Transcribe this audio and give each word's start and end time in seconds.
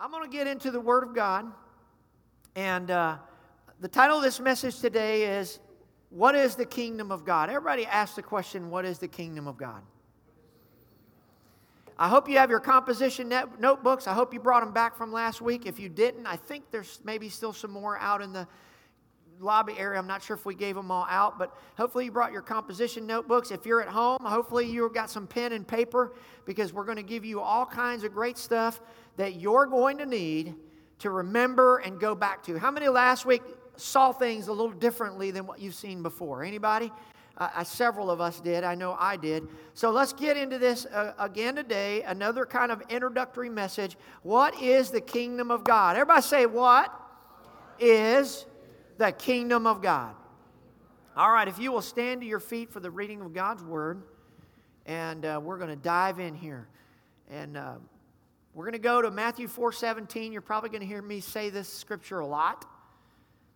I'm 0.00 0.12
going 0.12 0.22
to 0.22 0.36
get 0.36 0.46
into 0.46 0.70
the 0.70 0.80
Word 0.80 1.02
of 1.02 1.12
God. 1.12 1.46
And 2.54 2.88
uh, 2.88 3.16
the 3.80 3.88
title 3.88 4.18
of 4.18 4.22
this 4.22 4.38
message 4.38 4.78
today 4.78 5.38
is 5.38 5.58
What 6.10 6.36
is 6.36 6.54
the 6.54 6.64
Kingdom 6.64 7.10
of 7.10 7.24
God? 7.24 7.50
Everybody 7.50 7.84
ask 7.84 8.14
the 8.14 8.22
question, 8.22 8.70
What 8.70 8.84
is 8.84 9.00
the 9.00 9.08
Kingdom 9.08 9.48
of 9.48 9.56
God? 9.56 9.82
I 11.98 12.08
hope 12.08 12.28
you 12.28 12.38
have 12.38 12.48
your 12.48 12.60
composition 12.60 13.28
net- 13.28 13.60
notebooks. 13.60 14.06
I 14.06 14.14
hope 14.14 14.32
you 14.32 14.38
brought 14.38 14.62
them 14.62 14.72
back 14.72 14.96
from 14.96 15.12
last 15.12 15.40
week. 15.40 15.66
If 15.66 15.80
you 15.80 15.88
didn't, 15.88 16.26
I 16.26 16.36
think 16.36 16.70
there's 16.70 17.00
maybe 17.02 17.28
still 17.28 17.52
some 17.52 17.72
more 17.72 17.98
out 17.98 18.22
in 18.22 18.32
the 18.32 18.46
lobby 19.40 19.74
area. 19.78 19.98
I'm 19.98 20.06
not 20.06 20.22
sure 20.22 20.36
if 20.36 20.44
we 20.44 20.54
gave 20.54 20.74
them 20.74 20.90
all 20.90 21.06
out, 21.08 21.38
but 21.38 21.56
hopefully 21.76 22.06
you 22.06 22.12
brought 22.12 22.32
your 22.32 22.42
composition 22.42 23.06
notebooks. 23.06 23.50
If 23.50 23.66
you're 23.66 23.80
at 23.80 23.88
home, 23.88 24.18
hopefully 24.22 24.66
you've 24.66 24.94
got 24.94 25.10
some 25.10 25.26
pen 25.26 25.52
and 25.52 25.66
paper 25.66 26.12
because 26.44 26.72
we're 26.72 26.84
going 26.84 26.96
to 26.96 27.02
give 27.02 27.24
you 27.24 27.40
all 27.40 27.66
kinds 27.66 28.04
of 28.04 28.12
great 28.12 28.38
stuff 28.38 28.80
that 29.16 29.36
you're 29.40 29.66
going 29.66 29.98
to 29.98 30.06
need 30.06 30.54
to 31.00 31.10
remember 31.10 31.78
and 31.78 32.00
go 32.00 32.14
back 32.14 32.42
to. 32.44 32.58
How 32.58 32.70
many 32.70 32.88
last 32.88 33.24
week 33.24 33.42
saw 33.76 34.12
things 34.12 34.48
a 34.48 34.52
little 34.52 34.72
differently 34.72 35.30
than 35.30 35.46
what 35.46 35.60
you've 35.60 35.74
seen 35.74 36.02
before? 36.02 36.42
Anybody? 36.42 36.92
Uh, 37.38 37.62
several 37.62 38.10
of 38.10 38.20
us 38.20 38.40
did. 38.40 38.64
I 38.64 38.74
know 38.74 38.96
I 38.98 39.16
did. 39.16 39.46
So 39.74 39.92
let's 39.92 40.12
get 40.12 40.36
into 40.36 40.58
this 40.58 40.86
uh, 40.86 41.12
again 41.20 41.54
today. 41.54 42.02
Another 42.02 42.44
kind 42.44 42.72
of 42.72 42.82
introductory 42.88 43.48
message. 43.48 43.96
What 44.22 44.60
is 44.60 44.90
the 44.90 45.00
kingdom 45.00 45.52
of 45.52 45.62
God? 45.62 45.94
Everybody 45.94 46.22
say, 46.22 46.46
What 46.46 46.92
is 47.78 48.46
the 48.98 49.12
kingdom 49.12 49.66
of 49.66 49.80
God. 49.80 50.14
All 51.16 51.32
right, 51.32 51.48
if 51.48 51.58
you 51.58 51.72
will 51.72 51.82
stand 51.82 52.20
to 52.20 52.26
your 52.26 52.40
feet 52.40 52.70
for 52.70 52.80
the 52.80 52.90
reading 52.90 53.20
of 53.20 53.32
God's 53.32 53.62
word, 53.62 54.02
and 54.86 55.24
uh, 55.24 55.40
we're 55.42 55.58
going 55.58 55.70
to 55.70 55.76
dive 55.76 56.18
in 56.18 56.34
here. 56.34 56.68
And 57.30 57.56
uh, 57.56 57.74
we're 58.54 58.64
going 58.64 58.72
to 58.72 58.78
go 58.78 59.02
to 59.02 59.10
Matthew 59.10 59.48
4 59.48 59.72
17. 59.72 60.32
You're 60.32 60.40
probably 60.40 60.70
going 60.70 60.80
to 60.80 60.86
hear 60.86 61.02
me 61.02 61.20
say 61.20 61.50
this 61.50 61.68
scripture 61.68 62.20
a 62.20 62.26
lot 62.26 62.66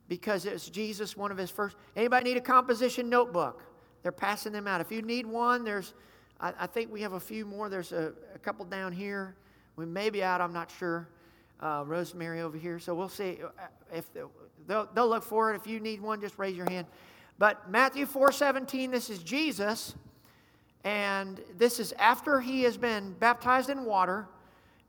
because 0.08 0.44
it's 0.44 0.68
Jesus, 0.68 1.16
one 1.16 1.30
of 1.30 1.38
his 1.38 1.50
first. 1.50 1.76
Anybody 1.96 2.30
need 2.30 2.36
a 2.36 2.42
composition 2.42 3.08
notebook? 3.08 3.62
They're 4.02 4.12
passing 4.12 4.52
them 4.52 4.66
out. 4.66 4.80
If 4.80 4.92
you 4.92 5.02
need 5.02 5.26
one, 5.26 5.64
there's, 5.64 5.94
I, 6.40 6.52
I 6.60 6.66
think 6.66 6.92
we 6.92 7.00
have 7.02 7.14
a 7.14 7.20
few 7.20 7.46
more. 7.46 7.68
There's 7.68 7.92
a, 7.92 8.12
a 8.34 8.38
couple 8.38 8.64
down 8.64 8.92
here. 8.92 9.36
We 9.76 9.86
may 9.86 10.10
be 10.10 10.22
out, 10.22 10.40
I'm 10.40 10.52
not 10.52 10.70
sure. 10.78 11.08
Uh, 11.62 11.84
Rosemary 11.86 12.40
over 12.40 12.58
here. 12.58 12.80
So 12.80 12.92
we'll 12.92 13.08
see 13.08 13.38
uh, 13.40 13.66
if 13.94 14.06
They'll, 14.66 14.88
they'll 14.94 15.08
look 15.08 15.22
for 15.22 15.52
it. 15.52 15.56
If 15.56 15.66
you 15.66 15.80
need 15.80 16.00
one, 16.00 16.20
just 16.20 16.38
raise 16.38 16.56
your 16.56 16.68
hand. 16.68 16.86
But 17.38 17.70
Matthew 17.70 18.06
4 18.06 18.32
17, 18.32 18.90
this 18.90 19.10
is 19.10 19.22
Jesus. 19.22 19.94
And 20.84 21.40
this 21.56 21.78
is 21.78 21.92
after 21.98 22.40
he 22.40 22.62
has 22.64 22.76
been 22.76 23.12
baptized 23.20 23.70
in 23.70 23.84
water. 23.84 24.26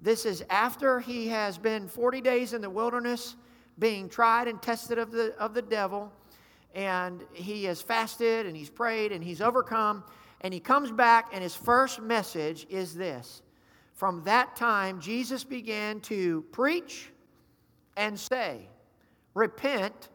This 0.02 0.25
is 0.25 0.43
after 0.49 0.99
he 0.99 1.27
has 1.27 1.57
been 1.57 1.88
40 1.88 2.21
days 2.21 2.53
in 2.53 2.61
the 2.61 2.69
wilderness 2.69 3.35
being 3.80 4.09
tried 4.09 4.47
and 4.47 4.61
tested 4.61 4.97
of 4.97 5.11
the, 5.11 5.35
of 5.37 5.53
the 5.53 5.61
devil. 5.61 6.11
And 6.73 7.23
he 7.33 7.65
has 7.65 7.81
fasted 7.81 8.47
and 8.47 8.58
he's 8.58 8.69
prayed 8.69 9.11
and 9.11 9.23
he's 9.23 9.41
overcome. 9.41 10.03
And 10.41 10.53
he 10.53 10.59
comes 10.59 10.91
back, 10.91 11.30
and 11.31 11.41
his 11.41 11.55
first 11.55 12.02
message 12.02 12.67
is 12.69 12.95
this 12.95 13.42
From 13.94 14.23
that 14.23 14.55
time, 14.55 14.99
Jesus 14.99 15.44
began 15.44 15.99
to 16.02 16.44
preach 16.52 17.09
and 17.95 18.19
say, 18.19 18.67
Repent, 19.33 20.09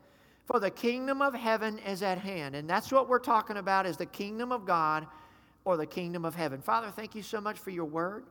for 0.45 0.61
the 0.61 0.71
kingdom 0.71 1.21
of 1.21 1.34
heaven 1.34 1.79
is 1.79 2.03
at 2.03 2.19
hand. 2.19 2.55
And 2.55 2.69
that's 2.69 2.91
what 2.91 3.09
we're 3.09 3.19
talking 3.19 3.56
about 3.56 3.87
is 3.87 3.97
the 3.97 4.06
kingdom 4.06 4.53
of 4.53 4.65
God 4.65 5.06
or 5.65 5.77
the 5.77 5.87
kingdom 5.87 6.25
of 6.25 6.34
heaven. 6.34 6.62
Father, 6.62 6.91
thank 6.91 7.15
you 7.15 7.23
so 7.23 7.41
much 7.41 7.59
for 7.59 7.71
your 7.71 7.84
word. 7.84 8.25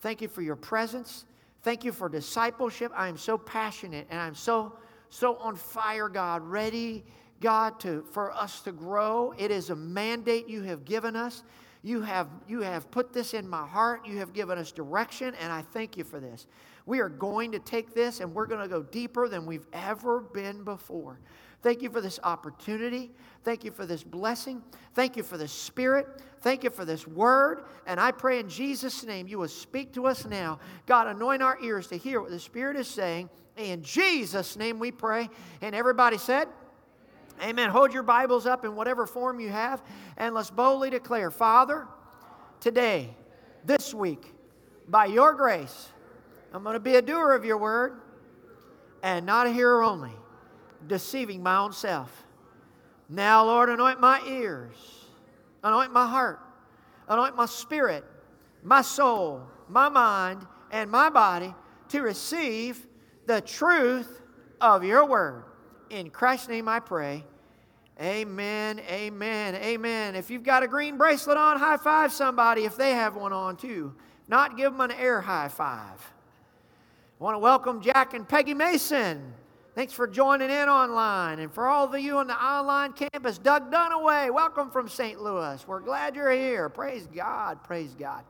Thank 0.00 0.22
you 0.22 0.28
for 0.28 0.42
your 0.42 0.56
presence. 0.56 1.24
Thank 1.62 1.82
you 1.82 1.92
for 1.92 2.08
discipleship. 2.08 2.92
I 2.94 3.08
am 3.08 3.16
so 3.16 3.38
passionate 3.38 4.06
and 4.10 4.20
I'm 4.20 4.34
so 4.34 4.78
so 5.10 5.36
on 5.36 5.54
fire, 5.54 6.08
God, 6.08 6.42
ready, 6.42 7.04
God, 7.40 7.78
to 7.80 8.04
for 8.10 8.32
us 8.32 8.60
to 8.62 8.72
grow. 8.72 9.32
It 9.38 9.50
is 9.50 9.70
a 9.70 9.76
mandate 9.76 10.48
you 10.48 10.62
have 10.62 10.84
given 10.84 11.16
us. 11.16 11.42
You 11.84 12.00
have 12.00 12.28
you 12.48 12.62
have 12.62 12.90
put 12.90 13.12
this 13.12 13.34
in 13.34 13.46
my 13.46 13.66
heart. 13.66 14.06
You 14.06 14.16
have 14.16 14.32
given 14.32 14.56
us 14.56 14.72
direction, 14.72 15.34
and 15.38 15.52
I 15.52 15.60
thank 15.60 15.98
you 15.98 16.02
for 16.02 16.18
this. 16.18 16.46
We 16.86 17.00
are 17.00 17.10
going 17.10 17.52
to 17.52 17.58
take 17.58 17.94
this 17.94 18.20
and 18.20 18.34
we're 18.34 18.46
going 18.46 18.62
to 18.62 18.68
go 18.68 18.82
deeper 18.82 19.28
than 19.28 19.44
we've 19.46 19.66
ever 19.72 20.20
been 20.20 20.64
before. 20.64 21.20
Thank 21.62 21.82
you 21.82 21.90
for 21.90 22.00
this 22.00 22.20
opportunity. 22.22 23.10
Thank 23.42 23.64
you 23.64 23.70
for 23.70 23.86
this 23.86 24.02
blessing. 24.02 24.62
Thank 24.94 25.16
you 25.16 25.22
for 25.22 25.38
the 25.38 25.48
Spirit. 25.48 26.22
Thank 26.40 26.62
you 26.64 26.70
for 26.70 26.84
this 26.84 27.06
word. 27.06 27.64
And 27.86 27.98
I 27.98 28.12
pray 28.12 28.38
in 28.38 28.48
Jesus' 28.48 29.04
name 29.04 29.26
you 29.26 29.38
will 29.38 29.48
speak 29.48 29.92
to 29.94 30.06
us 30.06 30.26
now. 30.26 30.58
God, 30.86 31.06
anoint 31.06 31.42
our 31.42 31.58
ears 31.62 31.86
to 31.88 31.96
hear 31.96 32.20
what 32.20 32.30
the 32.30 32.40
Spirit 32.40 32.76
is 32.76 32.88
saying. 32.88 33.30
In 33.56 33.82
Jesus' 33.82 34.56
name 34.56 34.78
we 34.78 34.90
pray. 34.90 35.30
And 35.62 35.74
everybody 35.74 36.18
said, 36.18 36.48
Amen. 37.42 37.70
Hold 37.70 37.92
your 37.92 38.02
Bibles 38.02 38.46
up 38.46 38.64
in 38.64 38.76
whatever 38.76 39.06
form 39.06 39.40
you 39.40 39.48
have, 39.48 39.82
and 40.16 40.34
let's 40.34 40.50
boldly 40.50 40.90
declare 40.90 41.30
Father, 41.30 41.86
today, 42.60 43.14
this 43.64 43.92
week, 43.92 44.32
by 44.88 45.06
your 45.06 45.34
grace, 45.34 45.88
I'm 46.52 46.62
going 46.62 46.74
to 46.74 46.80
be 46.80 46.94
a 46.94 47.02
doer 47.02 47.32
of 47.32 47.44
your 47.44 47.58
word 47.58 48.00
and 49.02 49.26
not 49.26 49.46
a 49.46 49.50
hearer 49.50 49.82
only, 49.82 50.12
deceiving 50.86 51.42
my 51.42 51.56
own 51.56 51.72
self. 51.72 52.24
Now, 53.08 53.44
Lord, 53.44 53.68
anoint 53.68 54.00
my 54.00 54.22
ears, 54.26 54.74
anoint 55.62 55.92
my 55.92 56.06
heart, 56.06 56.40
anoint 57.08 57.36
my 57.36 57.46
spirit, 57.46 58.04
my 58.62 58.80
soul, 58.80 59.42
my 59.68 59.88
mind, 59.88 60.46
and 60.70 60.90
my 60.90 61.10
body 61.10 61.54
to 61.88 62.00
receive 62.00 62.86
the 63.26 63.40
truth 63.40 64.22
of 64.60 64.84
your 64.84 65.04
word. 65.04 65.44
In 65.94 66.10
Christ's 66.10 66.48
name 66.48 66.68
I 66.68 66.80
pray. 66.80 67.22
Amen, 68.00 68.80
amen, 68.80 69.54
amen. 69.54 70.16
If 70.16 70.28
you've 70.28 70.42
got 70.42 70.64
a 70.64 70.66
green 70.66 70.98
bracelet 70.98 71.36
on, 71.36 71.56
high 71.56 71.76
five 71.76 72.12
somebody 72.12 72.64
if 72.64 72.76
they 72.76 72.90
have 72.90 73.14
one 73.14 73.32
on 73.32 73.56
too. 73.56 73.94
Not 74.26 74.56
give 74.56 74.72
them 74.72 74.80
an 74.80 74.90
air 74.90 75.20
high 75.20 75.46
five. 75.46 76.12
I 77.20 77.22
want 77.22 77.36
to 77.36 77.38
welcome 77.38 77.80
Jack 77.80 78.12
and 78.12 78.28
Peggy 78.28 78.54
Mason. 78.54 79.22
Thanks 79.76 79.92
for 79.92 80.08
joining 80.08 80.50
in 80.50 80.68
online. 80.68 81.38
And 81.38 81.52
for 81.52 81.68
all 81.68 81.94
of 81.94 82.00
you 82.00 82.18
on 82.18 82.26
the 82.26 82.44
online 82.44 82.92
campus, 82.94 83.38
Doug 83.38 83.70
Dunaway, 83.70 84.34
welcome 84.34 84.72
from 84.72 84.88
St. 84.88 85.22
Louis. 85.22 85.64
We're 85.64 85.78
glad 85.78 86.16
you're 86.16 86.32
here. 86.32 86.68
Praise 86.68 87.06
God. 87.14 87.62
Praise 87.62 87.94
God. 87.96 88.24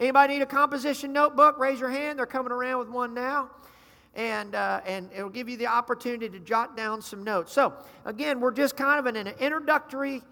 Anybody 0.00 0.34
need 0.34 0.42
a 0.42 0.46
composition 0.46 1.12
notebook? 1.12 1.60
Raise 1.60 1.78
your 1.78 1.90
hand. 1.90 2.18
They're 2.18 2.26
coming 2.26 2.50
around 2.50 2.80
with 2.80 2.88
one 2.88 3.14
now. 3.14 3.50
And, 4.14 4.54
uh, 4.54 4.80
and 4.86 5.10
it'll 5.12 5.28
give 5.28 5.48
you 5.48 5.56
the 5.56 5.66
opportunity 5.66 6.28
to 6.28 6.38
jot 6.38 6.76
down 6.76 7.02
some 7.02 7.24
notes. 7.24 7.52
So, 7.52 7.72
again, 8.04 8.40
we're 8.40 8.52
just 8.52 8.76
kind 8.76 9.00
of 9.00 9.06
in 9.06 9.26
an 9.26 9.34
introductory 9.40 10.22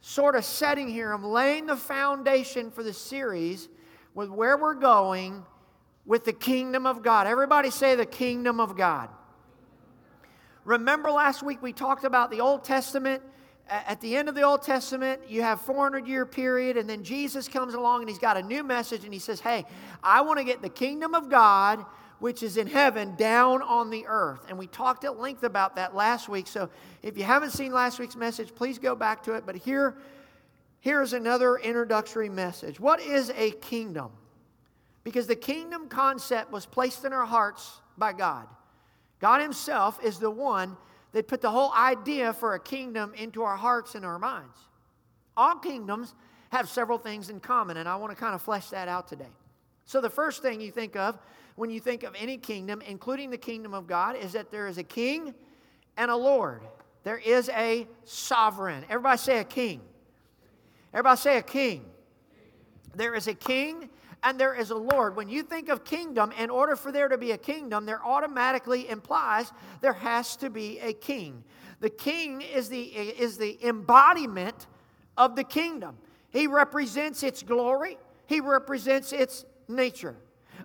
sort 0.00 0.34
of 0.34 0.44
setting 0.44 0.88
here. 0.88 1.12
I'm 1.12 1.24
laying 1.24 1.66
the 1.66 1.76
foundation 1.76 2.70
for 2.70 2.82
the 2.82 2.92
series 2.92 3.68
with 4.14 4.30
where 4.30 4.56
we're 4.56 4.74
going 4.74 5.44
with 6.06 6.24
the 6.24 6.32
kingdom 6.32 6.86
of 6.86 7.02
God. 7.02 7.26
Everybody 7.26 7.70
say 7.70 7.94
the 7.94 8.06
kingdom 8.06 8.60
of 8.60 8.76
God. 8.76 9.10
Remember 10.64 11.10
last 11.10 11.42
week 11.42 11.62
we 11.62 11.72
talked 11.72 12.04
about 12.04 12.30
the 12.30 12.40
Old 12.40 12.64
Testament. 12.64 13.22
At 13.70 14.00
the 14.00 14.16
end 14.16 14.28
of 14.28 14.34
the 14.34 14.42
Old 14.42 14.62
Testament, 14.62 15.20
you 15.28 15.42
have 15.42 15.60
400 15.60 16.06
year 16.06 16.24
period, 16.24 16.78
and 16.78 16.88
then 16.88 17.04
Jesus 17.04 17.48
comes 17.48 17.74
along 17.74 18.00
and 18.00 18.08
he's 18.08 18.18
got 18.18 18.38
a 18.38 18.42
new 18.42 18.62
message, 18.62 19.04
and 19.04 19.12
he 19.12 19.18
says, 19.18 19.40
Hey, 19.40 19.66
I 20.02 20.22
want 20.22 20.38
to 20.38 20.44
get 20.44 20.62
the 20.62 20.70
kingdom 20.70 21.14
of 21.14 21.28
God, 21.28 21.84
which 22.20 22.42
is 22.42 22.56
in 22.56 22.66
heaven, 22.66 23.14
down 23.16 23.62
on 23.62 23.90
the 23.90 24.04
earth. 24.06 24.40
And 24.48 24.58
we 24.58 24.66
talked 24.66 25.04
at 25.04 25.18
length 25.18 25.42
about 25.42 25.76
that 25.76 25.94
last 25.94 26.28
week. 26.28 26.46
So 26.46 26.68
if 27.02 27.16
you 27.16 27.24
haven't 27.24 27.50
seen 27.50 27.72
last 27.72 27.98
week's 27.98 28.16
message, 28.16 28.54
please 28.54 28.78
go 28.78 28.94
back 28.94 29.22
to 29.24 29.34
it. 29.34 29.44
But 29.46 29.56
here, 29.56 29.96
here's 30.80 31.12
another 31.12 31.56
introductory 31.56 32.28
message. 32.28 32.80
What 32.80 33.00
is 33.00 33.30
a 33.36 33.52
kingdom? 33.52 34.10
Because 35.04 35.26
the 35.26 35.36
kingdom 35.36 35.88
concept 35.88 36.50
was 36.50 36.66
placed 36.66 37.04
in 37.04 37.12
our 37.12 37.26
hearts 37.26 37.80
by 37.96 38.12
God. 38.12 38.46
God 39.20 39.40
Himself 39.40 40.02
is 40.04 40.18
the 40.18 40.30
one 40.30 40.76
that 41.12 41.28
put 41.28 41.40
the 41.40 41.50
whole 41.50 41.72
idea 41.72 42.32
for 42.32 42.54
a 42.54 42.60
kingdom 42.60 43.12
into 43.14 43.42
our 43.42 43.56
hearts 43.56 43.94
and 43.94 44.04
our 44.04 44.18
minds. 44.18 44.58
All 45.36 45.56
kingdoms 45.56 46.14
have 46.50 46.68
several 46.68 46.98
things 46.98 47.30
in 47.30 47.40
common, 47.40 47.76
and 47.76 47.88
I 47.88 47.96
want 47.96 48.12
to 48.12 48.16
kind 48.16 48.34
of 48.34 48.42
flesh 48.42 48.68
that 48.70 48.88
out 48.88 49.08
today. 49.08 49.30
So, 49.86 50.00
the 50.00 50.10
first 50.10 50.42
thing 50.42 50.60
you 50.60 50.70
think 50.70 50.96
of 50.96 51.18
when 51.58 51.70
you 51.70 51.80
think 51.80 52.04
of 52.04 52.14
any 52.16 52.36
kingdom, 52.36 52.80
including 52.86 53.30
the 53.30 53.36
kingdom 53.36 53.74
of 53.74 53.88
God, 53.88 54.14
is 54.14 54.32
that 54.32 54.52
there 54.52 54.68
is 54.68 54.78
a 54.78 54.84
king 54.84 55.34
and 55.96 56.08
a 56.08 56.16
Lord. 56.16 56.62
There 57.02 57.18
is 57.18 57.48
a 57.48 57.88
sovereign. 58.04 58.84
Everybody 58.88 59.18
say 59.18 59.38
a 59.40 59.44
king. 59.44 59.80
Everybody 60.94 61.18
say 61.18 61.38
a 61.38 61.42
king. 61.42 61.84
There 62.94 63.14
is 63.14 63.26
a 63.26 63.34
king 63.34 63.90
and 64.22 64.38
there 64.38 64.54
is 64.54 64.70
a 64.70 64.76
Lord. 64.76 65.16
When 65.16 65.28
you 65.28 65.42
think 65.42 65.68
of 65.68 65.84
kingdom, 65.84 66.32
in 66.38 66.48
order 66.48 66.76
for 66.76 66.92
there 66.92 67.08
to 67.08 67.18
be 67.18 67.32
a 67.32 67.38
kingdom, 67.38 67.86
there 67.86 68.04
automatically 68.04 68.88
implies 68.88 69.52
there 69.80 69.92
has 69.92 70.36
to 70.36 70.50
be 70.50 70.78
a 70.78 70.92
king. 70.92 71.42
The 71.80 71.90
king 71.90 72.40
is 72.40 72.68
the, 72.68 72.82
is 72.82 73.36
the 73.36 73.58
embodiment 73.66 74.68
of 75.16 75.34
the 75.34 75.44
kingdom. 75.44 75.96
He 76.30 76.46
represents 76.46 77.24
its 77.24 77.42
glory, 77.42 77.98
he 78.26 78.40
represents 78.40 79.12
its 79.12 79.44
nature. 79.66 80.16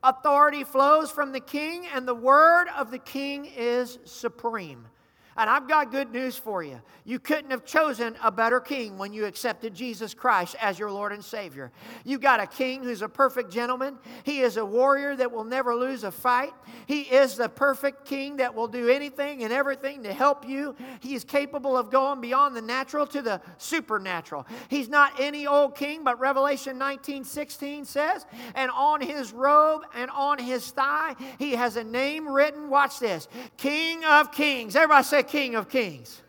Authority 0.01 0.63
flows 0.63 1.12
from 1.12 1.31
the 1.31 1.40
king, 1.40 1.86
and 1.94 2.07
the 2.07 2.16
word 2.16 2.68
of 2.78 2.90
the 2.90 3.00
king 3.00 3.45
is 3.45 4.00
supreme. 4.06 4.88
And 5.36 5.50
I've 5.50 5.68
got 5.68 5.92
good 5.92 6.12
news 6.12 6.38
for 6.38 6.64
you. 6.64 6.80
You 7.06 7.20
couldn't 7.20 7.52
have 7.52 7.66
chosen 7.66 8.16
a 8.24 8.32
better 8.32 8.60
king 8.60 8.98
when 8.98 9.14
you 9.14 9.26
accepted 9.26 9.74
Jesus 9.74 10.14
Christ 10.14 10.56
as 10.62 10.78
your 10.78 10.92
Lord 10.92 11.12
and 11.12 11.24
Savior. 11.24 11.72
You've 12.06 12.22
got 12.22 12.40
a 12.40 12.48
king 12.48 12.84
who's 12.84 13.02
a 13.02 13.10
perfect 13.10 13.52
gentleman. 13.52 13.98
He 14.24 14.42
is 14.42 14.58
a 14.58 14.66
warrior 14.66 15.16
that 15.16 15.32
will 15.32 15.44
never 15.44 15.76
lose 15.76 16.04
a 16.04 16.12
fight. 16.12 16.54
He 16.86 17.02
is 17.02 17.36
the 17.36 17.50
perfect 17.50 18.06
king 18.06 18.38
that 18.38 18.54
will 18.54 18.68
do 18.68 18.90
anything 18.90 19.44
and 19.44 19.52
everything 19.52 20.04
to 20.04 20.14
help 20.14 20.48
you. 20.48 20.76
He 21.00 21.16
is 21.16 21.24
capable 21.24 21.76
of 21.76 21.90
going 21.90 22.22
beyond 22.22 22.56
the 22.56 22.62
natural 22.62 23.08
to 23.08 23.22
the 23.22 23.42
supernatural. 23.58 24.46
He's 24.70 24.88
not 24.88 25.20
any 25.20 25.48
old 25.48 25.76
king, 25.76 26.04
but 26.04 26.20
Revelation 26.20 26.78
19 26.78 27.24
16 27.24 27.86
says, 27.86 28.26
and 28.56 28.70
on 28.72 29.02
his 29.02 29.34
robe 29.34 29.84
and 29.96 30.12
on 30.12 30.38
his 30.38 30.70
thigh, 30.72 31.16
he 31.40 31.52
has 31.52 31.76
a 31.76 31.84
name 31.84 32.28
written. 32.28 32.70
Watch 32.70 33.00
this 33.00 33.28
King 33.58 34.04
of 34.06 34.32
Kings. 34.32 34.76
Everybody 34.76 35.04
say, 35.04 35.23
King 35.24 35.56
of 35.56 35.70
Kings 35.70 36.22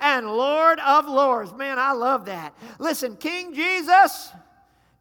and 0.00 0.26
Lord 0.26 0.80
of 0.80 1.06
Lords. 1.06 1.52
Man, 1.52 1.78
I 1.78 1.92
love 1.92 2.24
that. 2.26 2.54
Listen, 2.78 3.16
King 3.16 3.54
Jesus 3.54 4.30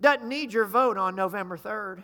doesn't 0.02 0.28
need 0.28 0.54
your 0.54 0.66
vote 0.66 0.98
on 0.98 1.16
November 1.16 1.58
3rd. 1.58 2.04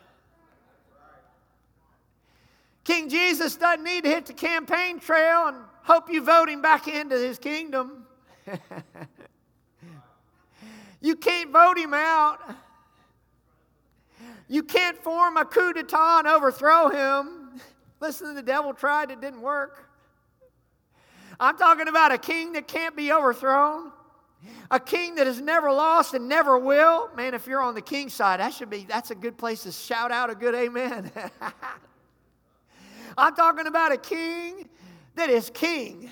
King 2.83 3.09
Jesus 3.09 3.55
doesn't 3.55 3.83
need 3.83 4.03
to 4.03 4.09
hit 4.09 4.27
the 4.27 4.33
campaign 4.33 4.99
trail 4.99 5.47
and 5.47 5.57
hope 5.83 6.09
you 6.09 6.23
vote 6.23 6.49
him 6.49 6.61
back 6.61 6.87
into 6.87 7.17
his 7.17 7.39
kingdom. 7.39 8.05
you 11.01 11.15
can't 11.15 11.51
vote 11.51 11.77
him 11.77 11.93
out. 11.93 12.39
You 14.47 14.61
can't 14.61 14.97
form 14.97 15.37
a 15.37 15.45
coup 15.45 15.73
d'etat 15.73 16.19
and 16.19 16.27
overthrow 16.27 16.89
him. 16.89 17.59
Listen, 17.99 18.35
the 18.35 18.43
devil 18.43 18.73
tried, 18.73 19.09
it 19.09 19.19
didn't 19.19 19.41
work. 19.41 19.89
I'm 21.39 21.57
talking 21.57 21.87
about 21.87 22.11
a 22.11 22.17
king 22.17 22.53
that 22.53 22.67
can't 22.67 22.95
be 22.95 23.11
overthrown. 23.11 23.91
A 24.71 24.79
king 24.79 25.15
that 25.15 25.27
has 25.27 25.41
never 25.41 25.71
lost 25.71 26.13
and 26.13 26.27
never 26.27 26.57
will. 26.57 27.09
Man, 27.15 27.33
if 27.33 27.47
you're 27.47 27.61
on 27.61 27.75
the 27.75 27.81
king 27.81 28.09
side, 28.09 28.39
that 28.39 28.53
should 28.53 28.69
be 28.69 28.85
that's 28.87 29.11
a 29.11 29.15
good 29.15 29.37
place 29.37 29.63
to 29.63 29.71
shout 29.71 30.11
out 30.11 30.29
a 30.29 30.35
good 30.35 30.55
amen. 30.55 31.11
I'm 33.17 33.35
talking 33.35 33.67
about 33.67 33.91
a 33.91 33.97
king 33.97 34.67
that 35.15 35.29
is 35.29 35.49
king. 35.53 36.09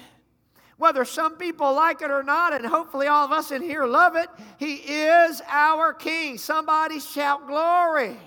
Whether 0.77 1.05
some 1.05 1.37
people 1.37 1.73
like 1.73 2.01
it 2.01 2.11
or 2.11 2.23
not, 2.23 2.53
and 2.53 2.65
hopefully 2.65 3.07
all 3.07 3.25
of 3.25 3.31
us 3.31 3.51
in 3.51 3.61
here 3.61 3.85
love 3.85 4.15
it, 4.15 4.27
he 4.57 4.75
is 4.75 5.41
our 5.47 5.93
king. 5.93 6.37
Somebody 6.37 6.99
shout 6.99 7.47
glory. 7.47 8.17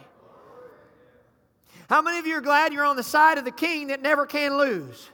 How 1.89 2.03
many 2.03 2.19
of 2.19 2.27
you 2.27 2.37
are 2.37 2.41
glad 2.41 2.73
you're 2.73 2.85
on 2.85 2.97
the 2.97 3.03
side 3.03 3.39
of 3.39 3.45
the 3.45 3.51
king 3.51 3.89
that 3.89 4.03
never 4.03 4.27
can 4.27 4.57
lose? 4.57 5.11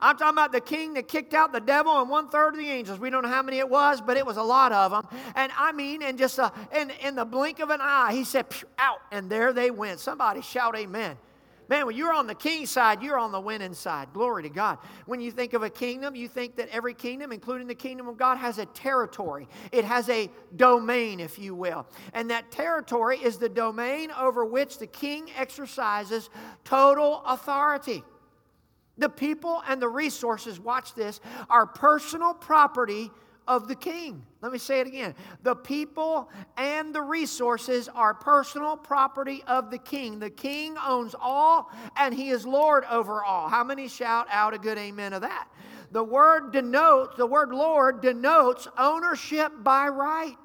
I'm 0.00 0.16
talking 0.16 0.34
about 0.34 0.52
the 0.52 0.60
king 0.60 0.94
that 0.94 1.08
kicked 1.08 1.34
out 1.34 1.52
the 1.52 1.60
devil 1.60 2.00
and 2.00 2.08
one 2.08 2.28
third 2.28 2.54
of 2.54 2.60
the 2.60 2.68
angels. 2.68 2.98
We 2.98 3.10
don't 3.10 3.22
know 3.22 3.28
how 3.28 3.42
many 3.42 3.58
it 3.58 3.68
was, 3.68 4.00
but 4.00 4.16
it 4.16 4.24
was 4.24 4.36
a 4.36 4.42
lot 4.42 4.72
of 4.72 4.90
them. 4.90 5.20
And 5.34 5.52
I 5.56 5.72
mean, 5.72 6.02
in 6.02 6.16
just 6.16 6.38
a, 6.38 6.52
in, 6.74 6.90
in 7.02 7.14
the 7.14 7.24
blink 7.24 7.60
of 7.60 7.70
an 7.70 7.80
eye, 7.80 8.12
he 8.12 8.24
said, 8.24 8.46
out, 8.78 9.00
and 9.10 9.30
there 9.30 9.52
they 9.52 9.70
went. 9.70 10.00
Somebody 10.00 10.42
shout 10.42 10.76
amen. 10.76 11.16
Man, 11.68 11.84
when 11.84 11.96
you're 11.96 12.14
on 12.14 12.26
the 12.26 12.34
king's 12.34 12.70
side, 12.70 13.02
you're 13.02 13.18
on 13.18 13.30
the 13.30 13.40
winning 13.40 13.74
side. 13.74 14.08
Glory 14.14 14.42
to 14.44 14.48
God. 14.48 14.78
When 15.04 15.20
you 15.20 15.30
think 15.30 15.52
of 15.52 15.62
a 15.62 15.68
kingdom, 15.68 16.14
you 16.16 16.26
think 16.26 16.56
that 16.56 16.70
every 16.70 16.94
kingdom, 16.94 17.30
including 17.30 17.66
the 17.66 17.74
kingdom 17.74 18.08
of 18.08 18.16
God, 18.16 18.38
has 18.38 18.56
a 18.56 18.64
territory. 18.64 19.46
It 19.70 19.84
has 19.84 20.08
a 20.08 20.30
domain, 20.56 21.20
if 21.20 21.38
you 21.38 21.54
will. 21.54 21.86
And 22.14 22.30
that 22.30 22.50
territory 22.50 23.18
is 23.18 23.36
the 23.36 23.50
domain 23.50 24.10
over 24.18 24.46
which 24.46 24.78
the 24.78 24.86
king 24.86 25.30
exercises 25.36 26.30
total 26.64 27.22
authority. 27.26 28.02
The 28.98 29.08
people 29.08 29.62
and 29.66 29.80
the 29.80 29.88
resources, 29.88 30.60
watch 30.60 30.94
this, 30.94 31.20
are 31.48 31.66
personal 31.66 32.34
property 32.34 33.10
of 33.48 33.66
the 33.66 33.74
king. 33.74 34.22
Let 34.42 34.52
me 34.52 34.58
say 34.58 34.80
it 34.80 34.86
again. 34.86 35.14
The 35.42 35.56
people 35.56 36.30
and 36.58 36.94
the 36.94 37.00
resources 37.00 37.88
are 37.88 38.12
personal 38.12 38.76
property 38.76 39.42
of 39.46 39.70
the 39.70 39.78
king. 39.78 40.18
The 40.18 40.30
king 40.30 40.76
owns 40.76 41.14
all 41.18 41.72
and 41.96 42.14
he 42.14 42.28
is 42.28 42.46
Lord 42.46 42.84
over 42.90 43.24
all. 43.24 43.48
How 43.48 43.64
many 43.64 43.88
shout 43.88 44.26
out 44.30 44.52
a 44.52 44.58
good 44.58 44.76
amen 44.76 45.14
of 45.14 45.22
that? 45.22 45.48
The 45.92 46.04
word 46.04 46.52
denotes, 46.52 47.16
the 47.16 47.26
word 47.26 47.50
Lord 47.50 48.02
denotes 48.02 48.68
ownership 48.76 49.50
by 49.62 49.88
right. 49.88 50.36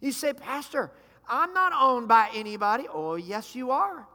You 0.00 0.12
say, 0.12 0.32
Pastor, 0.32 0.92
I'm 1.28 1.52
not 1.52 1.72
owned 1.74 2.06
by 2.06 2.28
anybody. 2.32 2.86
Oh, 2.88 3.16
yes, 3.16 3.56
you 3.56 3.72
are. 3.72 4.06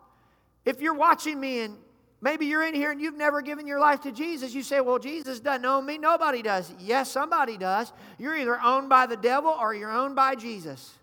If 0.64 0.80
you're 0.80 0.96
watching 0.96 1.40
me 1.40 1.60
and 1.60 1.78
Maybe 2.22 2.46
you're 2.46 2.66
in 2.66 2.74
here 2.74 2.92
and 2.92 3.00
you've 3.00 3.18
never 3.18 3.42
given 3.42 3.68
your 3.68 3.80
life 3.80 4.02
to 4.02 4.12
Jesus. 4.12 4.54
You 4.54 4.64
say, 4.64 4.82
Well, 4.82 5.00
Jesus 5.00 5.40
doesn't 5.40 5.66
own 5.66 5.86
me. 5.86 5.98
Nobody 5.98 6.42
does. 6.42 6.74
Yes, 6.80 7.12
somebody 7.12 7.58
does. 7.58 7.92
You're 8.18 8.38
either 8.38 8.60
owned 8.60 8.90
by 8.90 9.06
the 9.06 9.18
devil 9.18 9.56
or 9.60 9.74
you're 9.74 9.92
owned 9.92 10.16
by 10.16 10.36
Jesus. 10.36 10.94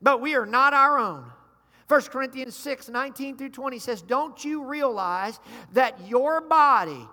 But 0.00 0.20
we 0.20 0.34
are 0.36 0.46
not 0.46 0.72
our 0.72 0.98
own. 0.98 1.24
1 1.88 2.00
Corinthians 2.02 2.54
6 2.56 2.88
19 2.88 3.36
through 3.36 3.50
20 3.50 3.78
says, 3.78 4.02
Don't 4.02 4.44
you 4.44 4.64
realize 4.64 5.38
that 5.72 6.06
your 6.06 6.40
body, 6.40 7.08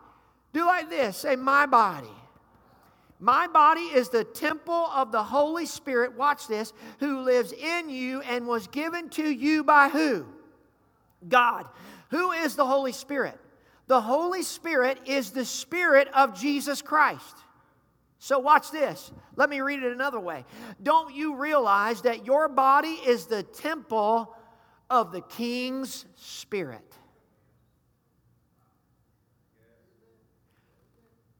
do 0.51 0.65
like 0.65 0.89
this, 0.89 1.17
say, 1.17 1.35
My 1.35 1.65
body. 1.65 2.07
My 3.19 3.47
body 3.47 3.83
is 3.83 4.09
the 4.09 4.25
temple 4.25 4.89
of 4.93 5.13
the 5.13 5.23
Holy 5.23 5.65
Spirit, 5.65 6.17
watch 6.17 6.47
this, 6.47 6.73
who 6.99 7.21
lives 7.21 7.53
in 7.53 7.89
you 7.89 8.19
and 8.21 8.45
was 8.45 8.67
given 8.67 9.07
to 9.11 9.23
you 9.23 9.63
by 9.63 9.87
who? 9.87 10.25
God. 11.29 11.65
Who 12.13 12.31
is 12.31 12.55
the 12.55 12.65
Holy 12.65 12.91
Spirit? 12.91 13.39
The 13.87 13.99
Holy 13.99 14.43
Spirit 14.43 14.99
is 15.07 15.31
the 15.31 15.45
Spirit 15.45 16.07
of 16.13 16.39
Jesus 16.39 16.79
Christ. 16.79 17.35
So, 18.19 18.37
watch 18.37 18.69
this. 18.69 19.11
Let 19.35 19.49
me 19.49 19.61
read 19.61 19.81
it 19.81 19.91
another 19.91 20.19
way. 20.19 20.45
Don't 20.83 21.15
you 21.15 21.37
realize 21.37 22.03
that 22.03 22.23
your 22.23 22.49
body 22.49 22.99
is 23.03 23.25
the 23.25 23.41
temple 23.41 24.35
of 24.91 25.11
the 25.11 25.21
King's 25.21 26.05
Spirit? 26.15 26.85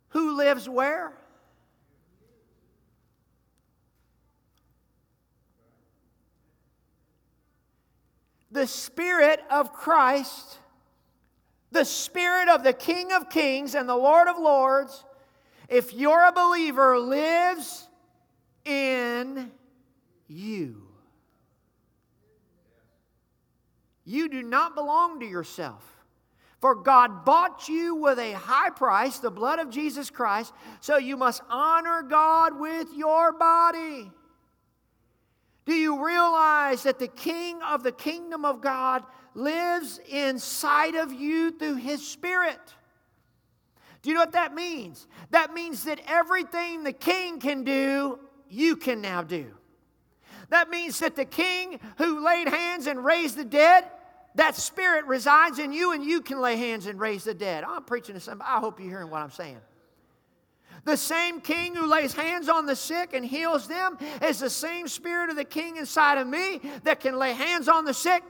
Who 0.09 0.35
lives 0.35 0.67
where? 0.67 1.13
The 8.51 8.65
Spirit 8.65 9.39
of 9.51 9.71
Christ 9.71 10.57
the 11.73 11.83
Spirit 11.83 12.49
of 12.49 12.63
the 12.63 12.73
King 12.73 13.11
of 13.11 13.29
Kings 13.29 13.75
and 13.75 13.89
the 13.89 13.95
Lord 13.95 14.27
of 14.27 14.37
Lords, 14.37 15.03
if 15.67 15.93
you're 15.93 16.25
a 16.25 16.31
believer, 16.31 16.97
lives 16.99 17.87
in 18.63 19.51
you. 20.27 20.83
You 24.05 24.29
do 24.29 24.43
not 24.43 24.75
belong 24.75 25.19
to 25.21 25.25
yourself. 25.25 25.89
For 26.59 26.75
God 26.75 27.25
bought 27.25 27.67
you 27.67 27.95
with 27.95 28.19
a 28.19 28.33
high 28.33 28.69
price, 28.69 29.19
the 29.19 29.29
blood 29.29 29.59
of 29.59 29.69
Jesus 29.69 30.09
Christ, 30.09 30.53
so 30.79 30.97
you 30.97 31.17
must 31.17 31.41
honor 31.49 32.03
God 32.03 32.57
with 32.57 32.87
your 32.95 33.33
body. 33.33 34.09
Do 35.65 35.73
you 35.73 36.05
realize 36.05 36.83
that 36.83 36.99
the 36.99 37.07
King 37.07 37.61
of 37.63 37.83
the 37.83 37.91
kingdom 37.91 38.45
of 38.45 38.61
God 38.61 39.03
lives 39.35 39.99
inside 40.09 40.95
of 40.95 41.11
you 41.11 41.51
through 41.51 41.75
His 41.75 42.05
Spirit. 42.05 42.59
Do 44.01 44.09
you 44.09 44.15
know 44.15 44.21
what 44.21 44.33
that 44.33 44.53
means? 44.53 45.07
That 45.31 45.53
means 45.53 45.85
that 45.85 46.01
everything 46.07 46.83
the 46.83 46.93
king 46.93 47.39
can 47.39 47.63
do, 47.63 48.19
you 48.49 48.75
can 48.75 49.01
now 49.01 49.23
do. 49.23 49.47
That 50.49 50.69
means 50.69 50.99
that 50.99 51.15
the 51.15 51.25
king 51.25 51.79
who 51.97 52.23
laid 52.23 52.49
hands 52.49 52.87
and 52.87 53.03
raised 53.03 53.37
the 53.37 53.45
dead, 53.45 53.85
that 54.35 54.55
spirit 54.55 55.05
resides 55.05 55.57
in 55.57 55.71
you 55.71 55.93
and 55.93 56.03
you 56.03 56.21
can 56.21 56.41
lay 56.41 56.57
hands 56.57 56.85
and 56.85 56.99
raise 56.99 57.23
the 57.23 57.33
dead. 57.33 57.63
I'm 57.63 57.83
preaching 57.83 58.15
to 58.15 58.21
somebody. 58.21 58.49
I 58.51 58.59
hope 58.59 58.79
you're 58.79 58.89
hearing 58.89 59.09
what 59.09 59.21
I'm 59.21 59.31
saying. 59.31 59.57
The 60.85 60.97
same 60.97 61.39
king 61.39 61.73
who 61.73 61.87
lays 61.87 62.13
hands 62.13 62.49
on 62.49 62.65
the 62.65 62.75
sick 62.75 63.13
and 63.13 63.25
heals 63.25 63.67
them 63.67 63.97
is 64.21 64.39
the 64.39 64.49
same 64.49 64.87
spirit 64.89 65.29
of 65.29 65.37
the 65.37 65.45
king 65.45 65.77
inside 65.77 66.17
of 66.17 66.27
me 66.27 66.59
that 66.83 66.99
can 66.99 67.17
lay 67.17 67.31
hands 67.31 67.69
on 67.69 67.85
the 67.85 67.93
sick 67.93 68.21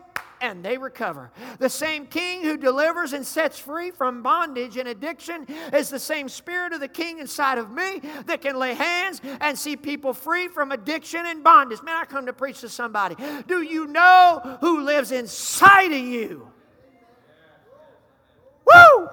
and 0.43 0.63
they 0.63 0.77
recover. 0.77 1.31
The 1.57 1.69
same 1.69 2.05
king 2.05 2.43
who 2.43 2.57
delivers 2.57 3.13
and 3.13 3.25
sets 3.25 3.57
free 3.57 3.91
from 3.91 4.21
bondage 4.21 4.75
and 4.75 4.89
addiction 4.89 5.47
is 5.71 5.89
the 5.89 5.99
same 5.99 6.27
spirit 6.27 6.73
of 6.73 6.81
the 6.81 6.89
king 6.89 7.19
inside 7.19 7.57
of 7.57 7.71
me 7.71 8.01
that 8.25 8.41
can 8.41 8.59
lay 8.59 8.73
hands 8.73 9.21
and 9.39 9.57
see 9.57 9.77
people 9.77 10.13
free 10.13 10.49
from 10.49 10.73
addiction 10.73 11.25
and 11.25 11.45
bondage. 11.45 11.81
Man, 11.81 11.95
I 11.95 12.03
come 12.03 12.25
to 12.25 12.33
preach 12.33 12.59
to 12.59 12.69
somebody. 12.69 13.15
Do 13.47 13.61
you 13.61 13.87
know 13.87 14.57
who 14.59 14.81
lives 14.81 15.13
inside 15.13 15.93
of 15.93 15.99
you? 15.99 16.51
Woo! 18.65 19.09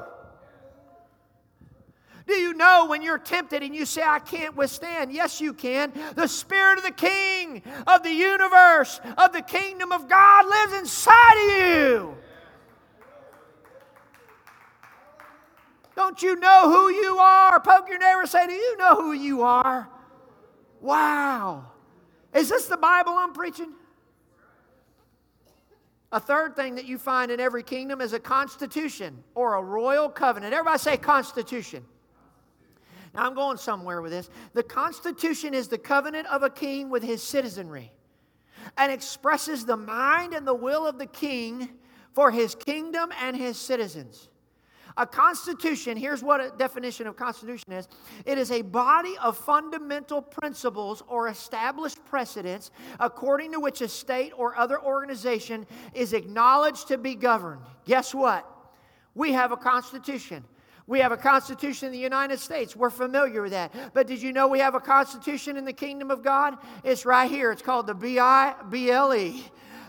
Do 2.31 2.37
you 2.37 2.55
know 2.55 2.87
when 2.87 3.03
you're 3.03 3.19
tempted 3.19 3.65
and 3.65 3.75
you 3.75 3.85
say, 3.85 4.05
I 4.05 4.21
can't 4.21 4.57
withstand? 4.57 5.13
Yes, 5.13 5.41
you 5.41 5.53
can. 5.53 5.93
The 6.15 6.29
Spirit 6.29 6.79
of 6.79 6.85
the 6.85 6.93
King 6.93 7.61
of 7.89 8.05
the 8.05 8.13
universe, 8.13 9.01
of 9.19 9.33
the 9.33 9.43
kingdom 9.43 9.91
of 9.91 10.09
God, 10.09 10.47
lives 10.47 10.75
inside 10.75 11.33
of 11.33 11.59
you. 11.59 12.15
Don't 15.97 16.23
you 16.23 16.37
know 16.37 16.71
who 16.71 16.91
you 16.91 17.17
are? 17.19 17.59
Poke 17.59 17.89
your 17.89 17.99
neighbor 17.99 18.25
say, 18.27 18.47
Do 18.47 18.53
you 18.53 18.77
know 18.77 18.95
who 18.95 19.13
you 19.13 19.43
are? 19.43 19.89
Wow. 20.81 21.67
Is 22.33 22.49
this 22.49 22.67
the 22.67 22.77
Bible 22.77 23.13
I'm 23.13 23.33
preaching? 23.33 23.73
A 26.13 26.21
third 26.21 26.55
thing 26.55 26.77
that 26.77 26.85
you 26.85 26.97
find 26.97 27.33
in 27.33 27.41
every 27.41 27.65
kingdom 27.65 28.01
is 28.01 28.13
a 28.13 28.21
constitution 28.21 29.25
or 29.35 29.55
a 29.55 29.63
royal 29.63 30.09
covenant. 30.09 30.55
Everybody 30.55 30.79
say 30.79 30.97
constitution. 30.97 31.85
Now 33.15 33.27
I'm 33.27 33.35
going 33.35 33.57
somewhere 33.57 34.03
with 34.03 34.13
this. 34.13 34.31
The 34.53 34.63
constitution 34.63 35.55
is 35.55 35.69
the 35.69 35.79
covenant 35.79 36.27
of 36.29 36.43
a 36.43 36.51
king 36.51 36.91
with 36.91 37.03
his 37.03 37.23
citizenry 37.23 37.93
and 38.77 38.93
expresses 38.93 39.65
the 39.65 39.77
mind 39.77 40.35
and 40.35 40.47
the 40.47 40.55
will 40.55 40.87
of 40.87 40.99
the 40.99 41.07
king 41.07 41.71
for 42.13 42.31
his 42.31 42.55
kingdom 42.55 43.11
and 43.21 43.37
his 43.37 43.57
citizens. 43.57 44.29
A 44.97 45.07
constitution, 45.07 45.97
here's 45.97 46.23
what 46.23 46.41
a 46.41 46.53
definition 46.57 47.07
of 47.07 47.17
constitution 47.17 47.73
is 47.73 47.89
it 48.27 48.39
is 48.39 48.51
a 48.51 48.63
body 48.63 49.15
of 49.23 49.37
fundamental 49.37 50.21
principles 50.21 51.03
or 51.07 51.29
established 51.29 52.05
precedents 52.05 52.71
according 52.99 53.53
to 53.53 53.61
which 53.61 53.81
a 53.81 53.89
state 53.89 54.33
or 54.37 54.57
other 54.57 54.83
organization 54.83 55.67
is 55.95 56.13
acknowledged 56.13 56.89
to 56.89 56.99
be 56.99 57.15
governed. 57.15 57.63
Guess 57.85 58.15
what? 58.15 58.47
We 59.15 59.33
have 59.33 59.53
a 59.53 59.57
constitution. 59.57 60.45
We 60.91 60.99
have 60.99 61.13
a 61.13 61.17
constitution 61.17 61.87
in 61.87 61.93
the 61.93 62.01
United 62.01 62.41
States. 62.41 62.75
We're 62.75 62.91
familiar 62.91 63.43
with 63.43 63.53
that. 63.53 63.95
But 63.95 64.09
did 64.09 64.21
you 64.21 64.33
know 64.33 64.49
we 64.49 64.59
have 64.59 64.75
a 64.75 64.81
constitution 64.81 65.57
in 65.57 65.65
the 65.65 65.73
kingdom 65.73 66.11
of 66.11 66.25
God? 66.25 66.59
It's 66.83 67.07
right 67.07 67.31
here. 67.31 67.53
It's 67.53 67.63
called 67.63 67.87
the 67.87 67.95
B 67.95 68.19
I 68.19 68.57
B 68.69 68.91
L 68.91 69.15
E. 69.15 69.45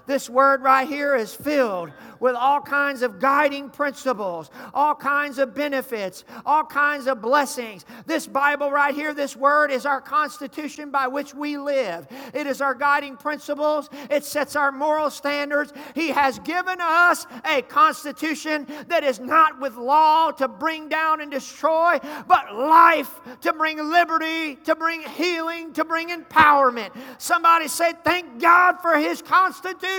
This 0.06 0.30
word 0.30 0.62
right 0.64 0.88
here 0.88 1.16
is 1.16 1.34
filled 1.34 1.92
with 2.20 2.36
all 2.36 2.62
kinds 2.62 3.02
of 3.02 3.20
guiding 3.20 3.70
principles, 3.70 4.52
all 4.74 4.94
kinds 4.94 5.40
of 5.40 5.56
benefits, 5.56 6.24
all 6.46 6.64
kinds 6.64 7.08
of 7.08 7.22
blessings. 7.22 7.86
This 8.06 8.28
Bible 8.28 8.72
right 8.72 8.94
here, 8.94 9.14
this 9.14 9.36
word 9.36 9.72
is 9.72 9.86
our 9.86 10.02
constitution 10.02 10.92
by 10.92 11.08
which 11.08 11.34
we 11.34 11.58
live. 11.58 12.08
It 12.34 12.46
is 12.46 12.62
our 12.62 12.76
guiding 12.76 13.18
principles, 13.18 13.90
it 14.10 14.24
sets 14.24 14.56
our 14.56 14.72
moral 14.72 15.10
standards. 15.10 15.74
He 15.96 16.10
has 16.10 16.40
given 16.40 16.80
us 16.80 17.26
a 17.46 17.62
constitution 17.64 18.68
that 18.88 19.04
is 19.04 19.20
not 19.20 19.60
with 19.60 19.76
law 19.76 20.32
to 20.32 20.48
bring 20.48 20.90
down 20.90 21.22
and 21.22 21.32
destroy, 21.32 22.00
but 22.28 22.56
life 22.56 23.20
to 23.42 23.54
bring 23.54 23.78
liberty, 23.78 24.56
to 24.58 24.76
bring 24.76 25.02
healing, 25.02 25.74
to 25.74 25.84
bring 25.84 26.10
empowerment. 26.10 26.92
Somebody 27.18 27.68
say, 27.68 27.94
Thank 28.04 28.40
God 28.40 28.78
for 28.82 28.98
His 28.98 29.22
constitution. 29.22 29.91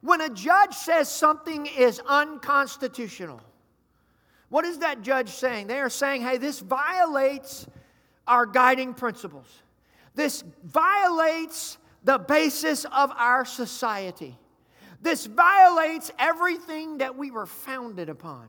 When 0.00 0.20
a 0.20 0.28
judge 0.28 0.74
says 0.74 1.08
something 1.10 1.66
is 1.66 2.00
unconstitutional, 2.06 3.40
what 4.48 4.64
is 4.64 4.78
that 4.78 5.02
judge 5.02 5.28
saying? 5.28 5.66
They 5.66 5.80
are 5.80 5.90
saying, 5.90 6.22
hey, 6.22 6.38
this 6.38 6.60
violates 6.60 7.66
our 8.26 8.46
guiding 8.46 8.94
principles. 8.94 9.46
This 10.14 10.42
violates 10.64 11.78
the 12.04 12.18
basis 12.18 12.84
of 12.86 13.10
our 13.16 13.44
society. 13.44 14.38
This 15.02 15.26
violates 15.26 16.10
everything 16.18 16.98
that 16.98 17.16
we 17.16 17.30
were 17.30 17.46
founded 17.46 18.08
upon. 18.08 18.48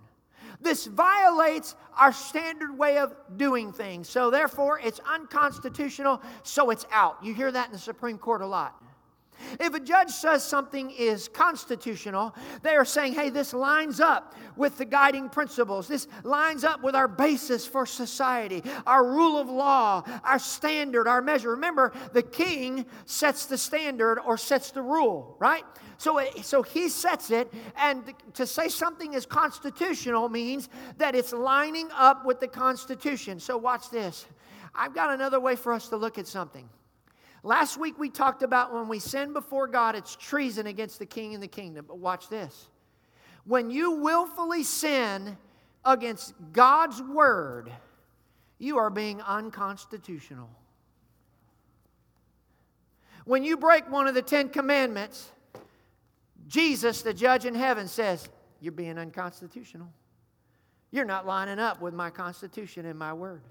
This 0.61 0.87
violates 0.87 1.75
our 1.97 2.11
standard 2.11 2.77
way 2.77 2.97
of 2.97 3.15
doing 3.37 3.71
things. 3.71 4.09
So, 4.09 4.29
therefore, 4.29 4.79
it's 4.83 4.99
unconstitutional, 4.99 6.21
so 6.43 6.69
it's 6.69 6.85
out. 6.91 7.17
You 7.23 7.33
hear 7.33 7.51
that 7.51 7.67
in 7.67 7.71
the 7.71 7.79
Supreme 7.79 8.17
Court 8.17 8.41
a 8.41 8.45
lot. 8.45 8.81
If 9.59 9.73
a 9.73 9.79
judge 9.79 10.09
says 10.09 10.43
something 10.43 10.91
is 10.91 11.27
constitutional, 11.27 12.35
they 12.61 12.75
are 12.75 12.85
saying, 12.85 13.13
hey, 13.13 13.29
this 13.29 13.53
lines 13.53 13.99
up 13.99 14.35
with 14.55 14.77
the 14.77 14.85
guiding 14.85 15.29
principles. 15.29 15.87
This 15.87 16.07
lines 16.23 16.63
up 16.63 16.83
with 16.83 16.95
our 16.95 17.07
basis 17.07 17.65
for 17.65 17.85
society, 17.85 18.63
our 18.85 19.05
rule 19.05 19.37
of 19.37 19.49
law, 19.49 20.03
our 20.23 20.39
standard, 20.39 21.07
our 21.07 21.21
measure. 21.21 21.51
Remember, 21.51 21.93
the 22.13 22.23
king 22.23 22.85
sets 23.05 23.45
the 23.45 23.57
standard 23.57 24.19
or 24.19 24.37
sets 24.37 24.71
the 24.71 24.81
rule, 24.81 25.35
right? 25.39 25.63
So, 25.97 26.21
so 26.41 26.63
he 26.63 26.87
sets 26.87 27.29
it, 27.29 27.51
and 27.75 28.13
to 28.35 28.47
say 28.47 28.69
something 28.69 29.13
is 29.13 29.25
constitutional 29.25 30.29
means 30.29 30.69
that 30.97 31.13
it's 31.13 31.33
lining 31.33 31.89
up 31.93 32.25
with 32.25 32.39
the 32.39 32.47
Constitution. 32.47 33.37
So, 33.39 33.57
watch 33.57 33.89
this. 33.89 34.25
I've 34.73 34.95
got 34.95 35.11
another 35.11 35.41
way 35.41 35.57
for 35.57 35.73
us 35.73 35.89
to 35.89 35.97
look 35.97 36.17
at 36.17 36.25
something. 36.25 36.69
Last 37.43 37.77
week 37.77 37.97
we 37.97 38.09
talked 38.09 38.43
about 38.43 38.73
when 38.73 38.87
we 38.87 38.99
sin 38.99 39.33
before 39.33 39.67
God, 39.67 39.95
it's 39.95 40.15
treason 40.15 40.67
against 40.67 40.99
the 40.99 41.05
king 41.05 41.33
and 41.33 41.41
the 41.41 41.47
kingdom. 41.47 41.85
But 41.87 41.99
watch 41.99 42.27
this. 42.29 42.67
When 43.45 43.71
you 43.71 43.91
willfully 43.91 44.63
sin 44.63 45.37
against 45.85 46.33
God's 46.51 47.01
word, 47.01 47.71
you 48.57 48.77
are 48.77 48.89
being 48.89 49.21
unconstitutional. 49.21 50.49
When 53.25 53.43
you 53.43 53.57
break 53.57 53.89
one 53.89 54.07
of 54.07 54.15
the 54.15 54.21
Ten 54.21 54.49
Commandments, 54.49 55.31
Jesus, 56.47 57.01
the 57.01 57.13
judge 57.13 57.45
in 57.45 57.55
heaven, 57.55 57.87
says, 57.87 58.27
You're 58.59 58.71
being 58.71 58.97
unconstitutional. 58.97 59.87
You're 60.91 61.05
not 61.05 61.25
lining 61.25 61.59
up 61.59 61.81
with 61.81 61.93
my 61.93 62.09
constitution 62.09 62.85
and 62.85 62.97
my 62.97 63.13
word. 63.13 63.43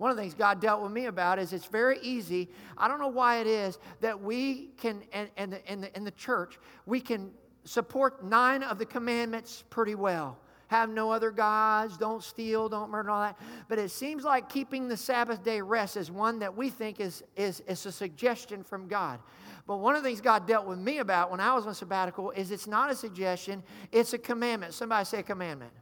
One 0.00 0.10
of 0.10 0.16
the 0.16 0.22
things 0.22 0.32
God 0.32 0.62
dealt 0.62 0.80
with 0.80 0.92
me 0.92 1.04
about 1.06 1.38
is 1.38 1.52
it's 1.52 1.66
very 1.66 1.98
easy. 2.00 2.48
I 2.78 2.88
don't 2.88 3.00
know 3.00 3.08
why 3.08 3.40
it 3.40 3.46
is 3.46 3.78
that 4.00 4.18
we 4.18 4.70
can, 4.78 5.02
and, 5.12 5.28
and, 5.36 5.52
the, 5.52 5.70
and, 5.70 5.84
the, 5.84 6.00
the 6.00 6.10
church, 6.12 6.58
we 6.86 7.02
can 7.02 7.30
support 7.64 8.24
nine 8.24 8.62
of 8.62 8.78
the 8.78 8.86
commandments 8.86 9.62
pretty 9.68 9.94
well. 9.94 10.38
Have 10.68 10.88
no 10.88 11.12
other 11.12 11.30
gods, 11.30 11.98
don't 11.98 12.24
steal, 12.24 12.66
don't 12.70 12.90
murder, 12.90 13.10
all 13.10 13.20
that. 13.20 13.38
But 13.68 13.78
it 13.78 13.90
seems 13.90 14.24
like 14.24 14.48
keeping 14.48 14.88
the 14.88 14.96
Sabbath 14.96 15.44
day 15.44 15.60
rest 15.60 15.98
is 15.98 16.10
one 16.10 16.38
that 16.38 16.56
we 16.56 16.70
think 16.70 16.98
is, 16.98 17.22
is, 17.36 17.60
is 17.68 17.84
a 17.84 17.92
suggestion 17.92 18.62
from 18.62 18.88
God. 18.88 19.20
But 19.66 19.80
one 19.80 19.96
of 19.96 20.02
the 20.02 20.08
things 20.08 20.22
God 20.22 20.46
dealt 20.46 20.66
with 20.66 20.78
me 20.78 21.00
about 21.00 21.30
when 21.30 21.40
I 21.40 21.52
was 21.52 21.66
on 21.66 21.74
sabbatical 21.74 22.30
is 22.30 22.52
it's 22.52 22.66
not 22.66 22.90
a 22.90 22.94
suggestion, 22.94 23.62
it's 23.92 24.14
a 24.14 24.18
commandment. 24.18 24.72
Somebody 24.72 25.04
say 25.04 25.22
commandment. 25.22 25.72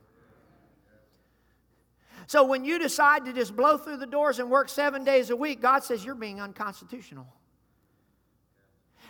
So 2.28 2.44
when 2.44 2.62
you 2.62 2.78
decide 2.78 3.24
to 3.24 3.32
just 3.32 3.56
blow 3.56 3.78
through 3.78 3.96
the 3.96 4.06
doors 4.06 4.38
and 4.38 4.50
work 4.50 4.68
seven 4.68 5.02
days 5.02 5.30
a 5.30 5.36
week, 5.36 5.62
God 5.62 5.82
says 5.82 6.04
you're 6.04 6.14
being 6.14 6.42
unconstitutional. 6.42 7.26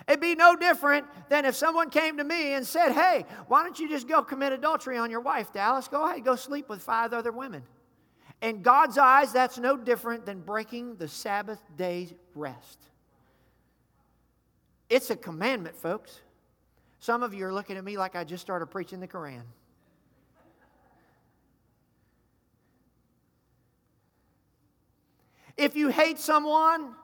It'd 0.06 0.20
be 0.20 0.36
no 0.36 0.54
different 0.54 1.04
than 1.28 1.44
if 1.44 1.56
someone 1.56 1.90
came 1.90 2.18
to 2.18 2.24
me 2.24 2.52
and 2.52 2.64
said, 2.64 2.92
Hey, 2.92 3.26
why 3.48 3.64
don't 3.64 3.76
you 3.76 3.88
just 3.88 4.06
go 4.06 4.22
commit 4.22 4.52
adultery 4.52 4.96
on 4.96 5.10
your 5.10 5.20
wife, 5.20 5.52
Dallas? 5.52 5.88
Go 5.88 6.08
ahead, 6.08 6.24
go 6.24 6.36
sleep 6.36 6.68
with 6.68 6.80
five 6.80 7.12
other 7.12 7.32
women. 7.32 7.64
In 8.40 8.62
God's 8.62 8.96
eyes, 8.96 9.32
that's 9.32 9.58
no 9.58 9.76
different 9.76 10.24
than 10.24 10.40
breaking 10.40 10.94
the 10.94 11.08
Sabbath 11.08 11.60
day's 11.76 12.14
rest. 12.36 12.78
It's 14.88 15.10
a 15.10 15.16
commandment, 15.16 15.74
folks. 15.74 16.20
Some 17.00 17.24
of 17.24 17.34
you 17.34 17.44
are 17.46 17.52
looking 17.52 17.76
at 17.76 17.84
me 17.84 17.96
like 17.96 18.14
I 18.14 18.22
just 18.22 18.42
started 18.42 18.66
preaching 18.66 19.00
the 19.00 19.08
Koran. 19.08 19.42
If 25.58 25.76
you 25.76 25.88
hate 25.88 26.18
someone, 26.18 26.94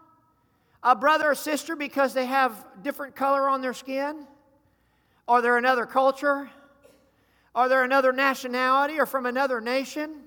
a 0.82 0.94
brother 0.94 1.32
or 1.32 1.34
sister, 1.34 1.75
because 1.75 2.14
they 2.14 2.26
have 2.26 2.64
different 2.82 3.16
color 3.16 3.49
on 3.49 3.61
their 3.61 3.75
skin, 3.75 4.26
or 5.26 5.42
they're 5.42 5.58
another 5.58 5.87
culture, 5.87 6.49
or 7.54 7.68
they're 7.68 7.84
another 7.84 8.12
nationality, 8.12 8.99
or 8.99 9.06
from 9.06 9.26
another 9.26 9.61
nation, 9.61 10.23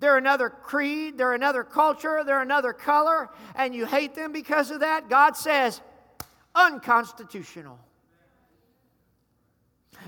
they're 0.00 0.16
another 0.16 0.50
creed, 0.50 1.16
they're 1.16 1.34
another 1.34 1.62
culture, 1.62 2.24
they're 2.24 2.42
another 2.42 2.72
color, 2.72 3.30
and 3.54 3.74
you 3.74 3.86
hate 3.86 4.14
them 4.14 4.32
because 4.32 4.70
of 4.70 4.80
that, 4.80 5.08
God 5.08 5.36
says, 5.36 5.80
unconstitutional. 6.54 7.78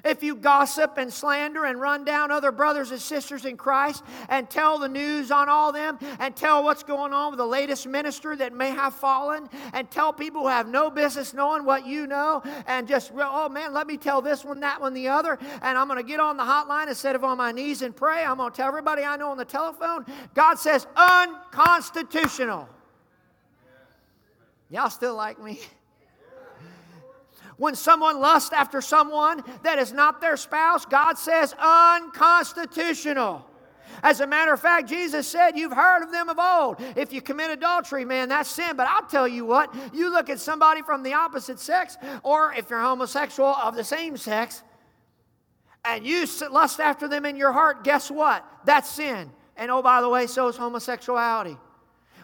If 0.04 0.22
you 0.22 0.34
gossip 0.36 0.98
and 0.98 1.12
slander 1.12 1.64
and 1.64 1.80
run 1.80 2.04
down 2.04 2.30
other 2.30 2.52
brothers 2.52 2.90
and 2.90 3.00
sisters 3.00 3.44
in 3.44 3.56
Christ 3.56 4.02
and 4.28 4.48
tell 4.48 4.78
the 4.78 4.88
news 4.88 5.30
on 5.30 5.48
all 5.48 5.72
them 5.72 5.98
and 6.18 6.34
tell 6.34 6.64
what's 6.64 6.82
going 6.82 7.12
on 7.12 7.32
with 7.32 7.38
the 7.38 7.46
latest 7.46 7.86
minister 7.86 8.36
that 8.36 8.52
may 8.52 8.70
have 8.70 8.94
fallen 8.94 9.48
and 9.72 9.90
tell 9.90 10.12
people 10.12 10.42
who 10.42 10.48
have 10.48 10.68
no 10.68 10.90
business 10.90 11.34
knowing 11.34 11.64
what 11.64 11.86
you 11.86 12.06
know 12.06 12.42
and 12.66 12.88
just, 12.88 13.12
oh 13.14 13.48
man, 13.48 13.72
let 13.72 13.86
me 13.86 13.96
tell 13.96 14.20
this 14.22 14.44
one, 14.44 14.60
that 14.60 14.80
one, 14.80 14.94
the 14.94 15.08
other, 15.08 15.38
and 15.62 15.78
I'm 15.78 15.88
going 15.88 15.98
to 16.00 16.06
get 16.06 16.20
on 16.20 16.36
the 16.36 16.42
hotline 16.42 16.88
instead 16.88 17.14
of 17.14 17.24
on 17.24 17.38
my 17.38 17.52
knees 17.52 17.82
and 17.82 17.94
pray. 17.94 18.24
I'm 18.24 18.36
going 18.36 18.50
to 18.50 18.56
tell 18.56 18.68
everybody 18.68 19.02
I 19.02 19.16
know 19.16 19.30
on 19.30 19.38
the 19.38 19.44
telephone. 19.44 20.06
God 20.34 20.56
says 20.56 20.86
unconstitutional. 20.96 22.68
Y'all 24.70 24.90
still 24.90 25.14
like 25.14 25.40
me? 25.40 25.60
When 27.56 27.74
someone 27.74 28.20
lusts 28.20 28.52
after 28.52 28.80
someone 28.80 29.42
that 29.62 29.78
is 29.78 29.92
not 29.92 30.20
their 30.20 30.36
spouse, 30.36 30.84
God 30.84 31.16
says 31.16 31.54
unconstitutional. 31.58 33.46
As 34.02 34.20
a 34.20 34.26
matter 34.26 34.52
of 34.52 34.60
fact, 34.60 34.88
Jesus 34.88 35.26
said, 35.26 35.56
You've 35.56 35.72
heard 35.72 36.02
of 36.02 36.12
them 36.12 36.28
of 36.28 36.38
old. 36.38 36.76
If 36.96 37.12
you 37.12 37.22
commit 37.22 37.50
adultery, 37.50 38.04
man, 38.04 38.28
that's 38.28 38.50
sin. 38.50 38.76
But 38.76 38.88
I'll 38.88 39.06
tell 39.06 39.26
you 39.26 39.44
what, 39.44 39.74
you 39.94 40.10
look 40.10 40.28
at 40.28 40.38
somebody 40.38 40.82
from 40.82 41.02
the 41.02 41.14
opposite 41.14 41.58
sex, 41.58 41.96
or 42.22 42.52
if 42.52 42.68
you're 42.68 42.80
homosexual 42.80 43.54
of 43.54 43.74
the 43.74 43.84
same 43.84 44.16
sex, 44.16 44.62
and 45.84 46.04
you 46.04 46.26
lust 46.50 46.80
after 46.80 47.08
them 47.08 47.24
in 47.24 47.36
your 47.36 47.52
heart, 47.52 47.84
guess 47.84 48.10
what? 48.10 48.44
That's 48.64 48.90
sin. 48.90 49.30
And 49.56 49.70
oh, 49.70 49.82
by 49.82 50.00
the 50.00 50.08
way, 50.08 50.26
so 50.26 50.48
is 50.48 50.56
homosexuality. 50.56 51.56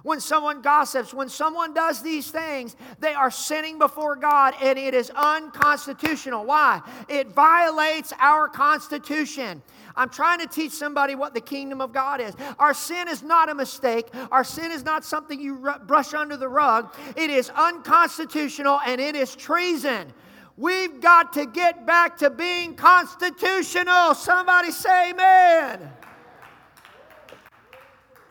When 0.03 0.21
someone 0.21 0.63
gossips, 0.63 1.15
when 1.15 1.29
someone 1.29 1.75
does 1.75 2.03
these 2.03 2.31
things, 2.31 2.77
they 2.99 3.15
are 3.15 3.31
sinning 3.31 3.79
before 3.79 4.17
God 4.17 4.55
and 4.61 4.79
it 4.79 4.95
is 4.95 5.11
unconstitutional. 5.11 6.45
Why? 6.45 6.81
It 7.09 7.29
violates 7.29 8.13
our 8.19 8.49
Constitution. 8.49 9.63
I'm 9.95 10.09
trying 10.09 10.41
to 10.41 10.47
teach 10.47 10.73
somebody 10.73 11.15
what 11.15 11.35
the 11.35 11.41
kingdom 11.41 11.81
of 11.81 11.93
God 11.93 12.21
is. 12.21 12.35
Our 12.59 12.75
sin 12.75 13.09
is 13.09 13.23
not 13.23 13.49
a 13.49 13.55
mistake. 13.55 14.09
Our 14.31 14.45
sin 14.45 14.73
is 14.73 14.85
not 14.85 15.05
something 15.05 15.41
you 15.41 15.71
brush 15.87 16.15
under 16.15 16.37
the 16.37 16.49
rug. 16.49 16.95
It 17.17 17.31
is 17.31 17.51
unconstitutional 17.51 18.81
and 18.87 19.01
it 19.01 19.15
is 19.15 19.37
treason. 19.37 20.13
We've 20.57 21.01
got 21.01 21.33
to 21.35 21.47
get 21.47 21.87
back 21.87 22.19
to 22.19 22.31
being 22.31 22.75
constitutional. 22.75 24.15
Somebody 24.15 24.71
say 24.71 25.11
amen. 25.11 25.91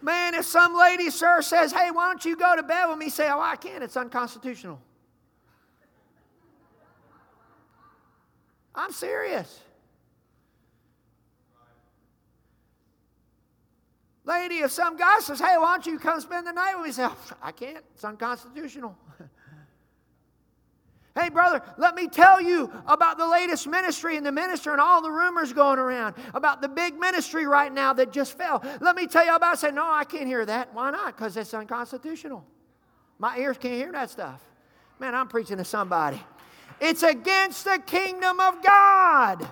Man, 0.01 0.34
if 0.34 0.46
some 0.46 0.75
lady, 0.77 1.10
sir, 1.10 1.41
says, 1.41 1.72
hey, 1.72 1.91
why 1.91 2.08
don't 2.08 2.25
you 2.25 2.36
go 2.36 2.55
to 2.55 2.63
bed 2.63 2.88
with 2.88 2.98
me? 2.98 3.10
Say, 3.10 3.29
oh, 3.29 3.39
I 3.39 3.55
can't. 3.55 3.84
It's 3.84 3.96
unconstitutional. 3.96 4.81
I'm 8.74 8.91
serious. 8.91 9.60
Lady, 14.24 14.60
if 14.60 14.72
some 14.72 14.98
guy 14.98 15.20
says, 15.20 15.39
hey, 15.39 15.55
why 15.58 15.74
don't 15.74 15.86
you 15.86 16.00
come 16.00 16.20
spend 16.22 16.48
the 16.48 16.51
night 16.51 16.75
with 16.75 16.86
me? 16.88 16.91
Say, 16.91 17.05
oh, 17.05 17.17
I 17.41 17.51
can't. 17.51 17.84
It's 17.93 18.03
unconstitutional. 18.03 18.96
Hey, 21.13 21.27
brother, 21.27 21.62
let 21.77 21.94
me 21.96 22.08
tell 22.08 22.39
you 22.39 22.72
about 22.88 23.18
the 23.18 23.27
latest 23.27 23.68
ministry 23.68 24.15
and 24.15 24.25
the 24.25 24.32
minister 24.32 24.72
and 24.72 24.80
all 24.80 25.01
the 25.01 25.12
rumors 25.12 25.51
going 25.51 25.77
around 25.77 26.15
about 26.34 26.62
the 26.62 26.70
big 26.70 26.98
ministry 26.98 27.46
right 27.46 27.72
now 27.72 27.91
that 27.94 28.13
just 28.13 28.38
fell. 28.38 28.63
Let 28.80 28.96
me 28.96 29.08
tell 29.08 29.25
you 29.25 29.36
about 29.36 29.56
it. 29.56 29.60
Say, 29.60 29.72
no, 29.72 29.84
I 29.84 30.06
can't 30.06 30.25
hear 30.25 30.46
that. 30.46 30.74
Why 30.74 30.89
not? 30.91 31.18
Because 31.18 31.36
it's 31.36 31.53
unconstitutional. 31.53 32.46
My 33.20 33.38
ears 33.38 33.58
can't 33.58 33.74
hear 33.74 33.91
that 33.91 34.10
stuff. 34.10 34.41
Man, 35.00 35.13
I'm 35.13 35.27
preaching 35.27 35.58
to 35.58 35.65
somebody. 35.65 36.22
It's 36.80 37.03
against 37.03 37.65
the 37.65 37.82
kingdom 37.86 38.39
of 38.39 38.63
God. 38.63 39.48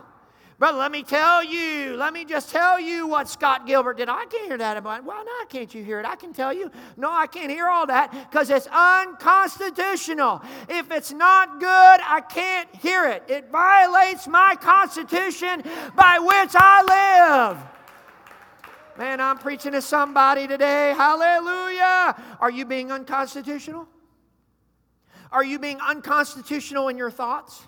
Brother, 0.60 0.78
let 0.78 0.92
me 0.92 1.04
tell 1.04 1.42
you, 1.42 1.96
let 1.96 2.12
me 2.12 2.26
just 2.26 2.50
tell 2.50 2.82
you 2.82 3.08
what 3.08 3.30
Scott 3.30 3.66
Gilbert 3.66 3.96
did. 3.96 4.10
I 4.10 4.26
can't 4.26 4.46
hear 4.46 4.58
that 4.58 4.76
about. 4.76 5.06
Why 5.06 5.24
not? 5.24 5.50
Can't 5.50 5.74
you 5.74 5.86
hear 5.86 6.02
it? 6.02 6.06
I 6.06 6.18
can 6.18 6.34
tell 6.34 6.52
you. 6.52 6.70
No, 6.98 7.10
I 7.10 7.28
can't 7.28 7.50
hear 7.50 7.68
all 7.70 7.88
that 7.88 8.12
because 8.30 8.50
it's 8.50 8.68
unconstitutional. 8.68 10.42
If 10.68 10.92
it's 10.92 11.14
not 11.14 11.62
good, 11.62 11.66
I 11.66 12.22
can't 12.30 12.76
hear 12.76 13.08
it. 13.08 13.24
It 13.30 13.50
violates 13.50 14.28
my 14.28 14.58
constitution 14.60 15.64
by 15.96 16.20
which 16.20 16.52
I 16.54 17.54
live. 17.54 17.58
Man, 18.98 19.22
I'm 19.22 19.38
preaching 19.38 19.72
to 19.72 19.82
somebody 19.82 20.46
today. 20.46 20.94
Hallelujah. 20.94 22.22
Are 22.42 22.52
you 22.52 22.66
being 22.66 22.92
unconstitutional? 22.92 23.88
Are 25.32 25.46
you 25.46 25.58
being 25.58 25.80
unconstitutional 25.80 26.90
in 26.90 26.98
your 26.98 27.12
thoughts? 27.12 27.66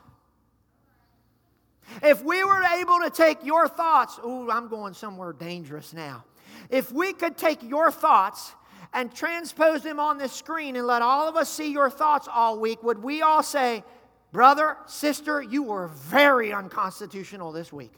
If 2.02 2.24
we 2.24 2.44
were 2.44 2.64
able 2.80 3.00
to 3.04 3.10
take 3.10 3.44
your 3.44 3.68
thoughts, 3.68 4.20
oh, 4.24 4.50
I'm 4.50 4.68
going 4.68 4.94
somewhere 4.94 5.34
dangerous 5.34 5.94
now. 5.94 6.24
If 6.70 6.92
we 6.92 7.14
could 7.14 7.38
take 7.38 7.62
your 7.64 7.92
thoughts 7.92 8.54
and 8.94 9.14
transpose 9.14 9.84
them 9.84 10.00
on 10.00 10.18
this 10.18 10.32
screen 10.32 10.76
and 10.76 10.88
let 10.88 11.02
all 11.02 11.28
of 11.28 11.36
us 11.36 11.50
see 11.50 11.72
your 11.72 11.90
thoughts 11.90 12.28
all 12.32 12.60
week, 12.60 12.82
would 12.84 13.02
we 13.02 13.22
all 13.22 13.44
say, 13.44 13.84
Brother, 14.32 14.78
sister, 14.86 15.42
you 15.42 15.64
were 15.64 15.88
very 15.88 16.54
unconstitutional 16.54 17.52
this 17.52 17.74
week? 17.74 17.92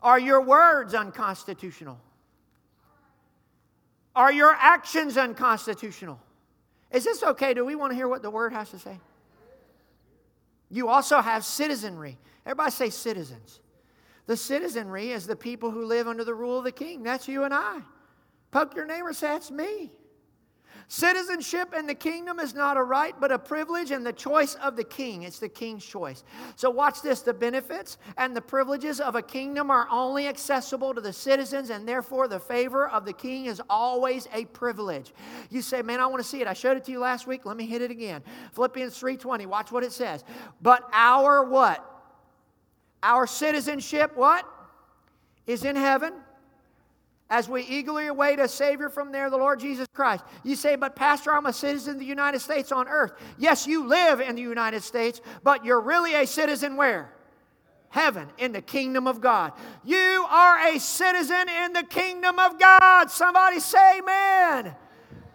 Are 0.00 0.20
your 0.20 0.42
words 0.42 0.94
unconstitutional? 0.94 1.98
Are 4.14 4.32
your 4.32 4.52
actions 4.52 5.16
unconstitutional? 5.16 6.20
Is 6.94 7.02
this 7.02 7.24
okay? 7.24 7.54
Do 7.54 7.64
we 7.64 7.74
want 7.74 7.90
to 7.90 7.96
hear 7.96 8.06
what 8.06 8.22
the 8.22 8.30
word 8.30 8.52
has 8.52 8.70
to 8.70 8.78
say? 8.78 9.00
You 10.70 10.88
also 10.88 11.20
have 11.20 11.44
citizenry. 11.44 12.16
Everybody 12.46 12.70
say 12.70 12.90
citizens. 12.90 13.60
The 14.26 14.36
citizenry 14.36 15.10
is 15.10 15.26
the 15.26 15.34
people 15.34 15.72
who 15.72 15.84
live 15.84 16.06
under 16.06 16.22
the 16.22 16.34
rule 16.34 16.56
of 16.56 16.64
the 16.64 16.72
king. 16.72 17.02
That's 17.02 17.26
you 17.26 17.42
and 17.42 17.52
I. 17.52 17.80
Poke 18.52 18.76
your 18.76 18.86
neighbor, 18.86 19.12
say, 19.12 19.26
That's 19.26 19.50
me. 19.50 19.90
Citizenship 20.88 21.74
in 21.76 21.86
the 21.86 21.94
kingdom 21.94 22.38
is 22.38 22.54
not 22.54 22.76
a 22.76 22.82
right, 22.82 23.14
but 23.18 23.32
a 23.32 23.38
privilege 23.38 23.90
and 23.90 24.04
the 24.04 24.12
choice 24.12 24.54
of 24.56 24.76
the 24.76 24.84
king. 24.84 25.22
It's 25.22 25.38
the 25.38 25.48
king's 25.48 25.84
choice. 25.84 26.24
So, 26.56 26.68
watch 26.68 27.00
this 27.00 27.22
the 27.22 27.32
benefits 27.32 27.96
and 28.18 28.36
the 28.36 28.40
privileges 28.40 29.00
of 29.00 29.14
a 29.14 29.22
kingdom 29.22 29.70
are 29.70 29.88
only 29.90 30.28
accessible 30.28 30.94
to 30.94 31.00
the 31.00 31.12
citizens, 31.12 31.70
and 31.70 31.88
therefore 31.88 32.28
the 32.28 32.38
favor 32.38 32.88
of 32.88 33.04
the 33.04 33.12
king 33.12 33.46
is 33.46 33.62
always 33.70 34.28
a 34.34 34.44
privilege. 34.46 35.14
You 35.50 35.62
say, 35.62 35.80
Man, 35.80 36.00
I 36.00 36.06
want 36.06 36.22
to 36.22 36.28
see 36.28 36.40
it. 36.40 36.46
I 36.46 36.52
showed 36.52 36.76
it 36.76 36.84
to 36.84 36.92
you 36.92 37.00
last 37.00 37.26
week. 37.26 37.46
Let 37.46 37.56
me 37.56 37.66
hit 37.66 37.80
it 37.80 37.90
again. 37.90 38.22
Philippians 38.52 39.00
3:20. 39.00 39.46
Watch 39.46 39.72
what 39.72 39.84
it 39.84 39.92
says. 39.92 40.24
But 40.60 40.88
our 40.92 41.44
what? 41.44 41.90
Our 43.02 43.26
citizenship, 43.26 44.12
what? 44.16 44.48
Is 45.46 45.64
in 45.64 45.76
heaven 45.76 46.14
as 47.34 47.48
we 47.48 47.62
eagerly 47.62 48.06
await 48.06 48.38
a 48.38 48.46
Savior 48.46 48.88
from 48.88 49.10
there, 49.10 49.28
the 49.28 49.36
Lord 49.36 49.58
Jesus 49.58 49.88
Christ. 49.92 50.22
You 50.44 50.54
say, 50.54 50.76
but 50.76 50.94
Pastor, 50.94 51.32
I'm 51.32 51.46
a 51.46 51.52
citizen 51.52 51.94
of 51.94 51.98
the 51.98 52.06
United 52.06 52.38
States 52.38 52.70
on 52.70 52.86
earth. 52.86 53.12
Yes, 53.38 53.66
you 53.66 53.88
live 53.88 54.20
in 54.20 54.36
the 54.36 54.40
United 54.40 54.84
States, 54.84 55.20
but 55.42 55.64
you're 55.64 55.80
really 55.80 56.14
a 56.14 56.28
citizen 56.28 56.76
where? 56.76 57.12
Heaven, 57.88 58.28
in 58.38 58.52
the 58.52 58.62
kingdom 58.62 59.08
of 59.08 59.20
God. 59.20 59.52
You 59.84 60.24
are 60.30 60.68
a 60.68 60.78
citizen 60.78 61.48
in 61.48 61.72
the 61.72 61.82
kingdom 61.82 62.38
of 62.38 62.60
God. 62.60 63.10
Somebody 63.10 63.58
say, 63.58 63.98
Amen. 63.98 64.76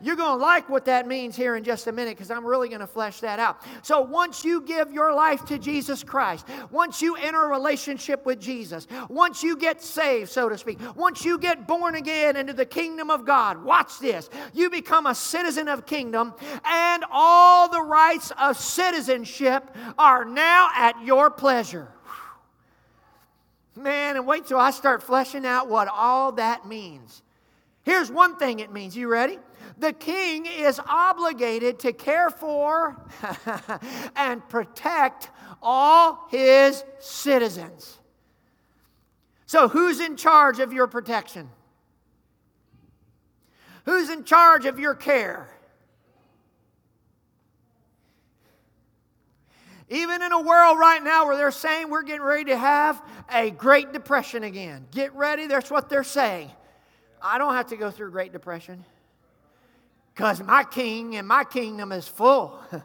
You're 0.02 0.16
going 0.16 0.38
to 0.38 0.44
like 0.44 0.70
what 0.70 0.86
that 0.86 1.08
means 1.08 1.36
here 1.36 1.56
in 1.56 1.64
just 1.64 1.88
a 1.88 1.92
minute 1.92 2.16
because 2.16 2.32
I'm 2.32 2.46
really 2.46 2.70
going 2.70 2.80
to 2.82 2.88
flesh 2.88 3.20
that 3.20 3.40
out. 3.40 3.62
So, 3.82 4.02
once 4.02 4.46
you 4.46 4.62
give 4.62 4.92
your 4.92 5.14
life 5.14 5.46
to 5.46 5.58
Jesus 5.58 6.04
Christ, 6.04 6.48
once 6.72 7.02
you 7.02 7.16
enter 7.16 7.44
a 7.44 7.48
relationship 7.48 8.26
with 8.26 8.40
Jesus, 8.40 8.88
once 9.10 9.44
you 9.44 9.58
get 9.58 9.82
saved, 9.82 10.30
so 10.30 10.48
to 10.50 10.58
speak, 10.58 10.80
once 10.96 11.26
you 11.26 11.38
get 11.38 11.68
born 11.68 11.96
again 11.96 12.36
into 12.38 12.54
the 12.54 12.66
kingdom 12.66 13.10
of 13.10 13.26
God, 13.26 13.64
watch 13.64 14.00
this. 14.00 14.30
You 14.54 14.70
become 14.70 15.06
a 15.06 15.16
citizen 15.16 15.68
of 15.68 15.86
kingdom, 15.86 16.34
and 16.64 17.04
all 17.12 17.70
the 17.70 17.82
rights 17.82 18.32
of 18.40 18.58
citizenship 18.58 19.76
are 19.98 20.24
now 20.26 20.70
at 20.76 21.04
your 21.04 21.30
pleasure. 21.30 21.90
Man, 23.76 24.18
and 24.18 24.28
wait 24.28 24.46
till 24.46 24.60
I 24.60 24.72
start 24.72 25.04
fleshing 25.04 25.46
out 25.46 25.70
what 25.70 25.88
all 25.88 26.34
that 26.34 26.68
means. 26.68 27.22
Here's 27.84 28.12
one 28.12 28.36
thing 28.38 28.60
it 28.60 28.72
means. 28.72 28.96
You 28.96 29.08
ready? 29.08 29.40
The 29.80 29.94
king 29.94 30.46
is 30.46 30.80
obligated 30.88 31.80
to 31.80 31.94
care 31.94 32.30
for 32.30 33.02
and 34.16 34.48
protect 34.50 35.30
all 35.62 36.28
his 36.30 36.84
citizens. 37.00 37.98
So, 39.46 39.68
who's 39.68 40.00
in 40.00 40.18
charge 40.18 40.60
of 40.60 40.74
your 40.74 40.88
protection? 40.88 41.50
Who's 43.86 44.10
in 44.10 44.26
charge 44.26 44.66
of 44.66 44.80
your 44.80 44.94
care? 44.94 45.50
Even 49.90 50.22
in 50.22 50.32
a 50.32 50.42
world 50.42 50.78
right 50.78 51.02
now 51.02 51.26
where 51.26 51.36
they're 51.36 51.50
saying 51.50 51.90
we're 51.90 52.04
getting 52.04 52.22
ready 52.22 52.46
to 52.46 52.58
have 52.58 53.02
a 53.34 53.50
Great 53.50 53.92
Depression 53.92 54.44
again. 54.44 54.86
Get 54.92 55.16
ready, 55.16 55.48
that's 55.48 55.72
what 55.72 55.90
they're 55.90 56.04
saying. 56.04 56.52
I 57.22 57.40
don't 57.40 57.56
have 57.56 57.68
to 57.68 57.76
go 57.76 57.90
through 57.90 58.12
Great 58.12 58.32
Depression 58.32 58.86
because 60.20 60.44
my 60.44 60.66
king 60.66 61.16
and 61.16 61.26
my 61.26 61.46
kingdom 61.46 61.94
is 61.94 62.06
full. 62.06 62.60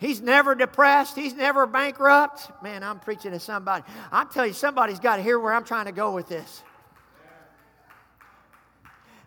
He's 0.00 0.22
never 0.22 0.54
depressed. 0.54 1.14
He's 1.14 1.34
never 1.34 1.66
bankrupt. 1.66 2.50
Man, 2.62 2.82
I'm 2.82 3.00
preaching 3.00 3.32
to 3.32 3.38
somebody. 3.38 3.84
I 4.10 4.24
tell 4.24 4.46
you, 4.46 4.54
somebody's 4.54 4.98
got 4.98 5.16
to 5.16 5.22
hear 5.22 5.38
where 5.38 5.52
I'm 5.52 5.64
trying 5.64 5.84
to 5.84 5.92
go 5.92 6.14
with 6.14 6.26
this. 6.26 6.62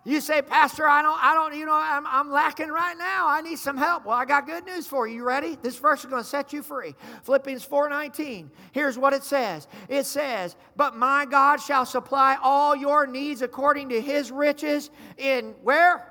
You 0.04 0.20
say, 0.20 0.42
Pastor, 0.42 0.88
I 0.88 1.04
don't, 1.04 1.24
I 1.24 1.36
don't, 1.36 1.56
you 1.56 1.68
know, 1.68 1.80
I'm, 1.80 2.08
I'm 2.08 2.32
lacking 2.32 2.70
right 2.70 2.98
now. 2.98 3.28
I 3.28 3.42
need 3.42 3.60
some 3.60 3.78
help. 3.78 4.04
Well, 4.04 4.18
I 4.18 4.26
got 4.26 4.48
good 4.48 4.66
news 4.66 4.88
for 4.88 5.08
you. 5.08 5.18
You 5.18 5.24
ready? 5.24 5.60
This 5.62 5.78
verse 5.78 6.00
is 6.00 6.10
going 6.10 6.24
to 6.24 6.28
set 6.28 6.52
you 6.52 6.64
free. 6.64 6.96
Philippians 7.22 7.64
4:19. 7.68 8.50
Here's 8.72 8.98
what 8.98 9.14
it 9.14 9.24
says. 9.24 9.68
It 9.90 10.08
says, 10.08 10.56
"But 10.76 10.96
my 10.96 11.26
God 11.26 11.58
shall 11.58 11.86
supply 11.86 12.40
all 12.42 12.76
your 12.76 13.06
needs 13.06 13.44
according 13.44 13.90
to 13.90 14.02
his 14.02 14.32
riches 14.32 14.90
in 15.20 15.54
where? 15.62 16.11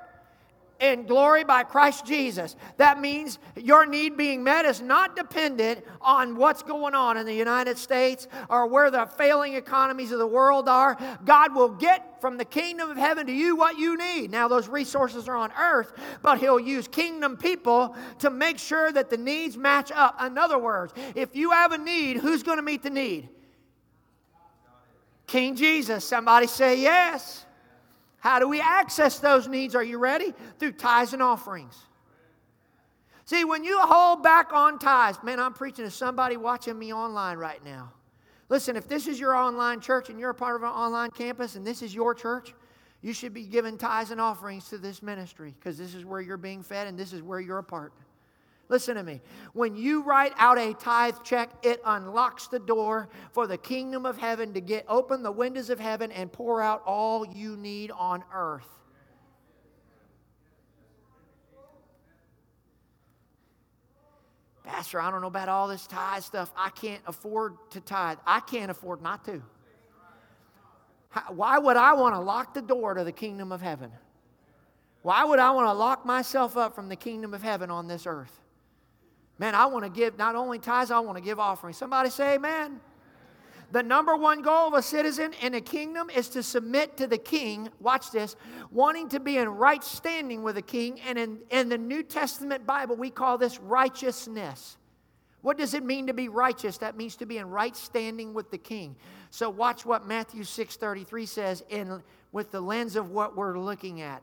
In 0.81 1.05
glory 1.05 1.43
by 1.43 1.63
Christ 1.63 2.05
Jesus. 2.05 2.55
That 2.77 2.99
means 2.99 3.39
your 3.55 3.85
need 3.85 4.17
being 4.17 4.43
met 4.43 4.65
is 4.65 4.81
not 4.81 5.15
dependent 5.15 5.85
on 6.01 6.35
what's 6.35 6.63
going 6.63 6.95
on 6.95 7.17
in 7.17 7.25
the 7.25 7.33
United 7.33 7.77
States 7.77 8.27
or 8.49 8.67
where 8.67 8.89
the 8.89 9.05
failing 9.05 9.53
economies 9.53 10.11
of 10.11 10.17
the 10.17 10.27
world 10.27 10.67
are. 10.67 10.97
God 11.23 11.55
will 11.55 11.69
get 11.69 12.19
from 12.19 12.37
the 12.37 12.45
kingdom 12.45 12.89
of 12.89 12.97
heaven 12.97 13.27
to 13.27 13.31
you 13.31 13.55
what 13.55 13.77
you 13.77 13.95
need. 13.95 14.31
Now, 14.31 14.47
those 14.47 14.67
resources 14.67 15.27
are 15.27 15.35
on 15.35 15.51
earth, 15.57 15.93
but 16.21 16.39
He'll 16.39 16.59
use 16.59 16.87
kingdom 16.87 17.37
people 17.37 17.95
to 18.19 18.31
make 18.31 18.57
sure 18.57 18.91
that 18.91 19.09
the 19.09 19.17
needs 19.17 19.55
match 19.55 19.91
up. 19.93 20.21
In 20.21 20.37
other 20.37 20.57
words, 20.57 20.93
if 21.15 21.35
you 21.35 21.51
have 21.51 21.71
a 21.71 21.77
need, 21.77 22.17
who's 22.17 22.41
going 22.41 22.57
to 22.57 22.63
meet 22.63 22.81
the 22.81 22.89
need? 22.89 23.29
King 25.27 25.55
Jesus. 25.55 26.03
Somebody 26.03 26.47
say 26.47 26.81
yes. 26.81 27.45
How 28.21 28.37
do 28.39 28.47
we 28.47 28.61
access 28.61 29.17
those 29.19 29.47
needs? 29.47 29.75
Are 29.75 29.83
you 29.83 29.97
ready? 29.97 30.33
Through 30.59 30.73
tithes 30.73 31.13
and 31.13 31.23
offerings. 31.23 31.75
See, 33.25 33.43
when 33.43 33.63
you 33.63 33.79
hold 33.79 34.21
back 34.21 34.53
on 34.53 34.77
tithes, 34.77 35.17
man, 35.23 35.39
I'm 35.39 35.53
preaching 35.53 35.85
to 35.85 35.91
somebody 35.91 36.37
watching 36.37 36.77
me 36.77 36.93
online 36.93 37.37
right 37.37 37.63
now. 37.65 37.91
Listen, 38.47 38.75
if 38.75 38.87
this 38.87 39.07
is 39.07 39.19
your 39.19 39.35
online 39.35 39.79
church 39.79 40.09
and 40.09 40.19
you're 40.19 40.29
a 40.29 40.35
part 40.35 40.55
of 40.55 40.61
an 40.61 40.69
online 40.69 41.09
campus 41.09 41.55
and 41.55 41.65
this 41.65 41.81
is 41.81 41.95
your 41.95 42.13
church, 42.13 42.53
you 43.01 43.11
should 43.11 43.33
be 43.33 43.43
giving 43.43 43.75
tithes 43.75 44.11
and 44.11 44.21
offerings 44.21 44.69
to 44.69 44.77
this 44.77 45.01
ministry 45.01 45.55
because 45.57 45.77
this 45.77 45.95
is 45.95 46.05
where 46.05 46.21
you're 46.21 46.37
being 46.37 46.61
fed 46.61 46.87
and 46.87 46.99
this 46.99 47.13
is 47.13 47.23
where 47.23 47.39
you're 47.39 47.57
a 47.57 47.63
part. 47.63 47.91
Listen 48.71 48.95
to 48.95 49.03
me. 49.03 49.19
When 49.51 49.75
you 49.75 50.01
write 50.01 50.31
out 50.37 50.57
a 50.57 50.73
tithe 50.73 51.17
check, 51.25 51.49
it 51.61 51.81
unlocks 51.85 52.47
the 52.47 52.57
door 52.57 53.09
for 53.33 53.45
the 53.45 53.57
kingdom 53.57 54.05
of 54.05 54.17
heaven 54.17 54.53
to 54.53 54.61
get 54.61 54.85
open 54.87 55.23
the 55.23 55.31
windows 55.31 55.69
of 55.69 55.77
heaven 55.77 56.09
and 56.09 56.31
pour 56.31 56.61
out 56.61 56.81
all 56.85 57.27
you 57.27 57.57
need 57.57 57.91
on 57.91 58.23
earth. 58.33 58.69
Pastor, 64.63 65.01
I 65.01 65.11
don't 65.11 65.19
know 65.19 65.27
about 65.27 65.49
all 65.49 65.67
this 65.67 65.85
tithe 65.85 66.23
stuff. 66.23 66.49
I 66.55 66.69
can't 66.69 67.01
afford 67.05 67.57
to 67.71 67.81
tithe. 67.81 68.19
I 68.25 68.39
can't 68.39 68.71
afford 68.71 69.01
not 69.01 69.25
to. 69.25 69.41
Why 71.27 71.57
would 71.57 71.75
I 71.75 71.91
want 71.91 72.15
to 72.15 72.21
lock 72.21 72.53
the 72.53 72.61
door 72.61 72.93
to 72.93 73.03
the 73.03 73.11
kingdom 73.11 73.51
of 73.51 73.61
heaven? 73.61 73.91
Why 75.01 75.25
would 75.25 75.39
I 75.39 75.51
want 75.51 75.67
to 75.67 75.73
lock 75.73 76.05
myself 76.05 76.55
up 76.55 76.73
from 76.73 76.87
the 76.87 76.95
kingdom 76.95 77.33
of 77.33 77.43
heaven 77.43 77.69
on 77.69 77.89
this 77.89 78.07
earth? 78.07 78.41
Man, 79.41 79.55
I 79.55 79.65
want 79.65 79.83
to 79.85 79.89
give 79.89 80.19
not 80.19 80.35
only 80.35 80.59
tithes, 80.59 80.91
I 80.91 80.99
want 80.99 81.17
to 81.17 81.23
give 81.23 81.39
offerings. 81.39 81.75
Somebody 81.75 82.11
say 82.11 82.35
amen. 82.35 82.79
The 83.71 83.81
number 83.81 84.15
one 84.15 84.43
goal 84.43 84.67
of 84.67 84.75
a 84.75 84.83
citizen 84.83 85.33
in 85.41 85.55
a 85.55 85.61
kingdom 85.61 86.11
is 86.11 86.29
to 86.29 86.43
submit 86.43 86.95
to 86.97 87.07
the 87.07 87.17
king. 87.17 87.69
Watch 87.79 88.11
this, 88.11 88.35
wanting 88.69 89.09
to 89.09 89.19
be 89.19 89.39
in 89.39 89.49
right 89.49 89.83
standing 89.83 90.43
with 90.43 90.55
the 90.55 90.61
king. 90.61 91.01
And 91.07 91.17
in, 91.17 91.39
in 91.49 91.69
the 91.69 91.79
New 91.79 92.03
Testament 92.03 92.67
Bible, 92.67 92.95
we 92.95 93.09
call 93.09 93.39
this 93.39 93.59
righteousness. 93.59 94.77
What 95.41 95.57
does 95.57 95.73
it 95.73 95.83
mean 95.83 96.05
to 96.05 96.13
be 96.13 96.29
righteous? 96.29 96.77
That 96.77 96.95
means 96.95 97.15
to 97.15 97.25
be 97.25 97.39
in 97.39 97.49
right 97.49 97.75
standing 97.75 98.35
with 98.35 98.51
the 98.51 98.59
king. 98.59 98.95
So 99.31 99.49
watch 99.49 99.87
what 99.87 100.05
Matthew 100.05 100.43
6:33 100.43 101.25
says 101.25 101.63
in 101.69 102.03
with 102.31 102.51
the 102.51 102.61
lens 102.61 102.95
of 102.95 103.09
what 103.09 103.35
we're 103.35 103.57
looking 103.57 104.01
at. 104.01 104.21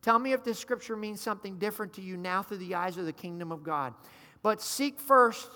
Tell 0.00 0.18
me 0.18 0.32
if 0.32 0.42
this 0.42 0.58
scripture 0.58 0.96
means 0.96 1.20
something 1.20 1.58
different 1.58 1.92
to 1.94 2.00
you 2.00 2.16
now 2.16 2.42
through 2.42 2.56
the 2.56 2.74
eyes 2.74 2.96
of 2.96 3.04
the 3.04 3.12
kingdom 3.12 3.52
of 3.52 3.62
God. 3.62 3.92
But 4.42 4.62
seek 4.62 4.98
first 5.00 5.48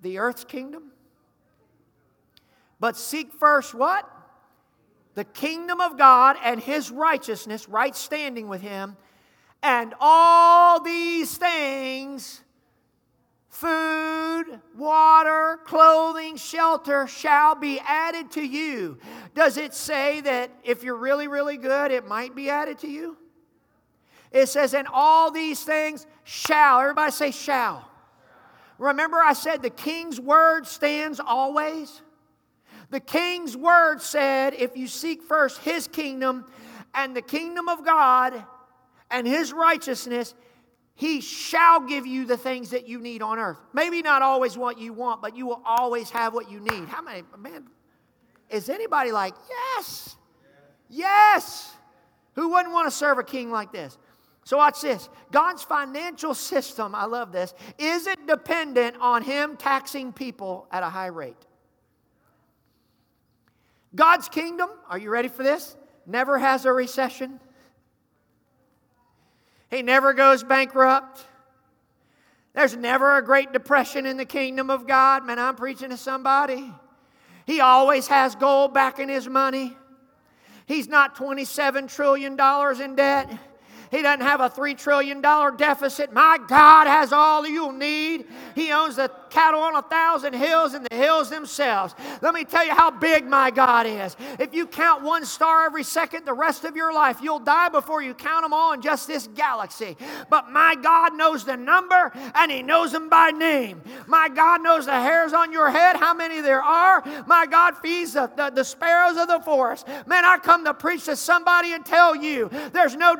the 0.00 0.18
earth's 0.18 0.44
kingdom. 0.44 0.92
But 2.80 2.96
seek 2.96 3.32
first 3.32 3.74
what? 3.74 4.08
The 5.14 5.24
kingdom 5.24 5.80
of 5.80 5.98
God 5.98 6.36
and 6.44 6.60
his 6.60 6.90
righteousness, 6.90 7.68
right 7.68 7.94
standing 7.94 8.48
with 8.48 8.60
him. 8.60 8.96
And 9.62 9.94
all 10.00 10.80
these 10.80 11.36
things 11.36 12.42
food, 13.48 14.44
water, 14.76 15.58
clothing, 15.64 16.36
shelter 16.36 17.08
shall 17.08 17.56
be 17.56 17.80
added 17.80 18.30
to 18.30 18.40
you. 18.40 18.98
Does 19.34 19.56
it 19.56 19.74
say 19.74 20.20
that 20.20 20.52
if 20.62 20.84
you're 20.84 20.94
really, 20.94 21.26
really 21.26 21.56
good, 21.56 21.90
it 21.90 22.06
might 22.06 22.36
be 22.36 22.50
added 22.50 22.78
to 22.80 22.88
you? 22.88 23.16
It 24.30 24.46
says, 24.48 24.74
and 24.74 24.86
all 24.92 25.30
these 25.30 25.62
things 25.62 26.06
shall. 26.24 26.80
Everybody 26.80 27.12
say, 27.12 27.30
shall. 27.30 27.88
Remember, 28.78 29.18
I 29.18 29.32
said 29.32 29.62
the 29.62 29.70
king's 29.70 30.20
word 30.20 30.66
stands 30.66 31.20
always? 31.20 32.02
The 32.90 33.00
king's 33.00 33.56
word 33.56 34.00
said, 34.00 34.54
if 34.54 34.76
you 34.76 34.86
seek 34.86 35.22
first 35.22 35.60
his 35.62 35.88
kingdom 35.88 36.46
and 36.94 37.14
the 37.14 37.22
kingdom 37.22 37.68
of 37.68 37.84
God 37.84 38.44
and 39.10 39.26
his 39.26 39.52
righteousness, 39.52 40.34
he 40.94 41.20
shall 41.20 41.80
give 41.80 42.06
you 42.06 42.24
the 42.24 42.36
things 42.36 42.70
that 42.70 42.88
you 42.88 43.00
need 43.00 43.22
on 43.22 43.38
earth. 43.38 43.58
Maybe 43.72 44.02
not 44.02 44.22
always 44.22 44.56
what 44.56 44.78
you 44.78 44.92
want, 44.92 45.22
but 45.22 45.36
you 45.36 45.46
will 45.46 45.62
always 45.64 46.10
have 46.10 46.34
what 46.34 46.50
you 46.50 46.60
need. 46.60 46.88
How 46.88 47.02
many, 47.02 47.22
man, 47.38 47.68
is 48.48 48.68
anybody 48.68 49.12
like, 49.12 49.34
yes, 49.48 50.16
yes? 50.88 51.72
Who 52.34 52.50
wouldn't 52.50 52.72
want 52.72 52.86
to 52.86 52.90
serve 52.90 53.18
a 53.18 53.24
king 53.24 53.50
like 53.50 53.70
this? 53.72 53.98
So, 54.48 54.56
watch 54.56 54.80
this 54.80 55.10
God's 55.30 55.62
financial 55.62 56.32
system, 56.32 56.94
I 56.94 57.04
love 57.04 57.32
this, 57.32 57.52
isn't 57.76 58.26
dependent 58.26 58.96
on 58.98 59.22
Him 59.22 59.58
taxing 59.58 60.10
people 60.10 60.66
at 60.72 60.82
a 60.82 60.88
high 60.88 61.08
rate. 61.08 61.36
God's 63.94 64.30
kingdom, 64.30 64.70
are 64.88 64.96
you 64.96 65.10
ready 65.10 65.28
for 65.28 65.42
this? 65.42 65.76
Never 66.06 66.38
has 66.38 66.64
a 66.64 66.72
recession. 66.72 67.40
He 69.70 69.82
never 69.82 70.14
goes 70.14 70.42
bankrupt. 70.42 71.26
There's 72.54 72.74
never 72.74 73.18
a 73.18 73.22
Great 73.22 73.52
Depression 73.52 74.06
in 74.06 74.16
the 74.16 74.24
kingdom 74.24 74.70
of 74.70 74.86
God. 74.86 75.26
Man, 75.26 75.38
I'm 75.38 75.56
preaching 75.56 75.90
to 75.90 75.98
somebody. 75.98 76.72
He 77.44 77.60
always 77.60 78.06
has 78.06 78.34
gold 78.34 78.72
backing 78.72 79.10
his 79.10 79.28
money. 79.28 79.76
He's 80.64 80.88
not 80.88 81.16
$27 81.16 81.94
trillion 81.94 82.32
in 82.80 82.96
debt. 82.96 83.38
He 83.90 84.02
doesn't 84.02 84.24
have 84.24 84.40
a 84.40 84.50
$3 84.50 84.76
trillion 84.76 85.20
deficit. 85.20 86.12
My 86.12 86.38
God 86.46 86.86
has 86.86 87.12
all 87.12 87.46
you'll 87.46 87.72
need. 87.72 88.26
He 88.54 88.72
owns 88.72 88.96
the 88.96 89.10
cattle 89.30 89.60
on 89.60 89.76
a 89.76 89.82
thousand 89.82 90.34
hills 90.34 90.74
and 90.74 90.86
the 90.86 90.96
hills 90.96 91.30
themselves. 91.30 91.94
Let 92.22 92.34
me 92.34 92.44
tell 92.44 92.64
you 92.64 92.72
how 92.72 92.90
big 92.90 93.26
my 93.26 93.50
God 93.50 93.86
is. 93.86 94.16
If 94.38 94.54
you 94.54 94.66
count 94.66 95.02
one 95.02 95.24
star 95.24 95.64
every 95.64 95.84
second 95.84 96.24
the 96.24 96.32
rest 96.32 96.64
of 96.64 96.76
your 96.76 96.92
life, 96.92 97.18
you'll 97.22 97.38
die 97.38 97.68
before 97.68 98.02
you 98.02 98.14
count 98.14 98.44
them 98.44 98.52
all 98.52 98.72
in 98.72 98.82
just 98.82 99.06
this 99.06 99.28
galaxy. 99.28 99.96
But 100.30 100.50
my 100.50 100.74
God 100.74 101.14
knows 101.14 101.44
the 101.44 101.56
number 101.56 102.12
and 102.34 102.50
He 102.50 102.62
knows 102.62 102.92
them 102.92 103.08
by 103.08 103.30
name. 103.30 103.82
My 104.06 104.28
God 104.28 104.62
knows 104.62 104.86
the 104.86 104.92
hairs 104.92 105.32
on 105.32 105.52
your 105.52 105.70
head, 105.70 105.96
how 105.96 106.14
many 106.14 106.40
there 106.40 106.62
are. 106.62 107.02
My 107.26 107.46
God 107.46 107.76
feeds 107.78 108.14
the, 108.14 108.30
the, 108.36 108.50
the 108.50 108.64
sparrows 108.64 109.16
of 109.16 109.28
the 109.28 109.40
forest. 109.40 109.86
Man, 110.06 110.24
I 110.24 110.38
come 110.38 110.64
to 110.64 110.74
preach 110.74 111.04
to 111.04 111.16
somebody 111.16 111.72
and 111.72 111.84
tell 111.84 112.14
you 112.16 112.50
there's 112.72 112.96
no 112.96 113.16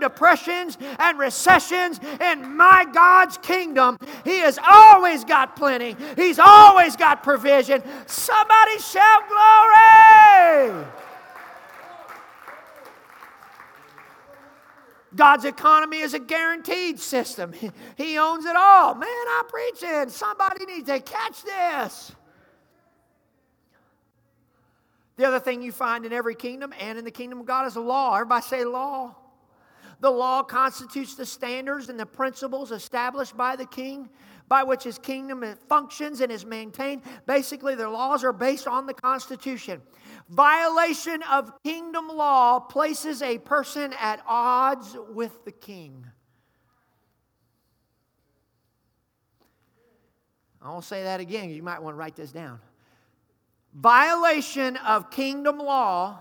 and 0.99 1.18
recessions 1.18 2.01
in 2.21 2.57
my 2.57 2.87
God's 2.92 3.38
kingdom. 3.38 3.99
He 4.25 4.38
has 4.38 4.59
always 4.71 5.25
got 5.25 5.57
plenty. 5.57 5.97
He's 6.16 6.38
always 6.38 6.97
got 6.97 7.23
provision. 7.23 7.83
Somebody 8.07 8.79
shout 8.79 9.29
glory! 9.29 10.87
God's 15.14 15.47
economy 15.47 15.99
is 15.99 16.14
a 16.14 16.18
guaranteed 16.18 17.01
system. 17.01 17.53
He 17.97 18.18
owns 18.18 18.44
it 18.44 18.55
all. 18.55 18.94
Man, 18.94 19.09
I'm 19.31 19.47
preaching. 19.47 20.11
Somebody 20.11 20.66
needs 20.66 20.88
to 20.88 21.01
catch 21.01 21.42
this. 21.42 22.12
The 25.16 25.27
other 25.27 25.40
thing 25.40 25.62
you 25.62 25.73
find 25.73 26.07
in 26.07 26.12
every 26.12 26.37
kingdom 26.37 26.73
and 26.79 26.97
in 26.97 27.05
the 27.05 27.11
kingdom 27.11 27.40
of 27.40 27.47
God 27.47 27.66
is 27.66 27.75
a 27.75 27.81
law. 27.81 28.14
Everybody 28.14 28.42
say 28.42 28.64
law. 28.64 29.16
The 30.01 30.11
law 30.11 30.43
constitutes 30.43 31.15
the 31.15 31.27
standards 31.27 31.89
and 31.89 31.99
the 31.99 32.07
principles 32.07 32.71
established 32.71 33.37
by 33.37 33.57
the 33.57 33.67
king 33.67 34.09
by 34.49 34.63
which 34.63 34.85
his 34.85 34.99
kingdom 34.99 35.45
functions 35.69 36.21
and 36.21 36.33
is 36.33 36.47
maintained. 36.47 37.03
Basically, 37.27 37.75
the 37.75 37.89
laws 37.89 38.25
are 38.25 38.33
based 38.33 38.67
on 38.67 38.87
the 38.87 38.95
Constitution. 38.95 39.83
Violation 40.31 41.23
of 41.31 41.53
kingdom 41.63 42.09
law 42.09 42.59
places 42.59 43.23
a 43.23 43.39
person 43.39 43.93
at 44.01 44.23
odds 44.27 44.97
with 45.11 45.45
the 45.45 45.53
king. 45.53 46.07
I 50.63 50.71
won't 50.71 50.85
say 50.85 51.05
that 51.05 51.21
again. 51.21 51.51
You 51.51 51.63
might 51.63 51.83
want 51.83 51.95
to 51.95 51.99
write 51.99 52.17
this 52.17 52.33
down. 52.33 52.61
Violation 53.75 54.77
of 54.79 55.11
kingdom 55.11 55.59
law 55.59 56.21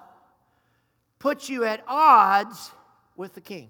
puts 1.18 1.50
you 1.50 1.64
at 1.64 1.84
odds 1.88 2.72
with 3.18 3.34
the 3.34 3.42
king. 3.42 3.70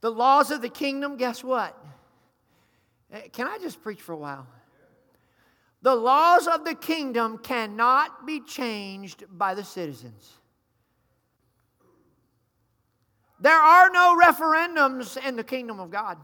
The 0.00 0.10
laws 0.10 0.50
of 0.50 0.62
the 0.62 0.68
kingdom, 0.68 1.16
guess 1.16 1.44
what? 1.44 1.76
Eh, 3.12 3.28
can 3.32 3.46
I 3.46 3.58
just 3.58 3.82
preach 3.82 4.00
for 4.00 4.12
a 4.12 4.16
while? 4.16 4.46
The 5.82 5.94
laws 5.94 6.48
of 6.48 6.64
the 6.64 6.74
kingdom 6.74 7.38
cannot 7.38 8.26
be 8.26 8.40
changed 8.40 9.24
by 9.30 9.54
the 9.54 9.62
citizens. 9.62 10.32
There 13.38 13.52
are 13.52 13.90
no 13.90 14.18
referendums 14.20 15.22
in 15.24 15.36
the 15.36 15.44
kingdom 15.44 15.78
of 15.78 15.90
God. 15.90 16.18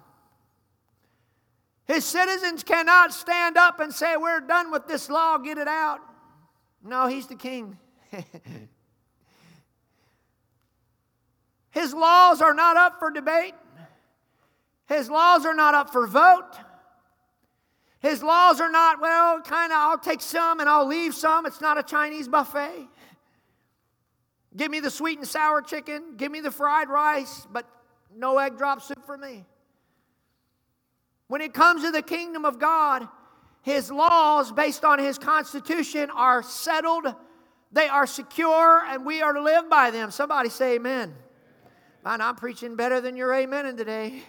His 1.84 2.04
citizens 2.04 2.62
cannot 2.62 3.12
stand 3.12 3.58
up 3.58 3.80
and 3.80 3.92
say, 3.92 4.16
We're 4.16 4.40
done 4.40 4.70
with 4.70 4.86
this 4.86 5.10
law, 5.10 5.36
get 5.38 5.58
it 5.58 5.68
out. 5.68 6.00
No, 6.82 7.06
he's 7.06 7.26
the 7.26 7.34
king. 7.34 7.76
His 11.72 11.92
laws 11.92 12.40
are 12.40 12.54
not 12.54 12.76
up 12.76 12.98
for 12.98 13.10
debate. 13.10 13.54
His 14.86 15.10
laws 15.10 15.44
are 15.44 15.54
not 15.54 15.74
up 15.74 15.90
for 15.90 16.06
vote. 16.06 16.52
His 17.98 18.22
laws 18.22 18.60
are 18.60 18.70
not, 18.70 19.00
well, 19.00 19.40
kind 19.40 19.72
of, 19.72 19.78
I'll 19.78 19.98
take 19.98 20.20
some 20.20 20.60
and 20.60 20.68
I'll 20.68 20.86
leave 20.86 21.14
some. 21.14 21.46
It's 21.46 21.60
not 21.60 21.78
a 21.78 21.82
Chinese 21.82 22.28
buffet. 22.28 22.88
Give 24.54 24.70
me 24.70 24.80
the 24.80 24.90
sweet 24.90 25.18
and 25.18 25.26
sour 25.26 25.62
chicken. 25.62 26.16
Give 26.16 26.30
me 26.30 26.40
the 26.40 26.50
fried 26.50 26.88
rice, 26.90 27.46
but 27.50 27.66
no 28.14 28.38
egg 28.38 28.58
drop 28.58 28.82
soup 28.82 29.06
for 29.06 29.16
me. 29.16 29.46
When 31.28 31.40
it 31.40 31.54
comes 31.54 31.82
to 31.84 31.90
the 31.90 32.02
kingdom 32.02 32.44
of 32.44 32.58
God, 32.58 33.08
his 33.62 33.90
laws, 33.90 34.52
based 34.52 34.84
on 34.84 34.98
his 34.98 35.16
constitution, 35.16 36.10
are 36.10 36.42
settled, 36.42 37.06
they 37.70 37.88
are 37.88 38.06
secure, 38.06 38.82
and 38.84 39.06
we 39.06 39.22
are 39.22 39.32
to 39.32 39.40
live 39.40 39.70
by 39.70 39.90
them. 39.90 40.10
Somebody 40.10 40.50
say 40.50 40.74
amen. 40.74 41.14
Man, 42.04 42.20
I'm 42.20 42.34
preaching 42.34 42.74
better 42.74 43.00
than 43.00 43.16
your 43.16 43.32
amen 43.32 43.76
today. 43.76 44.22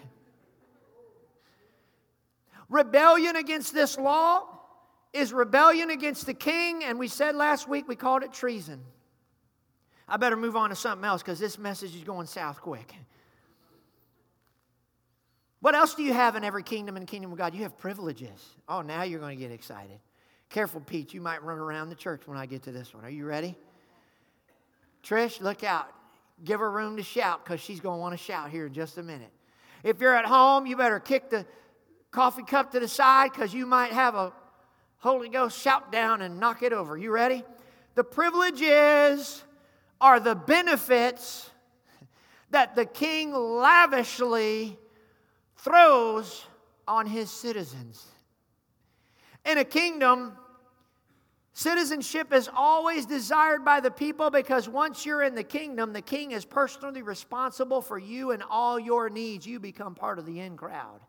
Rebellion 2.70 3.36
against 3.36 3.74
this 3.74 3.98
law 3.98 4.48
is 5.12 5.34
rebellion 5.34 5.90
against 5.90 6.26
the 6.26 6.34
king, 6.34 6.84
and 6.84 6.98
we 6.98 7.08
said 7.08 7.36
last 7.36 7.68
week 7.68 7.88
we 7.88 7.96
called 7.96 8.24
it 8.24 8.34
treason. 8.34 8.82
I 10.08 10.18
better 10.18 10.36
move 10.36 10.56
on 10.56 10.70
to 10.70 10.76
something 10.76 11.06
else 11.06 11.22
because 11.22 11.40
this 11.40 11.58
message 11.58 11.96
is 11.96 12.04
going 12.04 12.28
south 12.28 12.62
quick. 12.62 12.94
What 15.62 15.76
else 15.76 15.96
do 15.96 16.04
you 16.04 16.14
have 16.14 16.36
in 16.36 16.44
every 16.44 16.64
kingdom 16.64 16.98
and 16.98 17.08
kingdom 17.08 17.32
of 17.32 17.38
God? 17.38 17.56
You 17.56 17.64
have 17.64 17.78
privileges. 17.78 18.56
Oh, 18.68 18.82
now 18.82 19.04
you're 19.04 19.20
going 19.20 19.38
to 19.38 19.42
get 19.42 19.52
excited. 19.52 20.00
Careful, 20.50 20.82
Pete. 20.82 21.14
You 21.14 21.22
might 21.22 21.42
run 21.42 21.58
around 21.58 21.90
the 21.90 21.96
church 21.96 22.28
when 22.28 22.38
I 22.38 22.46
get 22.46 22.64
to 22.64 22.72
this 22.72 22.94
one. 22.94 23.06
Are 23.06 23.10
you 23.10 23.26
ready? 23.26 23.56
Trish, 25.04 25.42
look 25.42 25.64
out. 25.64 25.90
Give 26.44 26.60
her 26.60 26.70
room 26.70 26.98
to 26.98 27.04
shout 27.04 27.44
because 27.44 27.62
she's 27.62 27.80
going 27.80 27.98
to 27.98 28.02
want 28.02 28.14
to 28.14 28.24
shout 28.24 28.50
here 28.50 28.68
in 28.68 28.74
just 28.74 28.98
a 28.98 29.04
minute. 29.04 29.32
If 29.84 30.00
you're 30.00 30.16
at 30.16 30.26
home, 30.26 30.66
you 30.66 30.76
better 30.76 31.00
kick 31.00 31.30
the 31.30 31.46
coffee 32.12 32.44
cup 32.44 32.72
to 32.72 32.80
the 32.80 32.88
side 32.88 33.32
because 33.32 33.54
you 33.54 33.66
might 33.66 33.92
have 33.92 34.16
a 34.16 34.34
Holy 34.98 35.30
Ghost 35.30 35.60
shout 35.60 35.92
down 35.92 36.22
and 36.22 36.40
knock 36.40 36.64
it 36.64 36.72
over. 36.72 36.98
You 36.98 37.12
ready? 37.12 37.44
The 37.96 38.04
privileges 38.04 39.44
are 40.00 40.20
the 40.20 40.36
benefits 40.36 41.50
that 42.52 42.76
the 42.76 42.86
king 42.86 43.34
lavishly 43.34 44.78
throws 45.58 46.46
on 46.88 47.06
his 47.06 47.30
citizens. 47.30 48.06
In 49.46 49.58
a 49.58 49.66
kingdom, 49.66 50.34
citizenship 51.54 52.34
is 52.34 52.50
always 52.56 53.06
desired 53.06 53.64
by 53.64 53.80
the 53.80 53.92
people 53.92 54.30
because 54.30 54.68
once 54.68 55.06
you're 55.06 55.24
in 55.24 55.36
the 55.36 55.44
kingdom, 55.44 55.94
the 55.94 56.02
king 56.02 56.32
is 56.32 56.46
personally 56.46 57.02
responsible 57.02 57.82
for 57.82 57.98
you 57.98 58.32
and 58.32 58.44
all 58.50 58.80
your 58.80 59.10
needs. 59.10 59.46
You 59.46 59.60
become 59.60 59.96
part 59.96 60.20
of 60.20 60.26
the 60.26 60.40
in 60.40 60.58
crowd. 60.58 61.00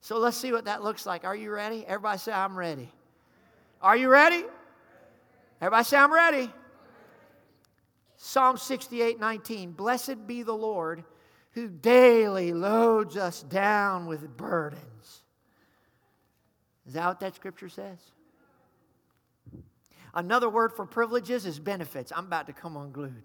So 0.00 0.18
let's 0.18 0.36
see 0.36 0.52
what 0.52 0.64
that 0.64 0.82
looks 0.82 1.04
like. 1.06 1.24
Are 1.24 1.36
you 1.36 1.50
ready? 1.50 1.84
Everybody 1.86 2.18
say, 2.18 2.32
I'm 2.32 2.56
ready. 2.56 2.90
Are 3.82 3.96
you 3.96 4.08
ready? 4.08 4.44
Everybody 5.60 5.84
say, 5.84 5.96
I'm 5.96 6.12
ready. 6.12 6.50
Psalm 8.16 8.56
68 8.56 9.18
19. 9.18 9.72
Blessed 9.72 10.26
be 10.26 10.42
the 10.42 10.54
Lord 10.54 11.04
who 11.52 11.68
daily 11.68 12.52
loads 12.52 13.16
us 13.16 13.42
down 13.42 14.06
with 14.06 14.36
burdens. 14.36 15.22
Is 16.86 16.94
that 16.94 17.06
what 17.06 17.20
that 17.20 17.34
scripture 17.34 17.68
says? 17.68 17.98
Another 20.14 20.48
word 20.48 20.72
for 20.72 20.86
privileges 20.86 21.46
is 21.46 21.58
benefits. 21.58 22.12
I'm 22.14 22.26
about 22.26 22.46
to 22.46 22.52
come 22.52 22.76
unglued. 22.76 23.22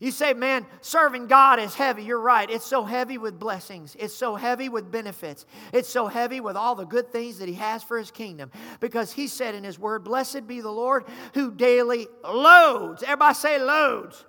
You 0.00 0.10
say, 0.10 0.34
man, 0.34 0.66
serving 0.80 1.28
God 1.28 1.60
is 1.60 1.74
heavy. 1.74 2.02
You're 2.02 2.20
right. 2.20 2.50
It's 2.50 2.66
so 2.66 2.84
heavy 2.84 3.16
with 3.16 3.38
blessings. 3.38 3.96
It's 3.98 4.14
so 4.14 4.34
heavy 4.34 4.68
with 4.68 4.90
benefits. 4.90 5.46
It's 5.72 5.88
so 5.88 6.08
heavy 6.08 6.40
with 6.40 6.56
all 6.56 6.74
the 6.74 6.84
good 6.84 7.12
things 7.12 7.38
that 7.38 7.48
He 7.48 7.54
has 7.54 7.82
for 7.82 7.96
His 7.96 8.10
kingdom. 8.10 8.50
Because 8.80 9.12
He 9.12 9.28
said 9.28 9.54
in 9.54 9.62
His 9.62 9.78
word, 9.78 10.04
Blessed 10.04 10.46
be 10.46 10.60
the 10.60 10.70
Lord 10.70 11.04
who 11.32 11.52
daily 11.52 12.08
loads. 12.24 13.02
Everybody 13.02 13.34
say 13.34 13.58
loads. 13.58 14.24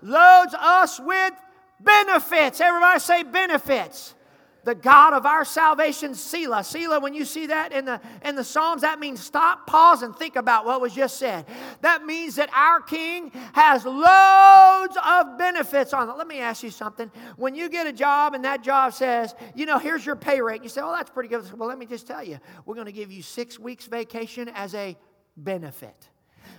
Loads 0.00 0.54
us 0.54 0.98
with 0.98 1.34
benefits. 1.78 2.60
Everybody 2.60 2.98
say 3.00 3.22
benefits 3.22 4.14
the 4.64 4.74
God 4.74 5.14
of 5.14 5.26
our 5.26 5.44
salvation, 5.44 6.14
Selah. 6.14 6.64
Selah, 6.64 7.00
when 7.00 7.14
you 7.14 7.24
see 7.24 7.46
that 7.46 7.72
in 7.72 7.84
the, 7.84 8.00
in 8.24 8.36
the 8.36 8.44
Psalms, 8.44 8.82
that 8.82 8.98
means 8.98 9.20
stop, 9.20 9.66
pause, 9.66 10.02
and 10.02 10.14
think 10.14 10.36
about 10.36 10.64
what 10.66 10.80
was 10.80 10.94
just 10.94 11.18
said. 11.18 11.46
That 11.80 12.04
means 12.04 12.36
that 12.36 12.50
our 12.52 12.80
King 12.80 13.30
has 13.52 13.84
loads 13.84 14.96
of 15.04 15.38
benefits 15.38 15.92
on 15.92 16.08
it. 16.08 16.16
Let 16.16 16.26
me 16.26 16.40
ask 16.40 16.62
you 16.62 16.70
something. 16.70 17.10
When 17.36 17.54
you 17.54 17.68
get 17.68 17.86
a 17.86 17.92
job 17.92 18.34
and 18.34 18.44
that 18.44 18.62
job 18.62 18.92
says, 18.92 19.34
you 19.54 19.66
know, 19.66 19.78
here's 19.78 20.04
your 20.04 20.16
pay 20.16 20.40
rate, 20.40 20.62
you 20.62 20.68
say, 20.68 20.80
oh, 20.82 20.92
that's 20.92 21.10
pretty 21.10 21.28
good. 21.28 21.50
Well, 21.58 21.68
let 21.68 21.78
me 21.78 21.86
just 21.86 22.06
tell 22.06 22.22
you, 22.22 22.38
we're 22.66 22.74
going 22.74 22.86
to 22.86 22.92
give 22.92 23.10
you 23.10 23.22
six 23.22 23.58
weeks 23.58 23.86
vacation 23.86 24.48
as 24.54 24.74
a 24.74 24.96
benefit. 25.36 26.08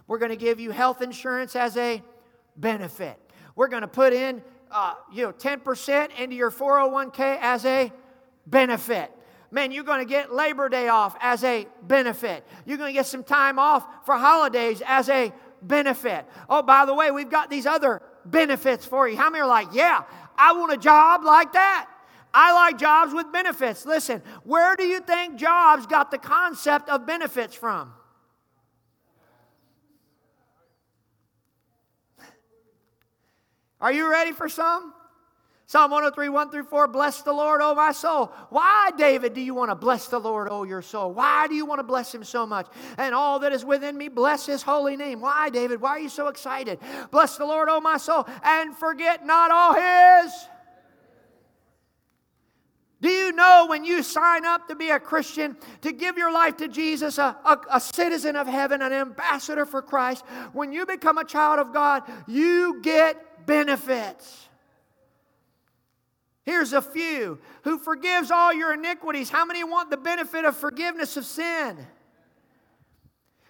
We're 0.07 0.17
going 0.17 0.31
to 0.31 0.37
give 0.37 0.59
you 0.59 0.71
health 0.71 1.01
insurance 1.01 1.55
as 1.55 1.77
a 1.77 2.01
benefit. 2.57 3.17
We're 3.55 3.67
going 3.67 3.81
to 3.81 3.87
put 3.87 4.13
in 4.13 4.41
uh, 4.71 4.95
you 5.11 5.23
know, 5.23 5.31
10% 5.33 6.19
into 6.19 6.35
your 6.35 6.51
401k 6.51 7.37
as 7.41 7.65
a 7.65 7.91
benefit. 8.47 9.11
Man, 9.51 9.71
you're 9.71 9.83
going 9.83 9.99
to 9.99 10.09
get 10.09 10.33
Labor 10.33 10.69
Day 10.69 10.87
off 10.87 11.15
as 11.19 11.43
a 11.43 11.67
benefit. 11.83 12.45
You're 12.65 12.77
going 12.77 12.93
to 12.93 12.97
get 12.97 13.05
some 13.05 13.23
time 13.23 13.59
off 13.59 13.85
for 14.05 14.15
holidays 14.15 14.81
as 14.85 15.09
a 15.09 15.33
benefit. 15.61 16.25
Oh, 16.49 16.61
by 16.61 16.85
the 16.85 16.93
way, 16.93 17.11
we've 17.11 17.29
got 17.29 17.49
these 17.49 17.65
other 17.65 18.01
benefits 18.25 18.85
for 18.85 19.07
you. 19.07 19.17
How 19.17 19.29
many 19.29 19.41
are 19.41 19.47
like, 19.47 19.67
yeah, 19.73 20.03
I 20.37 20.53
want 20.53 20.71
a 20.71 20.77
job 20.77 21.23
like 21.25 21.53
that? 21.53 21.87
I 22.33 22.53
like 22.53 22.77
jobs 22.77 23.13
with 23.13 23.31
benefits. 23.33 23.85
Listen, 23.85 24.21
where 24.43 24.75
do 24.77 24.85
you 24.85 25.01
think 25.01 25.35
jobs 25.35 25.85
got 25.85 26.11
the 26.11 26.17
concept 26.17 26.87
of 26.89 27.05
benefits 27.05 27.53
from? 27.53 27.93
Are 33.81 33.91
you 33.91 34.09
ready 34.09 34.31
for 34.31 34.47
some? 34.47 34.93
Psalm 35.71 35.89
103, 35.89 36.27
1 36.27 36.51
through 36.51 36.65
4, 36.65 36.89
bless 36.89 37.21
the 37.21 37.31
Lord, 37.31 37.61
oh 37.63 37.73
my 37.73 37.93
soul. 37.93 38.33
Why, 38.49 38.91
David, 38.97 39.33
do 39.33 39.39
you 39.39 39.55
want 39.55 39.71
to 39.71 39.75
bless 39.75 40.07
the 40.07 40.19
Lord, 40.19 40.49
oh 40.51 40.63
your 40.63 40.81
soul? 40.81 41.13
Why 41.13 41.47
do 41.47 41.55
you 41.55 41.65
want 41.65 41.79
to 41.79 41.83
bless 41.83 42.13
him 42.13 42.25
so 42.25 42.45
much? 42.45 42.67
And 42.97 43.15
all 43.15 43.39
that 43.39 43.53
is 43.53 43.63
within 43.63 43.97
me, 43.97 44.09
bless 44.09 44.45
his 44.45 44.61
holy 44.61 44.97
name. 44.97 45.21
Why, 45.21 45.49
David? 45.49 45.79
Why 45.79 45.91
are 45.91 45.99
you 45.99 46.09
so 46.09 46.27
excited? 46.27 46.77
Bless 47.09 47.37
the 47.37 47.45
Lord, 47.45 47.69
oh 47.71 47.79
my 47.79 47.95
soul, 47.95 48.27
and 48.43 48.75
forget 48.75 49.25
not 49.25 49.49
all 49.49 49.73
his. 49.73 50.33
Do 53.01 53.09
you 53.09 53.31
know 53.31 53.65
when 53.67 53.83
you 53.83 54.03
sign 54.03 54.45
up 54.45 54.67
to 54.67 54.75
be 54.75 54.89
a 54.89 54.99
Christian, 54.99 55.57
to 55.81 55.91
give 55.91 56.17
your 56.17 56.31
life 56.31 56.57
to 56.57 56.67
Jesus, 56.67 57.17
a, 57.17 57.35
a, 57.45 57.57
a, 57.71 57.79
citizen 57.79 58.35
of 58.35 58.45
heaven, 58.45 58.81
an 58.83 58.93
ambassador 58.93 59.65
for 59.65 59.81
Christ, 59.81 60.23
when 60.53 60.71
you 60.71 60.85
become 60.85 61.17
a 61.17 61.25
child 61.25 61.59
of 61.59 61.73
God, 61.73 62.03
you 62.27 62.79
get 62.83 63.30
benefits. 63.45 64.47
Here's 66.43 66.73
a 66.73 66.81
few 66.81 67.39
who 67.63 67.77
forgives 67.77 68.31
all 68.31 68.53
your 68.53 68.73
iniquities. 68.73 69.29
How 69.29 69.45
many 69.45 69.63
want 69.63 69.89
the 69.89 69.97
benefit 69.97 70.45
of 70.45 70.57
forgiveness 70.57 71.17
of 71.17 71.25
sin? 71.25 71.77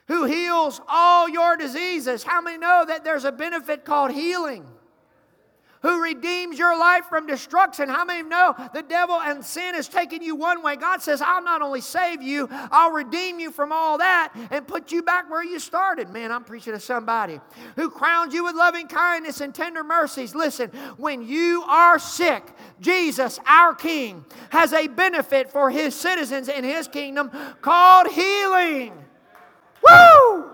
Who 0.08 0.26
heals 0.26 0.82
all 0.90 1.30
your 1.30 1.56
diseases. 1.56 2.24
How 2.24 2.42
many 2.42 2.58
know 2.58 2.84
that 2.86 3.04
there's 3.04 3.24
a 3.24 3.32
benefit 3.32 3.86
called 3.86 4.12
healing? 4.12 4.66
Who 5.82 6.02
redeems 6.04 6.60
your 6.60 6.78
life 6.78 7.06
from 7.06 7.26
destruction. 7.26 7.90
How 7.90 8.06
many 8.06 8.28
know 8.28 8.56
the 8.74 8.84
devil 8.84 9.16
and 9.16 9.44
sin 9.44 9.76
is 9.76 9.88
taking 9.88 10.22
you 10.22 10.36
one 10.36 10.62
way? 10.62 10.76
God 10.76 11.02
says, 11.02 11.22
I'll 11.22 11.44
not 11.44 11.62
only 11.62 11.82
save 11.82 12.22
you, 12.22 12.48
I'll 12.52 12.92
redeem 12.92 13.40
you 13.40 13.52
from 13.52 13.72
all 13.72 13.98
that 13.98 14.34
and 14.52 14.68
put 14.68 14.92
you 14.92 15.02
back 15.02 15.30
where 15.30 15.44
you 15.44 15.60
started. 15.60 16.10
Man, 16.10 16.32
I'm 16.32 16.44
preaching 16.44 16.74
to 16.74 16.80
somebody 16.80 17.40
who 17.76 17.90
crowns 17.90 18.34
you 18.34 18.44
with 18.44 18.56
loving 18.56 18.88
kindness 18.88 19.42
and 19.42 19.54
tender 19.54 19.84
mercies. 19.84 20.36
Listen, 20.36 20.70
when 20.98 21.28
you 21.28 21.64
are 21.68 21.98
sick, 21.98 22.44
Jesus, 22.80 23.40
our 23.46 23.74
King, 23.74 24.24
has 24.50 24.74
a 24.74 24.88
benefit 24.88 25.52
for 25.52 25.70
his 25.72 25.96
citizens 25.96 26.48
in 26.48 26.64
his 26.64 26.88
kingdom 26.88 27.32
called 27.62 28.08
healing. 28.08 28.94
Woo! 29.88 30.52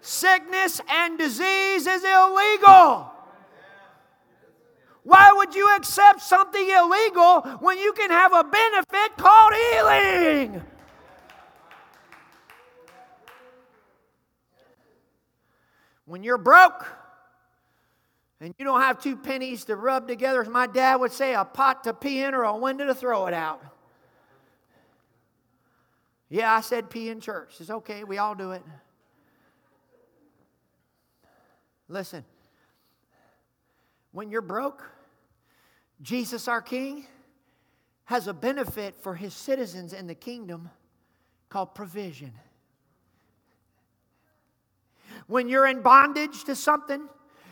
Sickness 0.00 0.80
and 0.88 1.18
disease 1.18 1.86
is 1.86 2.04
illegal. 2.04 3.12
Why 5.08 5.32
would 5.34 5.54
you 5.54 5.74
accept 5.74 6.20
something 6.20 6.68
illegal 6.68 7.40
when 7.60 7.78
you 7.78 7.94
can 7.94 8.10
have 8.10 8.34
a 8.34 8.44
benefit 8.44 9.16
called 9.16 9.54
healing? 9.54 10.62
When 16.04 16.22
you're 16.22 16.36
broke 16.36 16.86
And 18.38 18.54
you 18.58 18.66
don't 18.66 18.82
have 18.82 19.00
two 19.00 19.16
pennies 19.16 19.64
to 19.64 19.76
rub 19.76 20.06
together, 20.06 20.42
as 20.42 20.48
my 20.48 20.66
dad 20.66 20.96
would 20.96 21.12
say, 21.12 21.34
a 21.34 21.42
pot 21.42 21.84
to 21.84 21.94
pee 21.94 22.22
in 22.22 22.34
or 22.34 22.42
a 22.42 22.54
window 22.54 22.84
to 22.84 22.94
throw 22.94 23.28
it 23.28 23.34
out. 23.34 23.64
Yeah, 26.28 26.52
I 26.52 26.60
said 26.60 26.90
pee 26.90 27.08
in 27.08 27.22
church. 27.22 27.54
It's 27.60 27.70
okay, 27.70 28.04
we 28.04 28.18
all 28.18 28.34
do 28.34 28.50
it. 28.50 28.62
Listen, 31.88 32.26
when 34.12 34.30
you're 34.30 34.42
broke, 34.42 34.84
Jesus, 36.00 36.48
our 36.48 36.62
King, 36.62 37.06
has 38.04 38.26
a 38.26 38.34
benefit 38.34 38.96
for 38.96 39.14
his 39.14 39.34
citizens 39.34 39.92
in 39.92 40.06
the 40.06 40.14
kingdom 40.14 40.70
called 41.48 41.74
provision. 41.74 42.32
When 45.26 45.48
you're 45.48 45.66
in 45.66 45.82
bondage 45.82 46.44
to 46.44 46.54
something, 46.54 47.08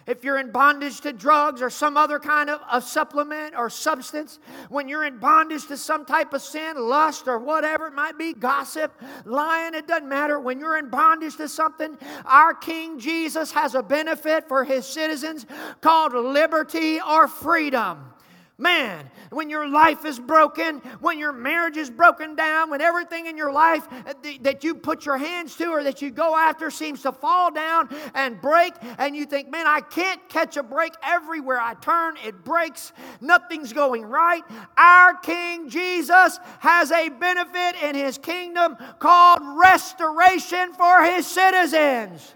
if 0.06 0.22
you're 0.22 0.38
in 0.38 0.52
bondage 0.52 1.00
to 1.00 1.12
drugs 1.12 1.61
or 1.61 1.68
some 1.68 1.96
other 1.96 2.20
kind 2.20 2.48
of 2.48 2.61
a 2.72 2.80
supplement 2.80 3.54
or 3.56 3.68
substance, 3.68 4.38
when 4.68 4.88
you're 4.88 5.04
in 5.04 5.18
bondage 5.18 5.66
to 5.66 5.76
some 5.76 6.04
type 6.04 6.32
of 6.32 6.40
sin, 6.40 6.76
lust 6.78 7.26
or 7.26 7.38
whatever 7.38 7.88
it 7.88 7.94
might 7.94 8.16
be, 8.16 8.32
gossip, 8.32 8.92
lying, 9.24 9.74
it 9.74 9.88
doesn't 9.88 10.09
matter. 10.09 10.38
When 10.38 10.61
you're 10.61 10.78
in 10.78 10.90
bondage 10.90 11.37
to 11.37 11.48
something, 11.48 11.98
our 12.24 12.54
King 12.54 13.00
Jesus 13.00 13.50
has 13.50 13.74
a 13.74 13.82
benefit 13.82 14.46
for 14.46 14.62
his 14.62 14.87
citizens 14.87 15.44
called 15.80 16.14
liberty 16.14 17.00
or 17.00 17.26
freedom. 17.26 18.12
Man, 18.59 19.11
when 19.29 19.51
your 19.51 19.69
life 19.69 20.07
is 20.07 20.19
broken, 20.19 20.79
when 21.01 21.19
your 21.19 21.33
marriage 21.33 21.77
is 21.77 21.90
broken 21.90 22.35
down, 22.35 22.71
when 22.71 22.81
everything 22.81 23.27
in 23.27 23.37
your 23.37 23.53
life 23.53 23.87
uh, 23.92 24.14
that 24.40 24.64
you 24.64 24.75
put 24.75 25.05
your 25.05 25.19
hands 25.19 25.57
to 25.57 25.66
or 25.66 25.83
that 25.83 26.01
you 26.01 26.11
go 26.11 26.35
after 26.35 26.71
seems 26.71 27.03
to 27.03 27.12
fall 27.12 27.53
down 27.53 27.95
and 28.14 28.40
break, 28.40 28.73
and 28.97 29.14
you 29.14 29.27
think, 29.27 29.51
man, 29.51 29.66
I 29.66 29.83
can't 29.83 30.27
catch 30.31 30.57
a 30.57 30.62
break 30.62 30.95
everywhere 31.03 31.61
I 31.61 31.75
turn, 31.75 32.16
it 32.25 32.45
breaks, 32.45 32.95
nothing's 33.21 33.75
going 33.75 34.07
right. 34.07 34.42
Our 34.79 35.19
King 35.19 35.69
Jesus 35.69 36.40
has 36.61 36.90
a 36.90 37.11
benefit 37.11 37.75
in 37.83 37.95
his 37.95 38.16
kingdom 38.16 38.79
called 38.99 39.40
restoration 39.42 40.73
for 40.73 41.05
his 41.05 41.27
citizens. 41.27 42.35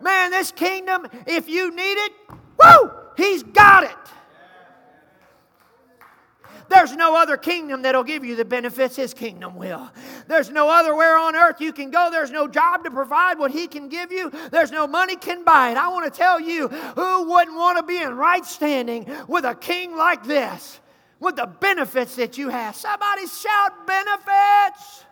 Man, 0.00 0.30
this 0.30 0.52
kingdom, 0.52 1.08
if 1.26 1.48
you 1.48 1.74
need 1.74 2.04
it, 2.04 2.12
whoo, 2.56 2.92
he's 3.16 3.42
got 3.42 3.82
it. 3.82 3.96
There's 6.68 6.94
no 6.94 7.16
other 7.16 7.36
kingdom 7.36 7.82
that'll 7.82 8.04
give 8.04 8.24
you 8.24 8.36
the 8.36 8.44
benefits 8.44 8.96
His 8.96 9.14
kingdom 9.14 9.56
will. 9.56 9.90
There's 10.26 10.50
no 10.50 10.68
other 10.68 10.94
where 10.94 11.18
on 11.18 11.34
earth 11.34 11.60
you 11.60 11.72
can 11.72 11.90
go. 11.90 12.10
There's 12.10 12.30
no 12.30 12.46
job 12.46 12.84
to 12.84 12.90
provide 12.90 13.38
what 13.38 13.50
He 13.50 13.66
can 13.66 13.88
give 13.88 14.12
you. 14.12 14.30
There's 14.50 14.70
no 14.70 14.86
money 14.86 15.16
can 15.16 15.44
buy 15.44 15.70
it. 15.70 15.76
I 15.76 15.88
want 15.88 16.12
to 16.12 16.16
tell 16.16 16.40
you 16.40 16.68
who 16.68 17.30
wouldn't 17.30 17.56
want 17.56 17.78
to 17.78 17.82
be 17.82 18.00
in 18.00 18.14
right 18.16 18.44
standing 18.44 19.10
with 19.26 19.44
a 19.44 19.54
king 19.54 19.96
like 19.96 20.24
this, 20.24 20.80
with 21.20 21.36
the 21.36 21.46
benefits 21.46 22.16
that 22.16 22.36
you 22.36 22.50
have. 22.50 22.76
Somebody 22.76 23.26
shout 23.26 23.86
benefits. 23.86 25.04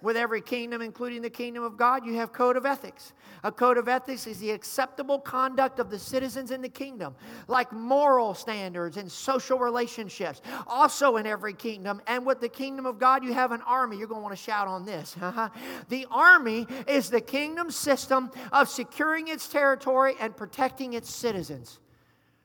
With 0.00 0.16
every 0.16 0.40
kingdom, 0.40 0.82
including 0.82 1.22
the 1.22 1.30
kingdom 1.30 1.62
of 1.62 1.76
God, 1.76 2.04
you 2.04 2.14
have 2.14 2.32
code 2.32 2.56
of 2.56 2.66
ethics. 2.66 3.12
A 3.44 3.50
code 3.50 3.76
of 3.76 3.88
ethics 3.88 4.28
is 4.28 4.38
the 4.38 4.52
acceptable 4.52 5.18
conduct 5.18 5.80
of 5.80 5.90
the 5.90 5.98
citizens 5.98 6.52
in 6.52 6.62
the 6.62 6.68
kingdom, 6.68 7.16
like 7.48 7.72
moral 7.72 8.34
standards 8.34 8.96
and 8.96 9.10
social 9.10 9.58
relationships. 9.58 10.40
Also, 10.68 11.16
in 11.16 11.26
every 11.26 11.52
kingdom, 11.52 12.00
and 12.06 12.24
with 12.24 12.40
the 12.40 12.48
kingdom 12.48 12.86
of 12.86 13.00
God, 13.00 13.24
you 13.24 13.32
have 13.32 13.50
an 13.50 13.60
army. 13.62 13.96
You're 13.96 14.06
going 14.06 14.20
to 14.20 14.22
want 14.22 14.36
to 14.36 14.42
shout 14.42 14.68
on 14.68 14.84
this. 14.84 15.16
Uh-huh. 15.32 15.48
the 15.88 16.06
army 16.10 16.66
is 16.86 17.08
the 17.08 17.20
kingdom 17.20 17.70
system 17.70 18.30
of 18.50 18.68
securing 18.68 19.28
its 19.28 19.48
territory 19.48 20.14
and 20.20 20.36
protecting 20.36 20.92
its 20.92 21.08
citizens. 21.08 21.78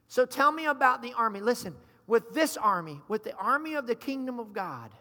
So, 0.07 0.25
tell 0.25 0.51
me 0.51 0.67
about 0.67 1.01
the 1.01 1.11
army. 1.13 1.41
Listen, 1.41 1.75
with 2.05 2.33
this 2.33 2.55
army, 2.55 3.01
with 3.09 3.25
the 3.25 3.35
army 3.35 3.73
of 3.73 3.87
the 3.87 3.95
kingdom 3.95 4.39
of 4.39 4.53
God, 4.53 4.91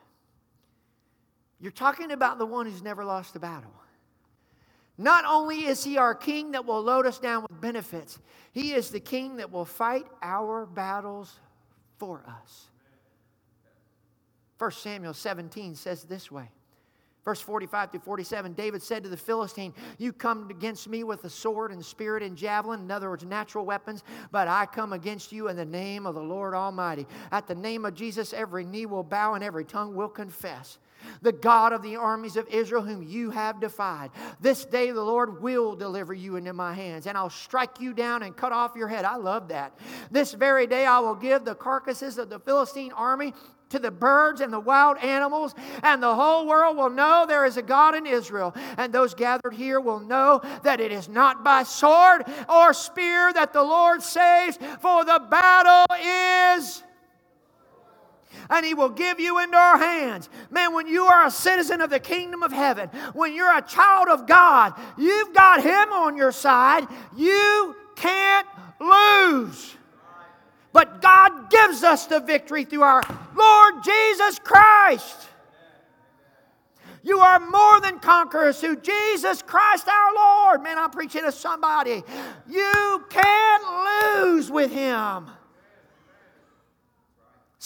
you're 1.61 1.71
talking 1.71 2.11
about 2.11 2.39
the 2.39 2.47
one 2.47 2.67
who's 2.67 2.83
never 2.83 3.05
lost 3.05 3.37
a 3.37 3.39
battle. 3.39 3.73
Not 4.99 5.25
only 5.27 5.67
is 5.67 5.85
he 5.85 5.99
our 5.99 6.15
king 6.15 6.53
that 6.53 6.65
will 6.65 6.83
load 6.83 7.07
us 7.07 7.19
down 7.19 7.43
with 7.43 7.61
benefits, 7.61 8.19
he 8.53 8.73
is 8.73 8.91
the 8.91 9.01
king 9.01 9.37
that 9.37 9.53
will 9.53 9.67
fight 9.67 10.07
our 10.23 10.65
battles 10.65 11.39
for 11.99 12.25
us. 12.27 12.67
1 14.59 14.71
Samuel 14.71 15.13
17 15.13 15.75
says 15.75 16.05
this 16.05 16.31
way. 16.31 16.51
Verse 17.27 17.41
45 17.41 17.91
to 17.91 17.99
47 17.99 18.53
David 18.53 18.83
said 18.83 19.03
to 19.03 19.09
the 19.09 19.17
Philistine, 19.17 19.75
You 19.99 20.13
come 20.13 20.49
against 20.49 20.89
me 20.89 21.03
with 21.03 21.25
a 21.25 21.31
sword 21.31 21.73
and 21.73 21.85
spirit 21.85 22.23
and 22.23 22.37
javelin, 22.37 22.83
in 22.83 22.91
other 22.91 23.11
words, 23.11 23.25
natural 23.25 23.67
weapons, 23.67 24.05
but 24.31 24.47
I 24.47 24.65
come 24.65 24.93
against 24.93 25.33
you 25.33 25.49
in 25.49 25.57
the 25.57 25.65
name 25.65 26.07
of 26.07 26.15
the 26.15 26.23
Lord 26.23 26.55
Almighty. 26.55 27.05
At 27.33 27.49
the 27.49 27.55
name 27.55 27.85
of 27.85 27.95
Jesus, 27.95 28.33
every 28.33 28.65
knee 28.65 28.87
will 28.87 29.03
bow 29.03 29.35
and 29.35 29.43
every 29.43 29.65
tongue 29.65 29.95
will 29.95 30.09
confess 30.09 30.79
the 31.23 31.33
God 31.33 31.73
of 31.73 31.83
the 31.83 31.97
armies 31.97 32.37
of 32.37 32.49
Israel, 32.49 32.83
whom 32.83 33.03
you 33.03 33.31
have 33.31 33.61
defied. 33.61 34.11
This 34.41 34.65
day 34.65 34.91
the 34.91 35.03
Lord 35.03 35.43
will 35.43 35.75
deliver 35.75 36.15
you 36.15 36.37
into 36.37 36.53
my 36.53 36.73
hands, 36.73 37.07
and 37.07 37.17
I'll 37.17 37.31
strike 37.31 37.81
you 37.81 37.93
down 37.93 38.23
and 38.23 38.37
cut 38.37 38.53
off 38.53 38.77
your 38.77 38.89
head. 38.89 39.05
I 39.05 39.17
love 39.17 39.49
that. 39.49 39.79
This 40.11 40.33
very 40.35 40.67
day 40.67 40.87
I 40.87 40.99
will 41.01 41.15
give 41.15 41.45
the 41.45 41.55
carcasses 41.55 42.19
of 42.19 42.29
the 42.29 42.39
Philistine 42.39 42.93
army 42.93 43.35
to 43.69 43.79
the 43.79 43.91
birds 43.91 44.41
and 44.41 44.53
the 44.53 44.61
wild 44.61 44.97
animals, 44.99 45.55
and 45.83 46.03
the 46.03 46.15
whole 46.15 46.47
world 46.47 46.77
will 46.77 46.91
know 46.91 47.25
there 47.27 47.45
is 47.45 47.57
a 47.57 47.63
God 47.63 47.95
in 47.95 48.07
Israel. 48.07 48.55
And 48.79 48.93
those 48.93 49.15
gathered 49.15 49.55
here 49.55 49.81
will 49.81 50.01
know 50.01 50.41
that 50.63 50.81
it 50.81 50.93
is 50.93 51.09
not 51.09 51.43
by 51.43 51.65
sword 51.65 52.25
or 52.49 52.73
spear 52.73 53.33
that 53.33 53.53
the 53.53 53.63
Lord 53.63 54.03
saves, 54.03 54.57
for 54.81 55.05
the 55.05 55.21
battle 55.29 55.85
is 56.01 56.83
and 58.51 58.64
He 58.64 58.75
will 58.75 58.88
give 58.88 59.20
you 59.20 59.38
into 59.38 59.57
our 59.57 59.79
hands. 59.79 60.29
Man, 60.51 60.75
when 60.75 60.87
you 60.87 61.05
are 61.05 61.27
a 61.27 61.31
citizen 61.31 61.81
of 61.81 61.90
the 61.90 62.01
kingdom 62.01 62.42
of 62.42 62.53
heaven, 62.53 62.88
when 63.12 63.35
you're 63.35 63.57
a 63.57 63.62
child 63.62 64.09
of 64.09 64.27
God, 64.27 64.75
you've 64.96 65.35
got 65.35 65.62
Him 65.62 65.92
on 65.92 66.16
your 66.16 66.33
side. 66.33 66.87
You 67.16 67.77
can't 67.96 68.46
lose. 68.81 69.75
But 70.72 71.01
God 71.01 71.51
gives 71.51 71.83
us 71.83 72.07
the 72.07 72.20
victory 72.20 72.64
through 72.64 72.83
our 72.83 73.03
Lord 73.35 73.83
Jesus 73.83 74.38
Christ. 74.38 75.27
You 77.03 77.20
are 77.20 77.38
more 77.38 77.81
than 77.81 78.01
conquerors 78.01 78.61
through 78.61 78.81
Jesus 78.81 79.40
Christ 79.40 79.87
our 79.88 80.14
Lord. 80.14 80.62
Man, 80.62 80.77
I'm 80.77 80.90
preaching 80.90 81.22
to 81.22 81.31
somebody. 81.31 82.03
You 82.49 83.05
can't 83.09 84.25
lose 84.27 84.51
with 84.51 84.72
Him. 84.72 85.31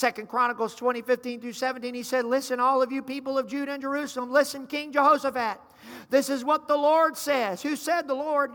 Second 0.00 0.30
Chronicles 0.30 0.74
20, 0.76 1.02
15 1.02 1.42
through 1.42 1.52
17, 1.52 1.92
he 1.92 2.02
said, 2.02 2.24
Listen, 2.24 2.58
all 2.58 2.80
of 2.80 2.90
you 2.90 3.02
people 3.02 3.36
of 3.36 3.46
Judah 3.46 3.72
and 3.72 3.82
Jerusalem, 3.82 4.32
listen, 4.32 4.66
King 4.66 4.92
Jehoshaphat. 4.92 5.60
This 6.08 6.30
is 6.30 6.42
what 6.42 6.66
the 6.66 6.76
Lord 6.76 7.18
says. 7.18 7.60
Who 7.60 7.76
said 7.76 8.08
the 8.08 8.14
Lord? 8.14 8.52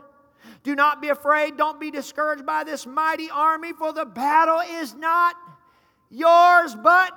Do 0.64 0.74
not 0.74 1.04
be 1.04 1.10
afraid, 1.10 1.56
don't 1.56 1.80
be 1.80 1.92
discouraged 1.92 2.48
by 2.48 2.64
this 2.64 2.88
mighty 2.88 3.30
army, 3.30 3.74
for 3.74 3.94
the 3.94 4.06
battle 4.06 4.60
is 4.82 4.96
not 4.96 5.36
yours, 6.10 6.76
but 6.76 7.14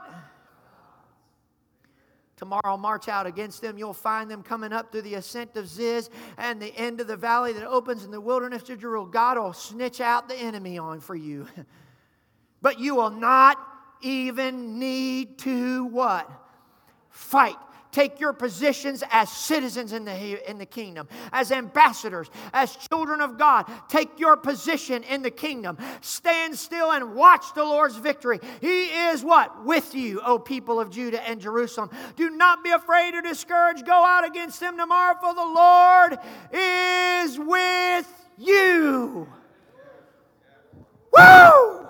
Tomorrow, 2.36 2.76
march 2.76 3.08
out 3.08 3.26
against 3.26 3.62
them. 3.62 3.78
You'll 3.78 3.92
find 3.92 4.30
them 4.30 4.44
coming 4.44 4.72
up 4.72 4.92
through 4.92 5.02
the 5.02 5.14
ascent 5.14 5.56
of 5.56 5.66
Ziz 5.66 6.08
and 6.36 6.62
the 6.62 6.72
end 6.76 7.00
of 7.00 7.08
the 7.08 7.16
valley 7.16 7.52
that 7.54 7.66
opens 7.66 8.04
in 8.04 8.12
the 8.12 8.20
wilderness 8.20 8.68
of 8.70 8.78
Jeruel. 8.78 9.10
God 9.10 9.38
will 9.38 9.52
snitch 9.52 10.00
out 10.00 10.28
the 10.28 10.36
enemy 10.36 10.78
on 10.78 11.00
for 11.00 11.16
you. 11.16 11.48
but 12.62 12.78
you 12.78 12.94
will 12.94 13.10
not 13.10 13.58
even 14.00 14.78
need 14.78 15.38
to 15.38 15.84
what? 15.86 16.30
Fight. 17.10 17.56
Take 17.90 18.20
your 18.20 18.32
positions 18.32 19.02
as 19.10 19.30
citizens 19.32 19.92
in 19.92 20.04
the, 20.04 20.48
in 20.48 20.58
the 20.58 20.66
kingdom, 20.66 21.08
as 21.32 21.50
ambassadors, 21.50 22.28
as 22.52 22.76
children 22.76 23.20
of 23.20 23.38
God. 23.38 23.64
Take 23.88 24.20
your 24.20 24.36
position 24.36 25.02
in 25.04 25.22
the 25.22 25.30
kingdom. 25.30 25.78
Stand 26.00 26.56
still 26.56 26.92
and 26.92 27.14
watch 27.14 27.54
the 27.54 27.64
Lord's 27.64 27.96
victory. 27.96 28.40
He 28.60 28.84
is 28.84 29.24
what? 29.24 29.64
With 29.64 29.94
you, 29.94 30.20
O 30.20 30.38
people 30.38 30.78
of 30.78 30.90
Judah 30.90 31.26
and 31.26 31.40
Jerusalem. 31.40 31.90
Do 32.14 32.30
not 32.30 32.62
be 32.62 32.70
afraid 32.70 33.14
or 33.14 33.22
discouraged. 33.22 33.86
Go 33.86 34.04
out 34.04 34.26
against 34.26 34.60
them 34.60 34.76
tomorrow, 34.76 35.16
for 35.20 35.34
the 35.34 35.40
Lord 35.40 36.18
is 36.52 37.38
with 37.38 38.28
you. 38.36 39.26
Woo! 41.16 41.88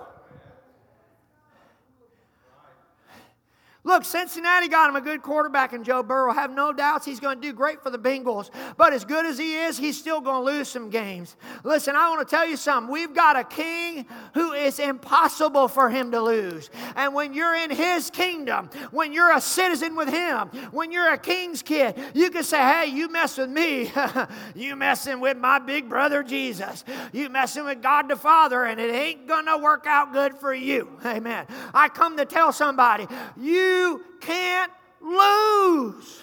Look, 3.85 4.03
Cincinnati 4.03 4.67
got 4.67 4.89
him 4.89 4.97
a 4.97 5.01
good 5.01 5.21
quarterback 5.21 5.71
in 5.71 5.85
Joe 5.85 6.03
Burrow. 6.03 6.33
Have 6.33 6.51
no 6.51 6.73
doubts 6.73 7.05
he's 7.05 7.21
going 7.21 7.39
to 7.39 7.41
do 7.41 7.53
great 7.53 7.81
for 7.81 7.89
the 7.89 7.97
Bengals. 7.97 8.49
But 8.75 8.91
as 8.91 9.05
good 9.05 9.25
as 9.25 9.37
he 9.37 9.55
is, 9.55 9.77
he's 9.77 9.97
still 9.97 10.19
going 10.19 10.45
to 10.45 10.51
lose 10.51 10.67
some 10.67 10.89
games. 10.89 11.37
Listen, 11.63 11.95
I 11.95 12.09
want 12.09 12.27
to 12.27 12.35
tell 12.35 12.45
you 12.47 12.57
something. 12.57 12.91
We've 12.91 13.13
got 13.13 13.37
a 13.37 13.45
king 13.45 14.05
who 14.33 14.51
is 14.51 14.79
impossible 14.79 15.69
for 15.69 15.89
him 15.89 16.11
to 16.11 16.21
lose. 16.21 16.69
And 16.99 17.13
when 17.13 17.33
you're 17.33 17.55
in 17.55 17.71
His 17.71 18.09
kingdom, 18.09 18.69
when 18.91 19.13
you're 19.13 19.33
a 19.33 19.39
citizen 19.39 19.95
with 19.95 20.09
Him, 20.09 20.49
when 20.71 20.91
you're 20.91 21.13
a 21.13 21.17
king's 21.17 21.61
kid, 21.61 21.97
you 22.13 22.29
can 22.29 22.43
say, 22.43 22.57
hey, 22.57 22.87
you 22.87 23.09
mess 23.09 23.37
with 23.37 23.49
me. 23.49 23.89
you 24.53 24.75
messing 24.75 25.21
with 25.21 25.37
my 25.37 25.59
big 25.59 25.87
brother 25.87 26.23
Jesus. 26.23 26.83
You 27.13 27.29
messing 27.29 27.63
with 27.63 27.81
God 27.81 28.09
the 28.09 28.17
Father, 28.17 28.65
and 28.65 28.81
it 28.81 28.93
ain't 28.93 29.29
going 29.29 29.45
to 29.45 29.57
work 29.57 29.85
out 29.87 30.11
good 30.11 30.35
for 30.35 30.53
you. 30.53 30.89
Amen. 31.05 31.45
I 31.73 31.87
come 31.87 32.17
to 32.17 32.25
tell 32.25 32.51
somebody, 32.51 33.07
you 33.37 34.03
can't 34.19 34.71
lose. 34.99 36.21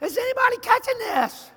Is 0.00 0.16
anybody 0.16 0.56
catching 0.62 0.98
this? 1.00 1.50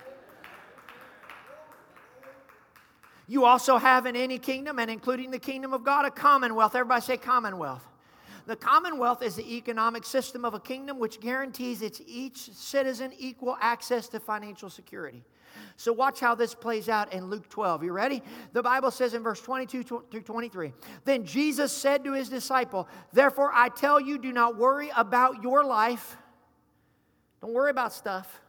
You 3.28 3.46
also 3.46 3.78
have 3.78 4.08
in 4.08 4.16
any 4.16 4.40
kingdom, 4.40 4.80
and 4.80 4.90
including 4.90 5.30
the 5.30 5.38
kingdom 5.38 5.72
of 5.72 5.84
God, 5.84 6.06
a 6.06 6.10
commonwealth. 6.10 6.74
Everybody 6.74 7.02
say 7.02 7.18
commonwealth. 7.18 7.88
The 8.48 8.56
commonwealth 8.56 9.22
is 9.22 9.36
the 9.36 9.56
economic 9.56 10.06
system 10.06 10.46
of 10.46 10.54
a 10.54 10.60
kingdom 10.60 11.00
which 11.00 11.20
guarantees 11.20 11.82
its 11.82 12.02
each 12.08 12.38
citizen 12.54 13.12
equal 13.20 13.58
access 13.60 14.08
to 14.10 14.22
financial 14.22 14.70
security. 14.70 15.24
So 15.76 15.92
watch 15.92 16.22
how 16.22 16.34
this 16.34 16.56
plays 16.56 16.88
out 16.88 17.12
in 17.12 17.26
Luke 17.26 17.50
12. 17.50 17.84
You 17.84 17.92
ready? 17.92 18.24
The 18.54 18.64
Bible 18.64 18.90
says 18.90 19.14
in 19.14 19.22
verse 19.22 19.42
22 19.42 19.84
through 19.84 20.22
23. 20.22 20.74
Then 21.04 21.26
Jesus 21.26 21.74
said 21.74 22.06
to 22.06 22.14
his 22.14 22.30
disciple, 22.30 22.88
Therefore 23.12 23.52
I 23.54 23.68
tell 23.68 24.00
you, 24.00 24.18
do 24.18 24.32
not 24.32 24.58
worry 24.58 24.92
about 24.96 25.44
your 25.44 25.66
life. 25.66 26.16
Don't 27.42 27.54
worry 27.54 27.72
about 27.72 27.92
stuff 27.92 28.42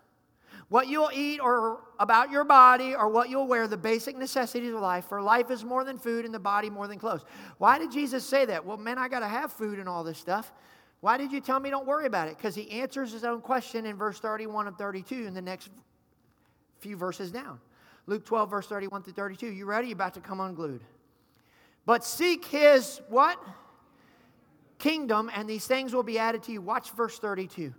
what 0.69 0.89
you'll 0.89 1.11
eat 1.15 1.41
or 1.41 1.81
about 1.99 2.31
your 2.31 2.45
body 2.45 2.95
or 2.95 3.09
what 3.09 3.31
you'll 3.31 3.47
wear, 3.47 3.67
the 3.67 3.77
basic 3.77 4.17
necessities 4.17 4.75
of 4.75 4.81
life. 4.81 5.07
For 5.07 5.23
life 5.23 5.51
is 5.51 5.65
more 5.65 5.83
than 5.85 5.99
food 5.99 6.25
and 6.25 6.35
the 6.35 6.39
body 6.39 6.69
more 6.69 6.87
than 6.87 6.99
clothes. 6.99 7.25
Why 7.57 7.79
did 7.79 7.91
Jesus 7.91 8.25
say 8.25 8.45
that? 8.47 8.65
Well, 8.65 8.77
man, 8.77 8.99
I 8.99 9.09
got 9.09 9.21
to 9.21 9.29
have 9.29 9.53
food 9.53 9.79
and 9.79 9.89
all 9.89 10.05
this 10.05 10.19
stuff. 10.19 10.53
Why 11.01 11.17
did 11.17 11.33
you 11.33 11.41
tell 11.41 11.61
me 11.61 11.71
don't 11.71 11.87
worry 11.87 12.07
about 12.07 12.29
it? 12.29 12.37
Because 12.37 12.55
he 12.55 12.71
answers 12.71 13.13
his 13.13 13.25
own 13.25 13.41
question 13.41 13.87
in 13.87 13.97
verse 13.97 14.21
31 14.21 14.67
and 14.67 14.77
32 14.77 15.27
in 15.27 15.33
the 15.33 15.41
next 15.41 15.71
few 16.81 16.97
verses 16.97 17.31
down. 17.31 17.61
Luke 18.07 18.25
12, 18.25 18.51
verse 18.51 18.67
31 18.67 19.03
to 19.05 19.13
32. 19.13 19.47
You 19.47 19.65
ready? 19.65 19.89
You're 19.89 19.95
about 19.95 20.15
to 20.15 20.21
come 20.21 20.41
unglued. 20.41 20.83
But 21.87 22.05
seek 22.05 22.45
his 22.45 23.01
what? 23.09 23.39
Kingdom, 24.79 25.31
and 25.35 25.49
these 25.49 25.67
things 25.67 25.95
will 25.95 26.03
be 26.03 26.19
added 26.19 26.43
to 26.45 26.53
you. 26.53 26.61
Watch 26.61 26.91
verse 26.93 27.19
32. 27.19 27.73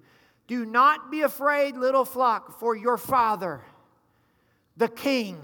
Do 0.49 0.65
not 0.65 1.11
be 1.11 1.21
afraid, 1.21 1.77
little 1.77 2.03
flock, 2.03 2.59
for 2.59 2.75
your 2.75 2.97
Father, 2.97 3.61
the 4.77 4.87
King, 4.87 5.39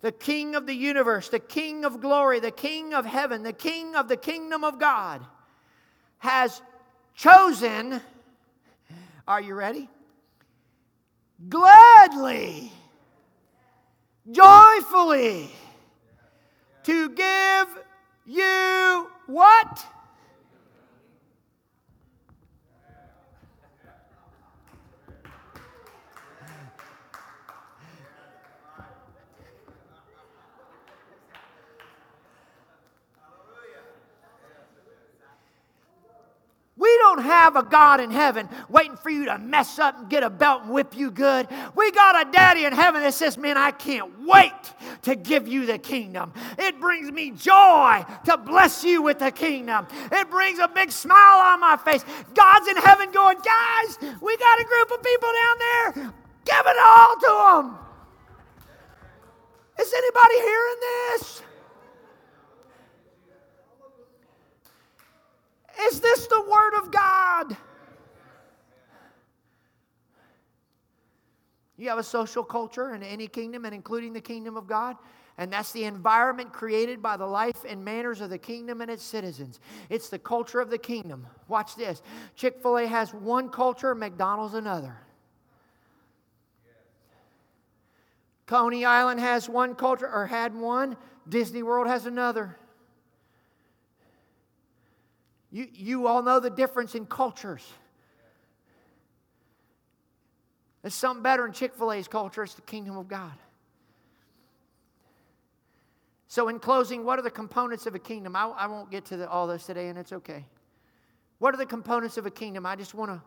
the 0.00 0.10
King 0.10 0.56
of 0.56 0.66
the 0.66 0.74
universe, 0.74 1.28
the 1.28 1.38
King 1.38 1.84
of 1.84 2.00
glory, 2.00 2.40
the 2.40 2.50
King 2.50 2.94
of 2.94 3.06
heaven, 3.06 3.44
the 3.44 3.52
King 3.52 3.94
of 3.94 4.08
the 4.08 4.16
kingdom 4.16 4.64
of 4.64 4.80
God, 4.80 5.24
has 6.18 6.60
chosen, 7.14 8.00
are 9.28 9.40
you 9.40 9.54
ready? 9.54 9.88
Gladly, 11.48 12.72
joyfully, 14.28 15.48
to 16.82 17.08
give 17.10 17.68
you 18.26 19.08
what? 19.26 19.86
We 36.78 36.98
don't 37.16 37.24
have 37.24 37.56
a 37.56 37.62
God 37.62 38.00
in 38.00 38.10
heaven 38.10 38.48
waiting 38.68 38.96
for 38.96 39.10
you 39.10 39.26
to 39.26 39.38
mess 39.38 39.78
up 39.78 39.98
and 39.98 40.08
get 40.08 40.22
a 40.22 40.30
belt 40.30 40.62
and 40.62 40.70
whip 40.70 40.96
you 40.96 41.10
good. 41.10 41.48
We 41.74 41.90
got 41.92 42.26
a 42.26 42.30
daddy 42.30 42.64
in 42.64 42.72
heaven 42.72 43.02
that 43.02 43.14
says, 43.14 43.38
Man, 43.38 43.56
I 43.56 43.70
can't 43.70 44.26
wait 44.26 44.52
to 45.02 45.16
give 45.16 45.48
you 45.48 45.66
the 45.66 45.78
kingdom. 45.78 46.32
It 46.58 46.78
brings 46.80 47.10
me 47.10 47.30
joy 47.30 48.04
to 48.24 48.36
bless 48.36 48.84
you 48.84 49.02
with 49.02 49.18
the 49.18 49.30
kingdom. 49.30 49.86
It 50.12 50.30
brings 50.30 50.58
a 50.58 50.68
big 50.68 50.92
smile 50.92 51.38
on 51.40 51.60
my 51.60 51.76
face. 51.76 52.04
God's 52.34 52.68
in 52.68 52.76
heaven 52.76 53.10
going, 53.12 53.38
Guys, 53.38 53.98
we 54.20 54.36
got 54.36 54.60
a 54.60 54.64
group 54.64 54.90
of 54.92 55.02
people 55.02 55.28
down 55.42 55.58
there. 55.58 56.12
Give 56.44 56.66
it 56.66 56.76
all 56.84 57.14
to 57.16 57.62
them. 57.62 57.78
Is 59.78 59.92
anybody 59.92 60.34
hearing 60.34 60.76
this? 60.80 61.42
Is 65.82 66.00
this 66.00 66.26
the 66.26 66.40
Word 66.40 66.74
of 66.74 66.90
God? 66.90 67.56
You 71.76 71.90
have 71.90 71.98
a 71.98 72.02
social 72.02 72.42
culture 72.42 72.94
in 72.94 73.02
any 73.02 73.28
kingdom, 73.28 73.64
and 73.64 73.74
including 73.74 74.12
the 74.12 74.20
kingdom 74.20 74.56
of 74.56 74.66
God. 74.66 74.96
And 75.38 75.52
that's 75.52 75.72
the 75.72 75.84
environment 75.84 76.52
created 76.52 77.02
by 77.02 77.18
the 77.18 77.26
life 77.26 77.64
and 77.68 77.84
manners 77.84 78.22
of 78.22 78.30
the 78.30 78.38
kingdom 78.38 78.80
and 78.80 78.90
its 78.90 79.02
citizens. 79.02 79.60
It's 79.90 80.08
the 80.08 80.18
culture 80.18 80.60
of 80.60 80.70
the 80.70 80.78
kingdom. 80.78 81.26
Watch 81.48 81.76
this 81.76 82.00
Chick 82.34 82.60
fil 82.62 82.78
A 82.78 82.86
has 82.86 83.12
one 83.12 83.50
culture, 83.50 83.94
McDonald's 83.94 84.54
another. 84.54 84.96
Coney 88.46 88.84
Island 88.84 89.20
has 89.20 89.48
one 89.48 89.74
culture, 89.74 90.08
or 90.08 90.26
had 90.26 90.54
one, 90.54 90.96
Disney 91.28 91.62
World 91.62 91.88
has 91.88 92.06
another. 92.06 92.56
You, 95.56 95.68
you 95.72 96.06
all 96.06 96.22
know 96.22 96.38
the 96.38 96.50
difference 96.50 96.94
in 96.94 97.06
cultures. 97.06 97.66
There's 100.82 100.92
something 100.92 101.22
better 101.22 101.46
in 101.46 101.54
Chick 101.54 101.74
fil 101.74 101.92
A's 101.92 102.06
culture 102.06 102.42
it's 102.42 102.52
the 102.52 102.60
kingdom 102.60 102.98
of 102.98 103.08
God. 103.08 103.32
So, 106.28 106.48
in 106.48 106.58
closing, 106.58 107.06
what 107.06 107.18
are 107.18 107.22
the 107.22 107.30
components 107.30 107.86
of 107.86 107.94
a 107.94 107.98
kingdom? 107.98 108.36
I, 108.36 108.48
I 108.48 108.66
won't 108.66 108.90
get 108.90 109.06
to 109.06 109.16
the, 109.16 109.30
all 109.30 109.46
this 109.46 109.64
today, 109.64 109.88
and 109.88 109.98
it's 109.98 110.12
okay. 110.12 110.44
What 111.38 111.54
are 111.54 111.56
the 111.56 111.64
components 111.64 112.18
of 112.18 112.26
a 112.26 112.30
kingdom? 112.30 112.66
I 112.66 112.76
just 112.76 112.92
want 112.92 113.12
to 113.12 113.22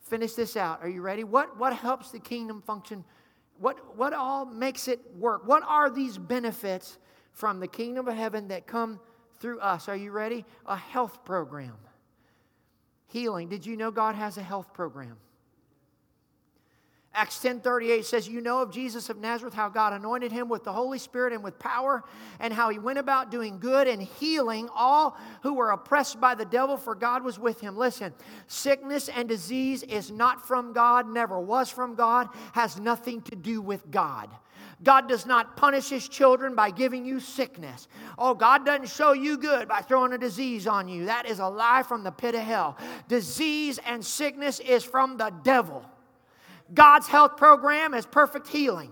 finish 0.00 0.32
this 0.32 0.56
out. 0.56 0.80
Are 0.82 0.88
you 0.88 1.02
ready? 1.02 1.22
What, 1.22 1.56
what 1.56 1.72
helps 1.72 2.10
the 2.10 2.18
kingdom 2.18 2.62
function? 2.62 3.04
What, 3.60 3.96
what 3.96 4.12
all 4.12 4.44
makes 4.44 4.88
it 4.88 4.98
work? 5.16 5.46
What 5.46 5.62
are 5.62 5.88
these 5.88 6.18
benefits 6.18 6.98
from 7.30 7.60
the 7.60 7.68
kingdom 7.68 8.08
of 8.08 8.16
heaven 8.16 8.48
that 8.48 8.66
come 8.66 8.98
through 9.40 9.58
us. 9.60 9.88
Are 9.88 9.96
you 9.96 10.12
ready? 10.12 10.44
A 10.66 10.76
health 10.76 11.24
program. 11.24 11.74
Healing. 13.08 13.48
Did 13.48 13.66
you 13.66 13.76
know 13.76 13.90
God 13.90 14.14
has 14.14 14.38
a 14.38 14.42
health 14.42 14.72
program? 14.72 15.16
Acts 17.12 17.40
10:38 17.40 18.06
says, 18.06 18.28
"You 18.28 18.40
know 18.40 18.60
of 18.60 18.70
Jesus 18.70 19.10
of 19.10 19.16
Nazareth 19.16 19.52
how 19.52 19.68
God 19.68 19.92
anointed 19.92 20.30
him 20.30 20.48
with 20.48 20.62
the 20.62 20.72
Holy 20.72 20.98
Spirit 20.98 21.32
and 21.32 21.42
with 21.42 21.58
power, 21.58 22.04
and 22.38 22.54
how 22.54 22.68
he 22.68 22.78
went 22.78 23.00
about 23.00 23.32
doing 23.32 23.58
good 23.58 23.88
and 23.88 24.00
healing 24.00 24.68
all 24.72 25.16
who 25.42 25.54
were 25.54 25.72
oppressed 25.72 26.20
by 26.20 26.36
the 26.36 26.44
devil, 26.44 26.76
for 26.76 26.94
God 26.94 27.24
was 27.24 27.36
with 27.36 27.60
him." 27.60 27.76
Listen, 27.76 28.14
sickness 28.46 29.08
and 29.08 29.28
disease 29.28 29.82
is 29.82 30.12
not 30.12 30.46
from 30.46 30.72
God, 30.72 31.08
never 31.08 31.40
was 31.40 31.68
from 31.68 31.96
God, 31.96 32.28
has 32.52 32.78
nothing 32.78 33.22
to 33.22 33.34
do 33.34 33.60
with 33.60 33.90
God. 33.90 34.30
God 34.82 35.08
does 35.08 35.26
not 35.26 35.56
punish 35.56 35.88
his 35.88 36.08
children 36.08 36.54
by 36.54 36.70
giving 36.70 37.04
you 37.04 37.20
sickness. 37.20 37.86
Oh, 38.16 38.34
God 38.34 38.64
doesn't 38.64 38.88
show 38.88 39.12
you 39.12 39.36
good 39.36 39.68
by 39.68 39.80
throwing 39.80 40.12
a 40.12 40.18
disease 40.18 40.66
on 40.66 40.88
you. 40.88 41.04
That 41.06 41.26
is 41.26 41.38
a 41.38 41.46
lie 41.46 41.82
from 41.82 42.02
the 42.02 42.10
pit 42.10 42.34
of 42.34 42.40
hell. 42.40 42.78
Disease 43.06 43.78
and 43.86 44.04
sickness 44.04 44.58
is 44.60 44.82
from 44.82 45.18
the 45.18 45.30
devil. 45.42 45.84
God's 46.72 47.08
health 47.08 47.36
program 47.36 47.92
is 47.92 48.06
perfect 48.06 48.48
healing. 48.48 48.90